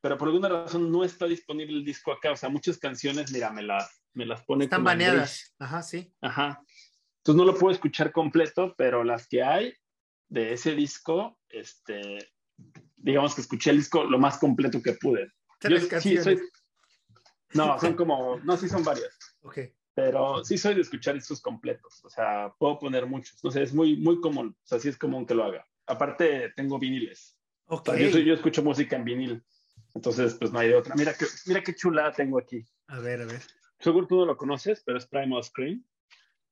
pero 0.00 0.16
por 0.16 0.28
alguna 0.28 0.48
razón 0.48 0.90
no 0.90 1.04
está 1.04 1.26
disponible 1.26 1.76
el 1.76 1.84
disco 1.84 2.10
acá, 2.10 2.32
o 2.32 2.36
sea, 2.36 2.48
muchas 2.48 2.78
canciones, 2.78 3.32
mira, 3.32 3.52
me 3.52 3.62
las, 3.62 4.02
me 4.14 4.24
las 4.24 4.44
pone. 4.44 4.64
Están 4.64 4.82
baneadas, 4.82 5.54
ajá, 5.58 5.82
sí. 5.82 6.14
Ajá. 6.22 6.62
Entonces 7.28 7.46
no 7.46 7.52
lo 7.52 7.58
puedo 7.58 7.74
escuchar 7.74 8.10
completo, 8.10 8.74
pero 8.78 9.04
las 9.04 9.28
que 9.28 9.42
hay 9.42 9.74
de 10.28 10.54
ese 10.54 10.74
disco, 10.74 11.38
este, 11.50 12.32
digamos 12.96 13.34
que 13.34 13.42
escuché 13.42 13.70
el 13.70 13.76
disco 13.78 14.04
lo 14.04 14.18
más 14.18 14.38
completo 14.38 14.80
que 14.82 14.94
pude. 14.94 15.30
Yo, 15.68 15.78
sí, 16.00 16.16
soy... 16.16 16.40
No, 17.52 17.78
son 17.78 17.94
como, 17.94 18.38
no, 18.44 18.56
sí 18.56 18.68
son 18.68 18.82
varias. 18.82 19.16
Ok 19.42 19.58
pero 19.98 20.44
sí 20.44 20.56
soy 20.56 20.76
de 20.76 20.82
escuchar 20.82 21.16
discos 21.16 21.40
completos, 21.40 22.04
o 22.04 22.08
sea, 22.08 22.54
puedo 22.56 22.78
poner 22.78 23.04
muchos, 23.04 23.42
no 23.42 23.50
sé, 23.50 23.64
es 23.64 23.74
muy, 23.74 23.96
muy 23.96 24.20
común, 24.20 24.56
o 24.56 24.64
sea, 24.64 24.78
sí 24.78 24.88
es 24.88 24.96
común 24.96 25.26
que 25.26 25.34
lo 25.34 25.42
haga. 25.42 25.66
Aparte, 25.88 26.52
tengo 26.54 26.78
viniles. 26.78 27.36
Ok. 27.66 27.96
yo, 27.96 28.18
yo, 28.20 28.34
escucho 28.34 28.62
música 28.62 28.94
en 28.94 29.02
vinil, 29.02 29.44
entonces, 29.96 30.34
pues 30.34 30.52
no 30.52 30.60
hay 30.60 30.68
de 30.68 30.76
otra. 30.76 30.94
Mira, 30.94 31.14
que, 31.14 31.26
mira 31.46 31.64
qué 31.64 31.74
chula 31.74 32.12
tengo 32.12 32.38
aquí. 32.38 32.64
A 32.86 33.00
ver, 33.00 33.22
a 33.22 33.24
ver. 33.24 33.42
Seguro 33.80 34.06
tú 34.06 34.18
no 34.18 34.26
lo 34.26 34.36
conoces, 34.36 34.84
pero 34.86 34.98
es 34.98 35.06
Primal 35.08 35.42
Screen. 35.42 35.84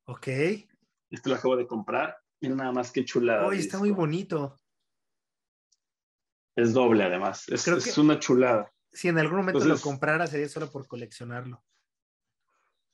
Ok. 0.06 0.28
Este 0.28 1.28
lo 1.28 1.34
acabo 1.34 1.56
de 1.56 1.66
comprar. 1.66 2.16
Mira 2.40 2.54
nada 2.54 2.72
más 2.72 2.90
qué 2.92 3.04
chulada. 3.04 3.46
Oye, 3.46 3.60
está 3.60 3.78
muy 3.78 3.90
bonito. 3.90 4.60
Es 6.54 6.72
doble, 6.72 7.04
además. 7.04 7.48
Es, 7.48 7.66
es 7.68 7.98
una 7.98 8.18
chulada. 8.18 8.72
Si 8.92 9.08
en 9.08 9.18
algún 9.18 9.38
momento 9.38 9.64
lo 9.64 9.78
comprara, 9.78 10.26
sería 10.26 10.48
solo 10.48 10.70
por 10.70 10.86
coleccionarlo 10.86 11.62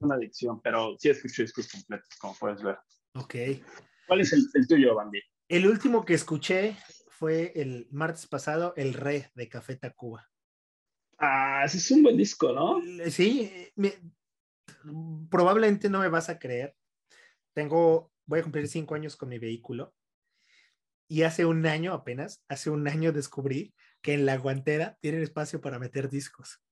una 0.02 0.16
adicción, 0.16 0.60
pero 0.60 0.96
sí 0.98 1.08
escucho 1.08 1.42
discos 1.42 1.68
completos, 1.68 2.08
como 2.20 2.34
puedes 2.38 2.62
ver. 2.62 2.78
Ok. 3.14 3.34
¿Cuál 4.06 4.20
es 4.20 4.32
el, 4.32 4.66
tuyo, 4.66 4.94
Bandy? 4.94 5.20
El 5.48 5.66
último 5.66 6.04
que 6.04 6.14
escuché 6.14 6.76
fue 7.08 7.52
el 7.54 7.88
martes 7.90 8.26
pasado, 8.26 8.74
El 8.76 8.94
Re 8.94 9.30
de 9.34 9.48
Café 9.48 9.76
Tacuba. 9.76 10.28
Ah, 11.18 11.62
ese 11.64 11.78
es 11.78 11.90
un 11.90 12.02
buen 12.02 12.16
disco, 12.16 12.52
¿no? 12.52 12.80
Sí, 13.08 13.70
probablemente 15.30 15.88
no 15.88 16.00
me 16.00 16.08
vas 16.08 16.28
a 16.28 16.38
creer. 16.38 16.74
Tengo, 17.54 18.12
voy 18.26 18.40
a 18.40 18.42
cumplir 18.42 18.68
cinco 18.68 18.94
años 18.94 19.16
con 19.16 19.28
mi 19.28 19.38
vehículo 19.38 19.94
y 21.12 21.24
hace 21.24 21.44
un 21.44 21.66
año 21.66 21.92
apenas, 21.92 22.42
hace 22.48 22.70
un 22.70 22.88
año 22.88 23.12
descubrí 23.12 23.74
que 24.00 24.14
en 24.14 24.24
la 24.24 24.38
guantera 24.38 24.96
tienen 25.02 25.22
espacio 25.22 25.60
para 25.60 25.78
meter 25.78 26.08
discos. 26.08 26.62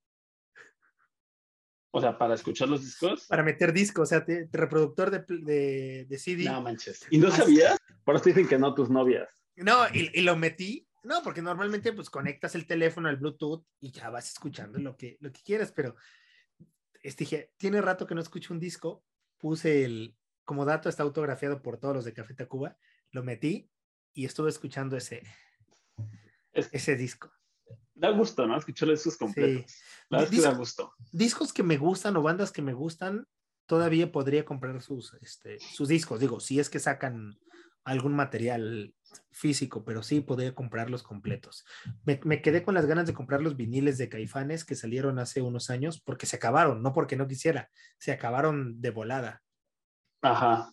O 1.91 2.01
sea, 2.01 2.17
para 2.17 2.35
escuchar 2.35 2.69
los 2.69 2.81
discos. 2.81 3.27
Para 3.27 3.43
meter 3.43 3.73
discos, 3.73 4.05
o 4.05 4.07
sea, 4.07 4.25
reproductor 4.51 5.11
de, 5.11 6.07
de, 6.09 6.19
CD. 6.19 6.45
No 6.45 6.63
manches. 6.63 7.07
¿Y 7.11 7.19
no 7.19 7.31
sabías? 7.31 7.77
Por 8.03 8.17
eso 8.17 8.25
dicen 8.25 8.49
que 8.49 8.59
no 8.59 8.75
tus 8.75 8.89
novias. 8.89 9.29
No, 9.57 9.87
y, 9.93 10.23
lo 10.23 10.37
metí. 10.37 10.89
No, 11.03 11.23
porque 11.23 11.43
normalmente 11.43 11.93
pues 11.93 12.09
conectas 12.09 12.55
el 12.55 12.67
teléfono 12.67 13.11
al 13.11 13.17
Bluetooth 13.17 13.67
y 13.81 13.91
ya 13.91 14.09
vas 14.09 14.31
escuchando 14.31 14.79
lo 14.79 14.97
que, 14.97 15.19
lo 15.21 15.31
que 15.33 15.43
quieras, 15.43 15.73
pero 15.73 15.97
este, 17.03 17.25
dije, 17.25 17.53
tiene 17.59 17.83
rato 17.83 18.07
que 18.07 18.15
no 18.15 18.21
escucho 18.21 18.55
un 18.55 18.61
disco, 18.61 19.05
puse 19.39 19.85
el, 19.85 20.17
como 20.45 20.65
dato 20.65 20.89
está 20.89 21.03
autografiado 21.03 21.63
por 21.63 21.79
todos 21.79 21.95
los 21.95 22.05
de 22.05 22.13
Café 22.13 22.35
Tacuba, 22.35 22.77
lo 23.11 23.23
metí 23.23 23.71
y 24.13 24.25
estuve 24.25 24.51
escuchando 24.51 24.97
ese, 24.97 25.23
ese 26.53 26.97
disco. 26.97 27.33
Da 27.95 28.11
gusto, 28.11 28.47
¿no? 28.47 28.57
Escuchar 28.57 28.91
esos 28.91 29.17
completos. 29.17 29.77
La 30.09 30.19
verdad 30.19 30.35
es 30.35 30.41
que 30.41 30.47
da 30.47 30.55
gusto. 30.55 30.95
Discos 31.13 31.53
que 31.53 31.63
me 31.63 31.77
gustan 31.77 32.17
o 32.17 32.23
bandas 32.23 32.51
que 32.51 32.63
me 32.63 32.73
gustan, 32.73 33.27
todavía 33.67 34.11
podría 34.11 34.45
comprar 34.45 34.81
sus, 34.81 35.15
este, 35.21 35.59
sus 35.61 35.89
discos. 35.89 36.19
Digo, 36.19 36.41
si 36.41 36.59
es 36.59 36.71
que 36.71 36.79
sacan 36.79 37.39
algún 37.85 38.15
material 38.15 38.95
físico, 39.31 39.85
pero 39.85 40.03
sí 40.03 40.21
podría 40.21 40.55
comprarlos 40.55 41.03
completos. 41.03 41.65
Me, 42.05 42.21
me, 42.25 42.43
quedé 42.43 42.63
con 42.63 42.75
las 42.75 42.87
ganas 42.87 43.07
de 43.07 43.15
comprar 43.15 43.43
los 43.43 43.57
viniles 43.57 43.99
de 43.99 44.09
Caifanes 44.09 44.65
que 44.65 44.77
salieron 44.77 45.19
hace 45.19 45.43
unos 45.43 45.71
años 45.71 46.01
porque 46.01 46.27
se 46.27 46.37
acabaron, 46.37 46.83
no 46.83 46.93
porque 46.93 47.17
no 47.17 47.27
quisiera, 47.27 47.71
se 47.99 48.13
acabaron 48.13 48.81
de 48.81 48.91
volada. 48.91 49.43
Ajá. 50.23 50.73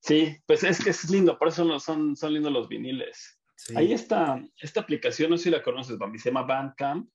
Sí, 0.00 0.36
pues 0.46 0.62
es 0.64 0.82
que 0.82 0.90
es 0.90 1.10
lindo, 1.10 1.38
por 1.38 1.48
eso 1.48 1.78
son, 1.80 2.16
son 2.16 2.32
lindos 2.32 2.52
los 2.52 2.68
viniles. 2.68 3.40
Ahí 3.74 3.92
está, 3.92 4.40
esta 4.60 4.80
aplicación, 4.80 5.30
no 5.30 5.36
sé 5.36 5.44
si 5.44 5.50
la 5.50 5.62
conoces, 5.62 5.98
Bambi, 5.98 6.18
se 6.18 6.30
llama 6.30 6.42
Bandcamp. 6.42 7.10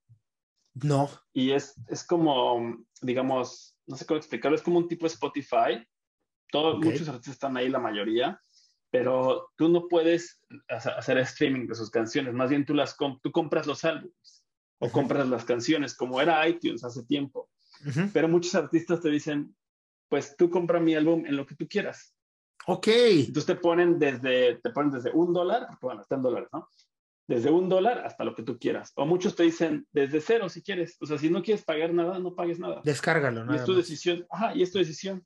No. 0.76 1.10
Y 1.32 1.52
es, 1.52 1.76
es 1.88 2.04
como, 2.04 2.86
digamos, 3.02 3.78
no 3.88 3.96
sé 3.96 4.06
cómo 4.06 4.18
explicarlo, 4.18 4.56
es 4.56 4.62
como 4.62 4.78
un 4.78 4.88
tipo 4.88 5.08
Spotify. 5.08 5.88
Todos, 6.52 6.84
Muchos 6.84 7.08
artistas 7.08 7.34
están 7.34 7.58
ahí, 7.58 7.70
la 7.70 7.80
mayoría, 7.80 8.40
pero 8.92 9.52
tú 9.56 9.70
no 9.70 9.88
puedes 9.88 10.42
hacer 10.68 11.18
streaming 11.20 11.68
de 11.68 11.76
sus 11.76 11.90
canciones, 11.90 12.34
más 12.34 12.50
bien 12.50 12.66
tú, 12.66 12.76
las 12.76 12.96
tú 12.98 13.32
compras 13.32 13.66
los 13.66 13.84
álbumes. 13.86 14.44
o 14.80 14.90
compras 14.92 15.28
las 15.30 15.46
canciones, 15.46 15.96
como 15.96 16.22
era 16.22 16.48
iTunes 16.48 16.84
hace 16.84 17.04
tiempo. 17.06 17.50
Pero 18.12 18.28
muchos 18.28 18.54
artistas 18.54 19.02
te 19.02 19.10
dicen, 19.10 19.56
pues 20.14 20.38
tú 20.38 20.48
compra 20.48 20.80
mi 20.80 20.94
álbum 20.94 21.26
en 21.26 21.36
lo 21.36 21.44
que 21.44 21.56
tú 21.56 21.68
quieras. 21.68 22.16
Ok. 22.68 22.88
Entonces 22.88 23.48
te 23.48 23.56
ponen 23.56 23.98
desde, 23.98 24.60
te 24.62 24.70
ponen 24.70 24.92
desde 24.92 25.10
un 25.10 25.34
dólar, 25.34 25.68
bueno, 25.82 26.02
está 26.02 26.14
en 26.14 26.22
dólares, 26.22 26.50
¿no? 26.54 26.70
Desde 27.28 27.50
un 27.50 27.68
dólar 27.68 28.06
hasta 28.06 28.24
lo 28.24 28.36
que 28.36 28.44
tú 28.44 28.60
quieras. 28.60 28.94
O 28.96 29.08
muchos 29.08 29.36
te 29.36 29.42
dicen 29.42 29.88
desde 29.92 30.22
cero 30.22 30.50
si 30.50 30.62
quieres. 30.62 30.98
O 31.02 31.08
sea, 31.08 31.18
si 31.18 31.32
no 31.32 31.42
quieres 31.42 31.66
pagar 31.66 31.96
nada, 31.96 32.20
no 32.20 32.36
pagues 32.36 32.60
nada. 32.60 32.80
Descárgalo, 32.84 33.44
¿no? 33.44 33.54
Y 33.54 33.56
es 33.56 33.66
tu 33.66 33.74
decisión. 33.74 34.24
Ajá, 34.30 34.54
y 34.54 34.62
es 34.62 34.72
tu 34.72 34.78
decisión. 34.78 35.26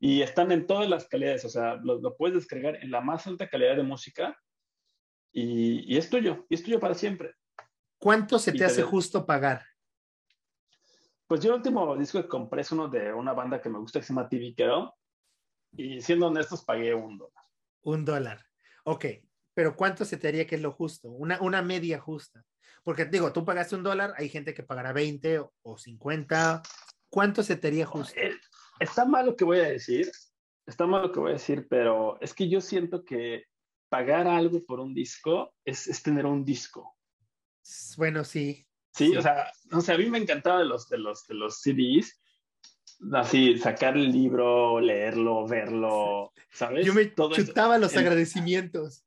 Y 0.00 0.22
están 0.22 0.50
en 0.52 0.66
todas 0.66 0.88
las 0.88 1.06
calidades. 1.06 1.44
O 1.44 1.50
sea, 1.50 1.74
lo, 1.74 2.00
lo 2.00 2.16
puedes 2.16 2.34
descargar 2.34 2.76
en 2.76 2.90
la 2.90 3.02
más 3.02 3.26
alta 3.26 3.50
calidad 3.50 3.76
de 3.76 3.82
música 3.82 4.40
y, 5.32 5.92
y, 5.92 5.98
es 5.98 6.08
tuyo. 6.08 6.46
Y 6.48 6.54
es 6.54 6.62
tuyo 6.62 6.80
para 6.80 6.94
siempre. 6.94 7.34
¿Cuánto 7.98 8.38
se 8.38 8.52
te, 8.52 8.58
te 8.60 8.64
hace 8.64 8.82
justo 8.84 9.26
pagar? 9.26 9.66
Pues 11.34 11.42
yo 11.42 11.50
el 11.50 11.56
último 11.56 11.96
disco 11.96 12.22
que 12.22 12.28
compré 12.28 12.60
es 12.60 12.70
uno 12.70 12.86
de 12.86 13.12
una 13.12 13.32
banda 13.32 13.60
que 13.60 13.68
me 13.68 13.80
gusta 13.80 13.98
que 13.98 14.06
se 14.06 14.12
llama 14.12 14.28
TV 14.28 14.54
Kero. 14.56 14.94
Y 15.76 16.00
siendo 16.00 16.28
honestos, 16.28 16.64
pagué 16.64 16.94
un 16.94 17.18
dólar. 17.18 17.44
Un 17.82 18.04
dólar. 18.04 18.46
Ok, 18.84 19.06
pero 19.52 19.74
¿cuánto 19.74 20.04
se 20.04 20.16
te 20.16 20.28
haría 20.28 20.46
que 20.46 20.54
es 20.54 20.60
lo 20.60 20.70
justo? 20.70 21.10
Una, 21.10 21.40
una 21.40 21.60
media 21.60 21.98
justa. 21.98 22.44
Porque 22.84 23.06
digo, 23.06 23.32
tú 23.32 23.44
pagaste 23.44 23.74
un 23.74 23.82
dólar, 23.82 24.14
hay 24.16 24.28
gente 24.28 24.54
que 24.54 24.62
pagará 24.62 24.92
20 24.92 25.44
o 25.62 25.76
50. 25.76 26.62
¿Cuánto 27.10 27.42
se 27.42 27.56
te 27.56 27.66
haría 27.66 27.86
justo? 27.86 28.14
Eh, 28.16 28.30
está 28.78 29.04
mal 29.04 29.26
lo 29.26 29.34
que 29.34 29.44
voy 29.44 29.58
a 29.58 29.68
decir, 29.68 30.08
está 30.64 30.86
mal 30.86 31.02
lo 31.02 31.10
que 31.10 31.18
voy 31.18 31.30
a 31.30 31.32
decir, 31.32 31.66
pero 31.68 32.16
es 32.20 32.32
que 32.32 32.48
yo 32.48 32.60
siento 32.60 33.04
que 33.04 33.46
pagar 33.88 34.28
algo 34.28 34.64
por 34.64 34.78
un 34.78 34.94
disco 34.94 35.52
es, 35.64 35.88
es 35.88 36.00
tener 36.00 36.26
un 36.26 36.44
disco. 36.44 36.96
Bueno, 37.96 38.22
sí. 38.22 38.64
Sí, 38.94 39.08
sí. 39.08 39.16
O, 39.16 39.22
sea, 39.22 39.50
o 39.72 39.80
sea, 39.80 39.96
a 39.96 39.98
mí 39.98 40.08
me 40.08 40.18
encantaba 40.18 40.60
de 40.60 40.66
los, 40.66 40.88
de 40.88 40.98
los, 40.98 41.26
de 41.26 41.34
los 41.34 41.60
CDs, 41.60 42.20
así 43.12 43.58
sacar 43.58 43.96
el 43.96 44.12
libro, 44.12 44.80
leerlo, 44.80 45.46
verlo, 45.46 46.32
¿sabes? 46.50 46.86
Yo 46.86 46.94
me 46.94 47.06
Todo 47.06 47.34
chutaba 47.34 47.78
los 47.78 47.92
el, 47.94 48.00
agradecimientos. 48.00 49.04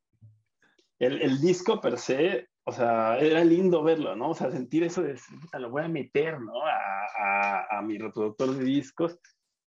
El, 1.00 1.22
el, 1.22 1.40
disco 1.40 1.80
per 1.80 1.98
se, 2.00 2.50
o 2.66 2.72
sea, 2.72 3.18
era 3.20 3.44
lindo 3.46 3.84
verlo, 3.84 4.16
¿no? 4.16 4.32
O 4.32 4.36
sea, 4.36 4.52
sentir 4.52 4.84
eso 4.84 5.02
de, 5.04 5.18
lo 5.58 5.70
voy 5.70 5.84
a 5.84 5.88
meter, 5.88 6.40
¿no? 6.42 6.66
A, 6.66 7.06
a, 7.18 7.78
a 7.78 7.82
mi 7.82 7.98
reproductor 7.98 8.54
de 8.56 8.64
discos. 8.66 9.18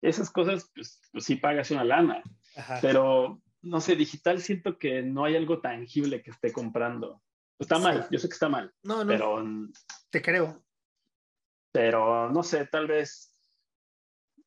Esas 0.01 0.31
cosas, 0.31 0.71
pues, 0.75 1.01
pues 1.13 1.25
sí 1.25 1.37
pagas 1.37 1.71
una 1.71 1.85
lana. 1.85 2.23
Ajá. 2.57 2.79
Pero, 2.81 3.41
no 3.63 3.81
sé, 3.81 3.95
digital 3.95 4.41
siento 4.41 4.79
que 4.79 5.03
no 5.03 5.25
hay 5.25 5.37
algo 5.37 5.61
tangible 5.61 6.23
que 6.23 6.31
esté 6.31 6.53
comprando. 6.53 7.23
Está 7.59 7.77
sí. 7.77 7.83
mal, 7.83 8.09
yo 8.11 8.19
sé 8.19 8.29
que 8.29 8.35
está 8.35 8.49
mal. 8.49 8.73
No, 8.83 9.05
no. 9.05 9.07
Pero, 9.07 9.45
te 10.11 10.23
creo. 10.23 10.65
Pero, 11.73 12.31
no 12.31 12.43
sé, 12.43 12.67
tal 12.67 12.87
vez 12.87 13.35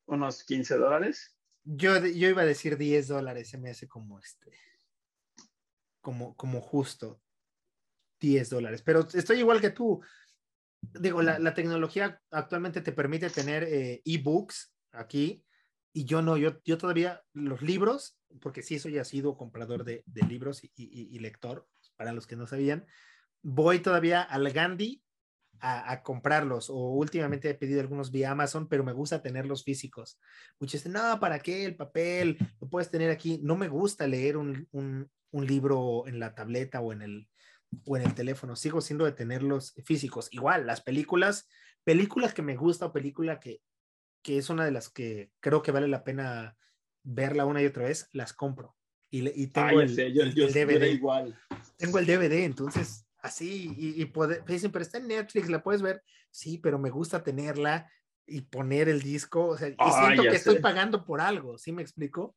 unos 0.06 0.44
15 0.44 0.76
dólares. 0.76 1.38
Yo, 1.64 1.98
yo 2.04 2.28
iba 2.28 2.42
a 2.42 2.46
decir 2.46 2.76
10 2.76 3.08
dólares, 3.08 3.48
se 3.48 3.58
me 3.58 3.70
hace 3.70 3.86
como 3.88 4.18
este, 4.18 4.52
como, 6.00 6.36
como 6.36 6.60
justo 6.60 7.22
10 8.20 8.50
dólares, 8.50 8.82
pero 8.82 9.06
estoy 9.14 9.38
igual 9.38 9.60
que 9.60 9.70
tú. 9.70 10.02
Digo, 10.80 11.22
la, 11.22 11.38
la 11.38 11.54
tecnología 11.54 12.20
actualmente 12.30 12.80
te 12.80 12.92
permite 12.92 13.30
tener 13.30 13.62
eh, 13.62 14.02
ebooks 14.04 14.74
aquí 14.90 15.44
y 15.92 16.04
yo 16.04 16.22
no, 16.22 16.36
yo, 16.36 16.60
yo 16.64 16.78
todavía 16.78 17.22
los 17.34 17.62
libros, 17.62 18.18
porque 18.40 18.62
sí 18.62 18.78
soy 18.78 19.02
sido 19.04 19.36
comprador 19.36 19.84
de, 19.84 20.02
de 20.06 20.22
libros 20.22 20.64
y, 20.64 20.72
y, 20.74 21.14
y, 21.14 21.18
lector, 21.18 21.68
para 21.96 22.12
los 22.12 22.26
que 22.26 22.34
no 22.34 22.46
sabían, 22.46 22.86
voy 23.42 23.80
todavía 23.80 24.22
al 24.22 24.50
Gandhi 24.50 25.02
a, 25.62 25.92
a, 25.92 26.02
comprarlos 26.02 26.68
o 26.68 26.74
últimamente 26.74 27.48
he 27.48 27.54
pedido 27.54 27.80
algunos 27.80 28.10
vía 28.10 28.32
Amazon, 28.32 28.68
pero 28.68 28.82
me 28.82 28.92
gusta 28.92 29.22
tenerlos 29.22 29.62
físicos. 29.62 30.18
Muchos 30.58 30.80
dicen, 30.80 30.92
no, 30.92 31.20
¿para 31.20 31.38
qué 31.38 31.64
el 31.64 31.76
papel? 31.76 32.36
Lo 32.60 32.68
puedes 32.68 32.90
tener 32.90 33.10
aquí. 33.10 33.40
No 33.42 33.56
me 33.56 33.68
gusta 33.68 34.08
leer 34.08 34.36
un, 34.36 34.66
un, 34.72 35.08
un 35.30 35.46
libro 35.46 36.06
en 36.08 36.18
la 36.18 36.34
tableta 36.34 36.80
o 36.80 36.92
en, 36.92 37.02
el, 37.02 37.28
o 37.86 37.96
en 37.96 38.02
el 38.02 38.14
teléfono. 38.14 38.56
Sigo 38.56 38.80
siendo 38.80 39.04
de 39.04 39.12
tenerlos 39.12 39.72
físicos. 39.84 40.28
Igual, 40.32 40.66
las 40.66 40.80
películas, 40.80 41.48
películas 41.84 42.34
que 42.34 42.42
me 42.42 42.56
gusta 42.56 42.86
o 42.86 42.92
película 42.92 43.38
que, 43.38 43.60
que 44.22 44.38
es 44.38 44.50
una 44.50 44.64
de 44.64 44.72
las 44.72 44.90
que 44.90 45.30
creo 45.38 45.62
que 45.62 45.70
vale 45.70 45.86
la 45.86 46.02
pena 46.02 46.56
verla 47.04 47.46
una 47.46 47.62
y 47.62 47.66
otra 47.66 47.84
vez, 47.84 48.08
las 48.12 48.32
compro. 48.32 48.76
Y, 49.10 49.28
y 49.40 49.46
tengo 49.46 49.68
Ay, 49.68 49.86
el, 49.86 49.94
sé, 49.94 50.12
yo, 50.12 50.22
el, 50.24 50.34
yo 50.34 50.46
el 50.46 50.52
DVD. 50.52 50.90
igual. 50.90 51.38
Tengo 51.76 52.00
el 52.00 52.06
DVD, 52.06 52.44
entonces 52.44 53.06
así, 53.22 53.74
y, 53.76 54.02
y 54.02 54.04
poder, 54.06 54.44
dicen, 54.44 54.70
pero 54.72 54.82
está 54.82 54.98
en 54.98 55.08
Netflix, 55.08 55.48
la 55.48 55.62
puedes 55.62 55.80
ver. 55.80 56.02
Sí, 56.30 56.58
pero 56.58 56.78
me 56.78 56.90
gusta 56.90 57.22
tenerla 57.22 57.90
y 58.26 58.42
poner 58.42 58.88
el 58.88 59.00
disco, 59.02 59.48
o 59.48 59.56
sea, 59.56 59.68
y 59.68 59.76
Ah, 59.78 59.90
siento 59.92 60.22
que 60.22 60.36
estoy 60.36 60.58
pagando 60.60 61.04
por 61.04 61.20
algo, 61.20 61.58
¿sí 61.58 61.72
me 61.72 61.82
explico? 61.82 62.36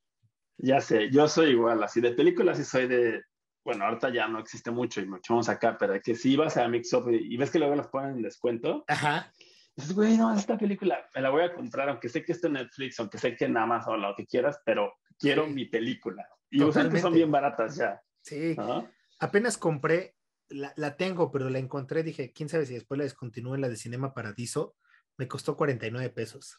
Ya 0.58 0.80
sé, 0.82 1.10
yo 1.12 1.28
soy 1.28 1.52
igual, 1.52 1.84
así 1.84 2.02
de 2.02 2.12
películas 2.12 2.58
sí 2.58 2.64
soy 2.64 2.88
de, 2.88 3.22
bueno, 3.64 3.86
ahorita 3.86 4.10
ya 4.12 4.28
no 4.28 4.40
existe 4.40 4.72
mucho 4.72 5.02
y 5.02 5.06
mucho 5.06 5.34
vamos 5.34 5.50
acá, 5.50 5.78
pero 5.78 6.00
que 6.02 6.16
si 6.16 6.36
vas 6.36 6.58
a 6.58 6.68
Mix 6.68 6.94
Up 6.94 7.10
y, 7.12 7.34
y 7.34 7.38
ves 7.38 7.52
que 7.52 7.60
luego 7.60 7.76
las 7.76 7.88
ponen 7.88 8.16
en 8.18 8.22
descuento, 8.22 8.84
Ajá. 8.88 9.32
dices, 9.76 9.94
güey, 9.94 10.18
no, 10.18 10.34
esta 10.36 10.58
película 10.58 11.08
me 11.14 11.22
la 11.22 11.30
voy 11.30 11.44
a 11.44 11.54
comprar, 11.54 11.90
aunque 11.90 12.10
sé 12.10 12.24
que 12.24 12.32
está 12.32 12.48
en 12.48 12.54
Netflix, 12.54 13.00
aunque 13.00 13.18
sé 13.18 13.36
que 13.36 13.46
en 13.46 13.58
Amazon, 13.58 14.02
lo 14.02 14.16
que 14.16 14.26
quieras, 14.26 14.60
pero 14.66 14.94
quiero 15.20 15.46
Sí. 15.46 15.54
mi 15.54 15.66
película. 15.66 16.28
Y 16.50 16.64
usualmente 16.64 17.00
son 17.02 17.14
bien 17.14 17.32
baratas 17.32 17.76
ya. 17.76 18.02
Sí, 18.22 18.56
¿no? 18.58 18.90
apenas 19.20 19.58
compré, 19.58 20.14
la, 20.50 20.74
la 20.76 20.98
tengo, 20.98 21.32
pero 21.32 21.50
la 21.50 21.60
encontré, 21.60 22.04
dije, 22.04 22.32
quién 22.34 22.50
sabe 22.50 22.66
si 22.66 22.74
después 22.74 22.98
la 22.98 23.04
descontinúo 23.04 23.56
en 23.56 23.62
la 23.62 23.70
de 23.70 23.78
Cinema 23.78 24.14
Paradiso, 24.14 24.76
me 25.18 25.28
costó 25.28 25.56
49 25.56 26.10
pesos. 26.10 26.58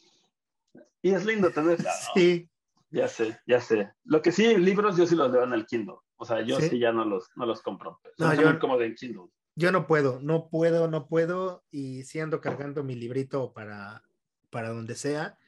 Y 1.03 1.11
es 1.13 1.25
lindo 1.25 1.51
tenerla, 1.51 1.91
¿no? 1.91 2.13
Sí, 2.21 2.49
Ya 2.91 3.09
sé, 3.09 3.39
ya 3.47 3.61
sé. 3.61 3.93
Lo 4.05 4.23
que 4.23 4.33
sí, 4.33 4.57
libros 4.57 4.97
yo 4.97 5.07
sí 5.07 5.15
los 5.17 5.31
leo 5.31 5.45
en 5.45 5.53
el 5.53 5.67
Kindle. 5.67 5.97
O 6.17 6.25
sea, 6.25 6.41
yo 6.41 6.61
¿Sí? 6.61 6.71
sí, 6.71 6.79
ya 6.79 6.93
no 6.93 7.05
los, 7.05 7.29
no 7.37 7.45
los 7.47 7.61
compro. 7.63 8.01
No, 8.19 8.35
yo- 8.35 8.59
cómodos 8.59 8.83
en 8.85 8.95
Kindle. 8.95 9.27
yo 9.55 9.73
no 9.73 9.87
puedo, 9.87 10.21
no 10.21 10.49
puedo, 10.49 10.89
no 10.89 11.07
puedo, 11.09 11.65
y 11.71 12.03
sí 12.05 12.21
ando 12.21 12.41
cargando 12.41 12.83
mi 12.85 12.95
librito 12.95 13.53
para, 13.53 14.03
para 14.51 14.71
donde 14.71 14.95
sea, 14.95 15.39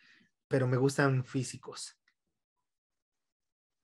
pero 0.49 0.67
me 0.67 0.77
gustan 0.77 1.25
físicos. 1.25 1.99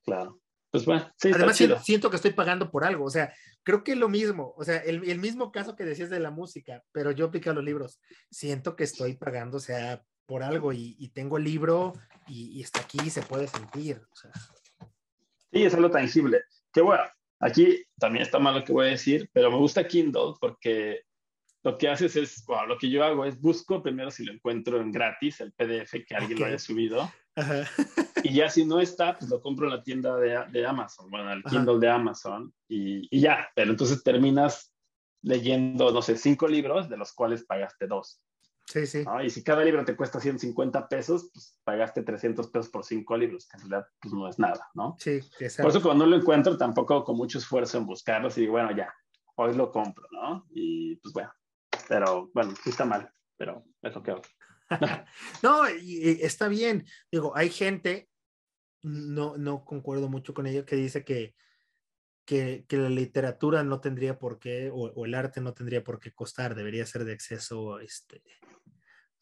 Claro. 0.05 0.40
Pues 0.74 0.86
bueno, 0.86 1.08
sí, 1.16 1.30
Además, 1.32 1.56
siento, 1.56 1.78
siento 1.78 2.10
que 2.10 2.16
estoy 2.16 2.32
pagando 2.32 2.68
por 2.68 2.82
algo, 2.84 3.04
o 3.04 3.10
sea, 3.10 3.32
creo 3.62 3.84
que 3.84 3.92
es 3.92 3.96
lo 3.96 4.08
mismo, 4.08 4.54
o 4.56 4.64
sea, 4.64 4.78
el, 4.78 5.08
el 5.08 5.20
mismo 5.20 5.52
caso 5.52 5.76
que 5.76 5.84
decías 5.84 6.10
de 6.10 6.18
la 6.18 6.32
música, 6.32 6.82
pero 6.90 7.12
yo 7.12 7.26
aplico 7.26 7.50
a 7.50 7.52
los 7.52 7.62
libros, 7.62 8.00
siento 8.28 8.74
que 8.74 8.82
estoy 8.82 9.14
pagando, 9.14 9.58
o 9.58 9.60
sea, 9.60 10.02
por 10.26 10.42
algo 10.42 10.72
y, 10.72 10.96
y 10.98 11.10
tengo 11.10 11.38
el 11.38 11.44
libro 11.44 11.92
y, 12.26 12.58
y 12.58 12.62
está 12.62 12.80
aquí 12.80 12.98
y 13.04 13.10
se 13.10 13.22
puede 13.22 13.46
sentir, 13.46 14.02
o 14.10 14.16
sea, 14.16 14.32
Sí, 15.52 15.62
es 15.62 15.72
algo 15.74 15.92
tangible. 15.92 16.42
Que 16.72 16.80
bueno, 16.80 17.04
aquí 17.38 17.84
también 18.00 18.24
está 18.24 18.40
mal 18.40 18.56
lo 18.56 18.64
que 18.64 18.72
voy 18.72 18.88
a 18.88 18.90
decir, 18.90 19.30
pero 19.32 19.52
me 19.52 19.58
gusta 19.58 19.86
Kindle 19.86 20.32
porque 20.40 21.02
lo 21.62 21.78
que 21.78 21.88
haces 21.88 22.16
es, 22.16 22.44
bueno, 22.46 22.66
lo 22.66 22.78
que 22.78 22.90
yo 22.90 23.04
hago 23.04 23.24
es 23.24 23.40
busco 23.40 23.80
primero 23.80 24.10
si 24.10 24.24
lo 24.24 24.32
encuentro 24.32 24.80
en 24.80 24.90
gratis, 24.90 25.40
el 25.40 25.52
PDF 25.52 26.04
que 26.04 26.16
alguien 26.16 26.40
lo 26.40 26.46
Ok. 26.46 26.48
haya 26.48 26.58
subido, 26.58 27.08
Ajá. 27.36 27.64
Y 28.24 28.34
ya 28.34 28.48
si 28.50 28.64
no 28.64 28.80
está, 28.80 29.16
pues 29.18 29.30
lo 29.30 29.40
compro 29.40 29.66
en 29.66 29.72
la 29.74 29.82
tienda 29.82 30.16
de, 30.16 30.38
de 30.50 30.66
Amazon, 30.66 31.10
bueno, 31.10 31.32
el 31.32 31.40
Ajá. 31.44 31.50
Kindle 31.50 31.78
de 31.78 31.88
Amazon, 31.90 32.52
y, 32.68 33.06
y 33.16 33.20
ya, 33.20 33.48
pero 33.54 33.70
entonces 33.70 34.02
terminas 34.02 34.72
leyendo, 35.22 35.90
no 35.92 36.02
sé, 36.02 36.16
cinco 36.16 36.48
libros, 36.48 36.88
de 36.88 36.96
los 36.96 37.12
cuales 37.12 37.44
pagaste 37.44 37.86
dos. 37.86 38.20
sí, 38.66 38.86
sí, 38.86 39.04
¿no? 39.04 39.22
Y 39.22 39.30
si 39.30 39.42
cada 39.44 39.64
libro 39.64 39.84
te 39.84 39.94
cuesta 39.96 40.20
150 40.20 40.88
pesos, 40.88 41.30
pues 41.32 41.58
pagaste 41.64 42.02
300 42.02 42.48
pesos 42.48 42.70
por 42.70 42.84
cinco 42.84 43.16
libros, 43.16 43.46
que 43.46 43.56
en 43.56 43.70
realidad 43.70 43.88
pues 44.00 44.12
no 44.14 44.28
es 44.28 44.38
nada, 44.38 44.68
¿no? 44.74 44.96
sí, 44.98 45.20
Por 45.20 45.42
exacto. 45.42 45.68
eso 45.70 45.82
cuando 45.82 46.04
no 46.04 46.10
lo 46.10 46.16
encuentro, 46.16 46.56
tampoco 46.56 47.04
con 47.04 47.16
mucho 47.16 47.38
esfuerzo 47.38 47.78
en 47.78 47.86
buscarlos 47.86 48.36
y 48.36 48.42
digo, 48.42 48.52
bueno, 48.52 48.74
ya, 48.76 48.92
hoy 49.36 49.54
lo 49.54 49.70
compro, 49.70 50.06
¿no? 50.12 50.46
Y 50.50 50.96
pues 50.96 51.12
bueno, 51.12 51.32
pero 51.88 52.30
bueno, 52.34 52.54
sí 52.62 52.70
está 52.70 52.84
mal, 52.84 53.10
pero 53.36 53.64
es 53.82 53.94
lo 53.94 54.02
que 54.02 54.10
hago. 54.12 54.22
No, 55.42 55.68
y, 55.68 55.98
y 56.00 56.22
está 56.22 56.48
bien. 56.48 56.86
Digo, 57.12 57.36
hay 57.36 57.50
gente, 57.50 58.08
no, 58.85 59.37
no 59.37 59.64
concuerdo 59.64 60.09
mucho 60.09 60.35
con 60.35 60.47
ello, 60.47 60.64
que 60.64 60.76
dice 60.76 61.05
que, 61.05 61.35
que, 62.24 62.64
que 62.68 62.76
la 62.76 62.91
literatura 62.91 63.64
no 63.64 63.80
tendría 63.80 64.18
por 64.18 64.39
qué, 64.39 64.70
o, 64.70 64.93
o 64.95 65.05
el 65.07 65.14
arte 65.14 65.41
no 65.41 65.55
tendría 65.55 65.82
por 65.82 65.99
qué 65.99 66.12
costar, 66.12 66.55
debería 66.55 66.87
ser 66.87 67.05
de 67.05 67.14
acceso 67.14 67.80
este, 67.80 68.22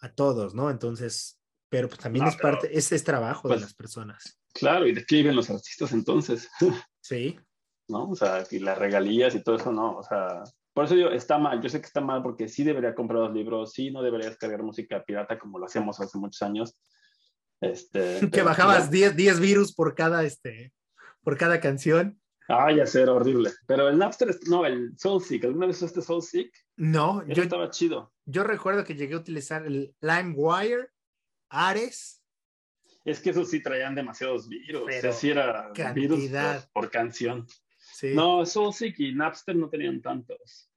a 0.00 0.12
todos, 0.12 0.54
¿no? 0.54 0.68
Entonces, 0.68 1.40
pero 1.68 1.88
pues 1.88 2.00
también 2.00 2.24
No, 2.24 2.30
es 2.30 2.36
pero, 2.36 2.52
parte, 2.52 2.76
ese 2.76 2.96
es 2.96 3.04
trabajo 3.04 3.48
de 3.48 3.54
pues, 3.54 3.62
las 3.62 3.74
personas. 3.74 4.38
Claro, 4.52 4.86
¿y 4.86 4.92
de 4.92 5.04
qué 5.06 5.16
viven 5.16 5.36
los 5.36 5.48
artistas 5.48 5.92
entonces? 5.92 6.48
Sí, 7.04 7.36
¿No? 7.88 8.10
O 8.10 8.14
sea, 8.14 8.44
y 8.48 8.60
las 8.60 8.78
regalías 8.78 9.34
y 9.34 9.42
todo 9.42 9.56
eso, 9.56 9.72
no, 9.72 9.96
o 9.96 10.02
sea, 10.04 10.44
por 10.72 10.84
eso 10.84 10.94
yo, 10.94 11.08
está 11.08 11.36
mal, 11.36 11.60
yo 11.60 11.68
sé 11.68 11.80
que 11.80 11.86
está 11.86 12.00
mal 12.00 12.22
porque 12.22 12.48
sí 12.48 12.62
debería 12.62 12.94
comprar 12.94 13.22
los 13.22 13.34
libros, 13.34 13.72
sí 13.72 13.90
no 13.90 14.02
debería 14.02 14.28
descargar 14.28 14.62
música 14.62 15.02
pirata 15.04 15.36
como 15.36 15.58
lo 15.58 15.66
hacíamos 15.66 16.00
hace 16.00 16.16
muchos 16.16 16.40
años. 16.42 16.76
Este, 17.62 18.18
que 18.20 18.26
pero, 18.28 18.44
bajabas 18.44 18.88
pues, 18.88 18.90
10, 18.90 19.16
10 19.16 19.40
virus 19.40 19.74
por 19.74 19.94
cada, 19.94 20.24
este, 20.24 20.72
por 21.22 21.38
cada 21.38 21.60
canción. 21.60 22.18
Ah, 22.48 22.70
ya 22.72 22.84
sé, 22.86 23.02
era 23.02 23.12
horrible. 23.12 23.52
Pero 23.66 23.88
el 23.88 23.96
Napster, 23.96 24.36
no, 24.48 24.66
el 24.66 24.92
SoulSeek, 24.98 25.44
¿alguna 25.44 25.66
vez 25.66 25.76
usaste 25.76 26.02
SoulSeek? 26.02 26.52
No, 26.76 27.24
yo 27.26 27.44
estaba 27.44 27.70
chido. 27.70 28.12
Yo 28.26 28.42
recuerdo 28.42 28.84
que 28.84 28.96
llegué 28.96 29.14
a 29.14 29.18
utilizar 29.18 29.64
el 29.64 29.94
LimeWire, 30.00 30.88
Ares. 31.48 32.20
Es 33.04 33.20
que 33.20 33.30
esos 33.30 33.48
sí 33.48 33.62
traían 33.62 33.94
demasiados 33.94 34.48
virus. 34.48 34.82
Pero 34.86 34.98
o 34.98 35.00
sea, 35.00 35.12
sí 35.12 35.30
era 35.30 35.70
virus 35.94 36.30
por, 36.72 36.90
canción. 36.90 37.46
Sí. 37.78 38.12
No, 38.14 38.44
SoulSeek 38.44 38.98
y 38.98 39.14
Napster 39.14 39.56
no 39.56 39.70
tenían 39.70 40.02
tantos. 40.02 40.68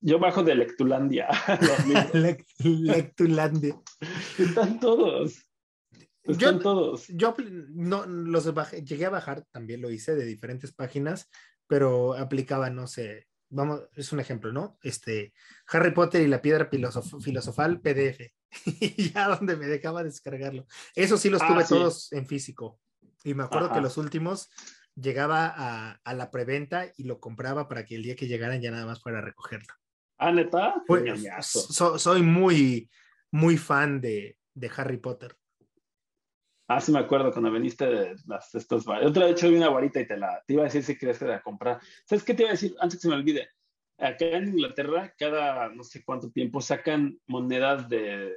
Yo 0.00 0.18
bajo 0.18 0.42
de 0.42 0.54
Lectulandia. 0.56 1.28
Lectulandia. 2.58 3.80
Están 4.38 4.80
todos. 4.80 5.44
Están 6.24 6.56
yo, 6.56 6.60
todos. 6.60 7.06
Yo 7.08 7.34
no, 7.74 8.06
los 8.06 8.50
llegué 8.84 9.06
a 9.06 9.10
bajar, 9.10 9.44
también 9.50 9.82
lo 9.82 9.90
hice 9.90 10.14
de 10.14 10.24
diferentes 10.24 10.72
páginas, 10.72 11.28
pero 11.66 12.14
aplicaba, 12.14 12.70
no 12.70 12.86
sé, 12.86 13.28
vamos, 13.50 13.82
es 13.94 14.12
un 14.12 14.20
ejemplo, 14.20 14.52
¿no? 14.52 14.78
Este, 14.82 15.32
Harry 15.68 15.92
Potter 15.92 16.22
y 16.22 16.26
la 16.26 16.42
piedra 16.42 16.68
filosofal 16.68 17.80
PDF. 17.80 18.32
y 18.66 19.10
ya 19.10 19.28
donde 19.28 19.56
me 19.56 19.66
dejaba 19.66 20.02
descargarlo. 20.02 20.66
Eso 20.94 21.16
sí 21.16 21.28
los 21.28 21.42
ah, 21.42 21.48
tuve 21.48 21.64
todos 21.64 22.12
en 22.12 22.26
físico. 22.26 22.80
Y 23.22 23.34
me 23.34 23.44
acuerdo 23.44 23.72
que 23.72 23.80
los 23.80 23.96
últimos 23.96 24.50
llegaba 24.94 25.52
a, 25.54 26.00
a, 26.04 26.14
la 26.14 26.30
preventa 26.30 26.86
y 26.96 27.04
lo 27.04 27.20
compraba 27.20 27.68
para 27.68 27.84
que 27.84 27.96
el 27.96 28.02
día 28.02 28.16
que 28.16 28.28
llegaran 28.28 28.60
ya 28.60 28.70
nada 28.70 28.86
más 28.86 29.00
fuera 29.00 29.18
a 29.18 29.22
recogerlo. 29.22 29.74
Ah, 30.18 30.30
neta. 30.30 30.82
soy 31.40 32.22
muy, 32.22 32.90
muy 33.30 33.56
fan 33.56 34.00
de, 34.00 34.38
de 34.54 34.70
Harry 34.76 34.98
Potter. 34.98 35.36
Ah, 36.66 36.80
sí 36.80 36.92
me 36.92 36.98
acuerdo 36.98 37.30
cuando 37.30 37.52
viniste 37.52 37.86
de 37.86 38.16
las, 38.26 38.54
estos 38.54 38.84
Yo 38.86 39.12
te 39.12 39.28
hecho 39.28 39.50
vi 39.50 39.56
una 39.56 39.68
varita 39.68 40.00
y 40.00 40.06
te 40.06 40.16
la 40.16 40.42
te 40.46 40.54
iba 40.54 40.62
a 40.62 40.66
decir 40.66 40.82
si 40.82 40.96
querías 40.96 41.18
que 41.18 41.26
la 41.26 41.42
comprar. 41.42 41.80
¿Sabes 42.06 42.24
qué 42.24 42.32
te 42.32 42.42
iba 42.42 42.50
a 42.50 42.52
decir? 42.52 42.74
Antes 42.80 42.98
que 42.98 43.02
se 43.02 43.08
me 43.08 43.14
olvide. 43.14 43.48
Acá 43.98 44.24
en 44.26 44.48
Inglaterra, 44.48 45.14
cada 45.18 45.68
no 45.68 45.84
sé 45.84 46.02
cuánto 46.04 46.30
tiempo 46.30 46.60
sacan 46.60 47.18
monedas 47.26 47.88
de, 47.88 48.32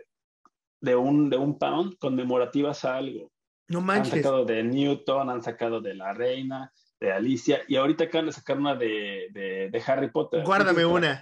de, 0.82 0.96
un, 0.96 1.30
de 1.30 1.38
un 1.38 1.58
pound 1.58 1.98
conmemorativas 1.98 2.84
a 2.84 2.98
algo. 2.98 3.32
No 3.70 3.82
manches. 3.82 4.14
Han 4.14 4.20
sacado 4.20 4.46
de 4.46 4.64
Newton, 4.64 5.30
han 5.30 5.42
sacado 5.42 5.82
de 5.82 5.96
la 5.96 6.14
reina, 6.14 6.72
de 7.00 7.12
Alicia, 7.12 7.62
y 7.68 7.76
ahorita 7.76 8.06
acaban 8.06 8.26
de 8.26 8.32
sacar 8.32 8.58
una 8.58 8.76
de, 8.76 9.28
de, 9.32 9.70
de 9.72 9.84
Harry 9.86 10.10
Potter. 10.10 10.44
Guárdame 10.44 10.86
una. 10.86 11.22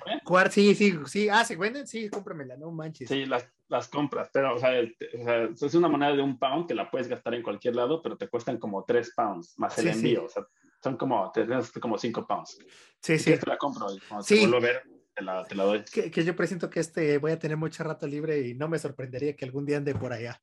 Sí, 0.49 0.73
sí, 0.75 0.97
sí. 1.05 1.29
Ah, 1.29 1.43
¿se 1.43 1.55
venden? 1.55 1.85
Sí, 1.85 2.09
cómpramela, 2.09 2.55
no 2.55 2.71
manches. 2.71 3.09
Sí, 3.09 3.25
las, 3.25 3.47
las 3.67 3.87
compras, 3.89 4.29
pero, 4.31 4.55
o 4.55 4.59
sea, 4.59 4.79
es 4.79 5.73
una 5.73 5.89
moneda 5.89 6.13
de 6.13 6.21
un 6.21 6.39
pound 6.39 6.67
que 6.67 6.75
la 6.75 6.89
puedes 6.89 7.07
gastar 7.07 7.33
en 7.33 7.43
cualquier 7.43 7.75
lado, 7.75 8.01
pero 8.01 8.17
te 8.17 8.29
cuestan 8.29 8.57
como 8.57 8.85
tres 8.85 9.13
pounds 9.15 9.55
más 9.57 9.77
el 9.79 9.89
envío, 9.89 10.25
o 10.25 10.29
sea, 10.29 10.45
son 10.81 10.97
como, 10.97 11.31
te 11.31 11.45
como 11.81 11.97
cinco 11.97 12.25
pounds. 12.25 12.57
Sí, 13.01 13.19
sí. 13.19 13.37
Te 13.37 13.49
la 13.49 13.57
compro 13.57 13.87
y 13.93 13.99
cuando 13.99 14.25
te 14.25 14.39
vuelvo 14.39 14.57
a 14.57 14.59
ver, 14.61 14.83
te 15.13 15.23
la, 15.23 15.43
te 15.43 15.55
la 15.55 15.63
doy. 15.63 15.83
Que, 15.91 16.11
que, 16.11 16.23
yo 16.23 16.35
presiento 16.35 16.69
que 16.69 16.79
este 16.79 17.17
voy 17.17 17.31
a 17.31 17.39
tener 17.39 17.57
mucho 17.57 17.83
rato 17.83 18.07
libre 18.07 18.47
y 18.47 18.53
no 18.53 18.69
me 18.69 18.79
sorprendería 18.79 19.35
que 19.35 19.45
algún 19.45 19.65
día 19.65 19.77
ande 19.77 19.95
por 19.95 20.13
allá. 20.13 20.39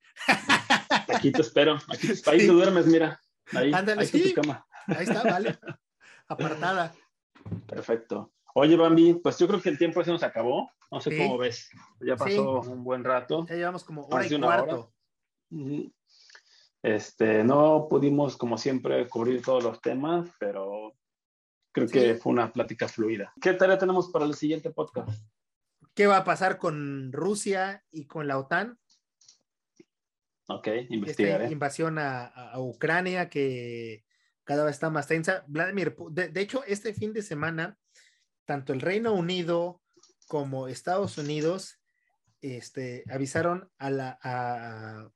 Aquí 1.15 1.31
te 1.33 1.43
espero, 1.43 1.79
aquí, 1.89 2.09
ahí 2.27 2.39
te 2.39 2.47
duermes, 2.47 2.87
mira. 2.87 3.21
Ahí, 3.55 3.73
Ándale, 3.73 4.03
ahí 4.03 4.07
sí. 4.07 4.35
tu 4.35 4.41
cama. 4.41 4.67
Ahí 4.87 5.05
está, 5.05 5.23
vale. 5.23 5.59
Apartada. 6.29 6.95
Perfecto. 7.67 8.33
Oye, 8.55 8.77
Bambi, 8.77 9.15
pues 9.15 9.39
yo 9.39 9.49
creo 9.49 9.61
que 9.61 9.71
el 9.71 9.79
tiempo 9.79 10.03
se 10.05 10.11
nos 10.11 10.23
acabó. 10.23 10.71
No 10.91 11.01
sé 11.01 11.17
cómo 11.17 11.39
ves. 11.39 11.71
Ya 12.01 12.17
pasó 12.17 12.61
un 12.61 12.85
buen 12.85 13.03
rato. 13.03 13.47
Ya 13.49 13.57
llevamos 13.57 13.83
como 13.85 14.07
hora 14.07 14.27
y 14.27 14.41
cuarto. 14.41 14.93
Este, 16.83 17.45
no 17.45 17.87
pudimos, 17.89 18.37
como 18.37 18.59
siempre, 18.59 19.09
cubrir 19.09 19.43
todos 19.43 19.63
los 19.63 19.81
temas, 19.81 20.29
pero 20.39 20.95
creo 21.73 21.89
que 21.89 22.15
fue 22.17 22.33
una 22.33 22.53
plática 22.53 22.89
fluida. 22.89 23.33
¿Qué 23.41 23.55
tarea 23.55 23.79
tenemos 23.79 24.11
para 24.11 24.25
el 24.27 24.35
siguiente 24.35 24.71
podcast? 24.71 25.09
¿Qué 25.95 26.07
va 26.07 26.19
a 26.19 26.25
pasar 26.25 26.59
con 26.59 27.13
Rusia 27.13 27.85
y 27.91 28.07
con 28.07 28.27
la 28.27 28.39
OTAN? 28.39 28.79
Ok, 30.49 30.69
investigaré. 30.89 31.45
Esta 31.45 31.53
invasión 31.53 31.99
a, 31.99 32.27
a, 32.27 32.61
Ucrania 32.61 33.31
que 33.31 34.05
cada 34.45 34.65
vez 34.65 34.75
está 34.75 34.91
más 34.91 35.07
tensa. 35.07 35.45
Vladimir, 35.47 35.97
de, 36.11 36.41
hecho, 36.41 36.65
este 36.65 36.95
fin 36.95 37.13
de 37.13 37.23
semana, 37.23 37.79
tanto 38.45 38.73
el 38.73 38.81
Reino 38.81 39.13
Unido 39.15 39.81
como 40.29 40.69
Estados 40.69 41.19
Unidos 41.19 41.81
este, 42.41 43.05
avisaron 43.11 43.71
a 43.79 43.91
la, 43.91 44.19
a, 44.23 45.09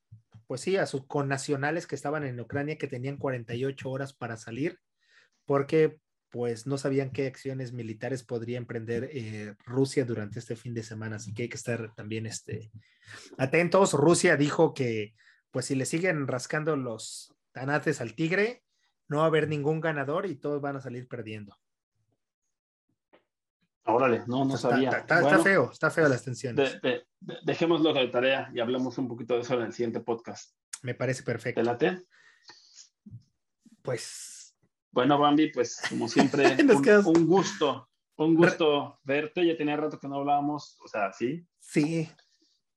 pues 0.46 0.60
sí, 0.60 0.76
a 0.76 0.86
sus 0.86 1.06
connacionales 1.06 1.86
que 1.86 1.96
estaban 1.96 2.24
en 2.24 2.38
Ucrania 2.38 2.78
que 2.78 2.86
tenían 2.86 3.16
48 3.16 3.90
horas 3.90 4.12
para 4.12 4.36
salir, 4.36 4.78
porque 5.44 5.98
pues 6.30 6.66
no 6.66 6.76
sabían 6.76 7.10
qué 7.10 7.26
acciones 7.26 7.72
militares 7.72 8.22
podría 8.22 8.58
emprender 8.58 9.08
eh, 9.12 9.54
Rusia 9.64 10.04
durante 10.04 10.38
este 10.38 10.54
fin 10.54 10.74
de 10.74 10.82
semana, 10.82 11.16
así 11.16 11.32
que 11.32 11.44
hay 11.44 11.48
que 11.48 11.56
estar 11.56 11.94
también 11.94 12.26
este, 12.26 12.70
atentos. 13.38 13.94
Rusia 13.94 14.36
dijo 14.36 14.74
que 14.74 15.14
pues 15.50 15.66
si 15.66 15.74
le 15.74 15.86
siguen 15.86 16.26
rascando 16.26 16.76
los 16.76 17.34
tanates 17.52 18.00
al 18.00 18.14
tigre, 18.14 18.62
no 19.08 19.18
va 19.18 19.24
a 19.24 19.26
haber 19.26 19.48
ningún 19.48 19.80
ganador 19.80 20.26
y 20.26 20.36
todos 20.36 20.60
van 20.60 20.76
a 20.76 20.80
salir 20.80 21.08
perdiendo. 21.08 21.56
Órale, 23.84 24.24
no, 24.26 24.44
no 24.44 24.56
sabía. 24.56 24.90
Está, 24.90 25.38
feo, 25.38 25.70
está 25.70 25.90
feo 25.90 26.08
las 26.08 26.24
tensiones. 26.24 26.80
dejémoslo 27.44 27.94
de 27.94 28.08
tarea 28.08 28.50
y 28.52 28.58
hablemos 28.58 28.98
un 28.98 29.06
poquito 29.06 29.34
de 29.34 29.40
eso 29.40 29.54
en 29.54 29.62
el 29.62 29.72
siguiente 29.72 30.00
podcast. 30.00 30.56
Me 30.82 30.94
parece 30.94 31.22
perfecto. 31.22 31.60
¿Te 31.60 31.64
late? 31.64 32.02
Pues. 33.82 34.56
Bueno, 34.90 35.18
Bambi, 35.18 35.52
pues 35.52 35.80
como 35.88 36.08
siempre, 36.08 36.56
un, 37.04 37.26
gusto, 37.26 37.88
un 38.16 38.34
gusto 38.34 38.98
verte. 39.04 39.46
Ya 39.46 39.56
tenía 39.56 39.76
rato 39.76 40.00
que 40.00 40.08
no 40.08 40.16
hablábamos, 40.16 40.76
o 40.82 40.88
sea, 40.88 41.12
sí. 41.12 41.46
Sí. 41.60 42.10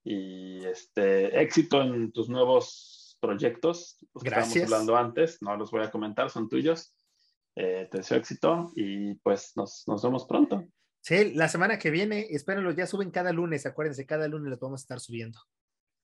Y 0.04 0.64
este, 0.66 1.42
éxito 1.42 1.82
en 1.82 2.12
tus 2.12 2.30
nuevos 2.30 2.99
proyectos, 3.20 3.98
los 4.14 4.24
que 4.24 4.30
estábamos 4.30 4.58
hablando 4.58 4.98
antes, 4.98 5.42
no 5.42 5.56
los 5.56 5.72
voy 5.72 5.84
a 5.84 5.92
comentar, 5.92 6.30
son 6.30 6.50
tuyos. 6.50 6.96
Eh, 7.56 7.88
te 7.92 7.98
deseo 7.98 8.18
éxito 8.18 8.72
y 8.76 9.16
pues 9.16 9.52
nos, 9.56 9.84
nos 9.88 10.02
vemos 10.02 10.26
pronto. 10.26 10.66
Sí, 11.02 11.34
la 11.34 11.50
semana 11.50 11.80
que 11.80 11.92
viene, 11.92 12.28
espérenlo, 12.30 12.72
ya 12.72 12.86
suben 12.86 13.12
cada 13.12 13.34
lunes, 13.34 13.66
acuérdense, 13.66 14.06
cada 14.06 14.28
lunes 14.28 14.50
los 14.50 14.60
vamos 14.60 14.82
a 14.82 14.84
estar 14.84 15.00
subiendo. 15.00 15.40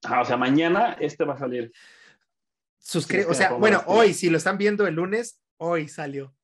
Ah, 0.03 0.21
o 0.21 0.25
sea, 0.25 0.37
mañana 0.37 0.97
este 0.99 1.23
va 1.23 1.35
a 1.35 1.37
salir. 1.37 1.71
Suscri 2.77 3.21
o 3.21 3.33
sea, 3.33 3.53
bueno, 3.53 3.83
hoy, 3.87 4.13
si 4.13 4.29
lo 4.29 4.37
están 4.37 4.57
viendo 4.57 4.85
el 4.85 4.95
lunes, 4.95 5.41
hoy 5.57 5.87
salió. 5.87 6.35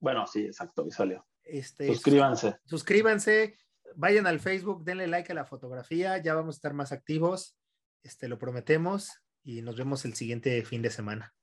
Bueno, 0.00 0.26
sí, 0.26 0.44
exacto, 0.44 0.84
hoy 0.84 0.90
salió. 0.90 1.26
Este, 1.44 1.86
suscríbanse. 1.86 2.56
Suscríbanse, 2.66 3.58
vayan 3.94 4.26
al 4.26 4.38
Facebook, 4.38 4.84
denle 4.84 5.06
like 5.06 5.32
a 5.32 5.34
la 5.34 5.44
fotografía, 5.44 6.18
ya 6.18 6.34
vamos 6.34 6.56
a 6.56 6.58
estar 6.58 6.74
más 6.74 6.92
activos, 6.92 7.56
este, 8.02 8.28
lo 8.28 8.38
prometemos 8.38 9.22
y 9.44 9.62
nos 9.62 9.76
vemos 9.76 10.04
el 10.04 10.14
siguiente 10.14 10.64
fin 10.64 10.82
de 10.82 10.90
semana. 10.90 11.34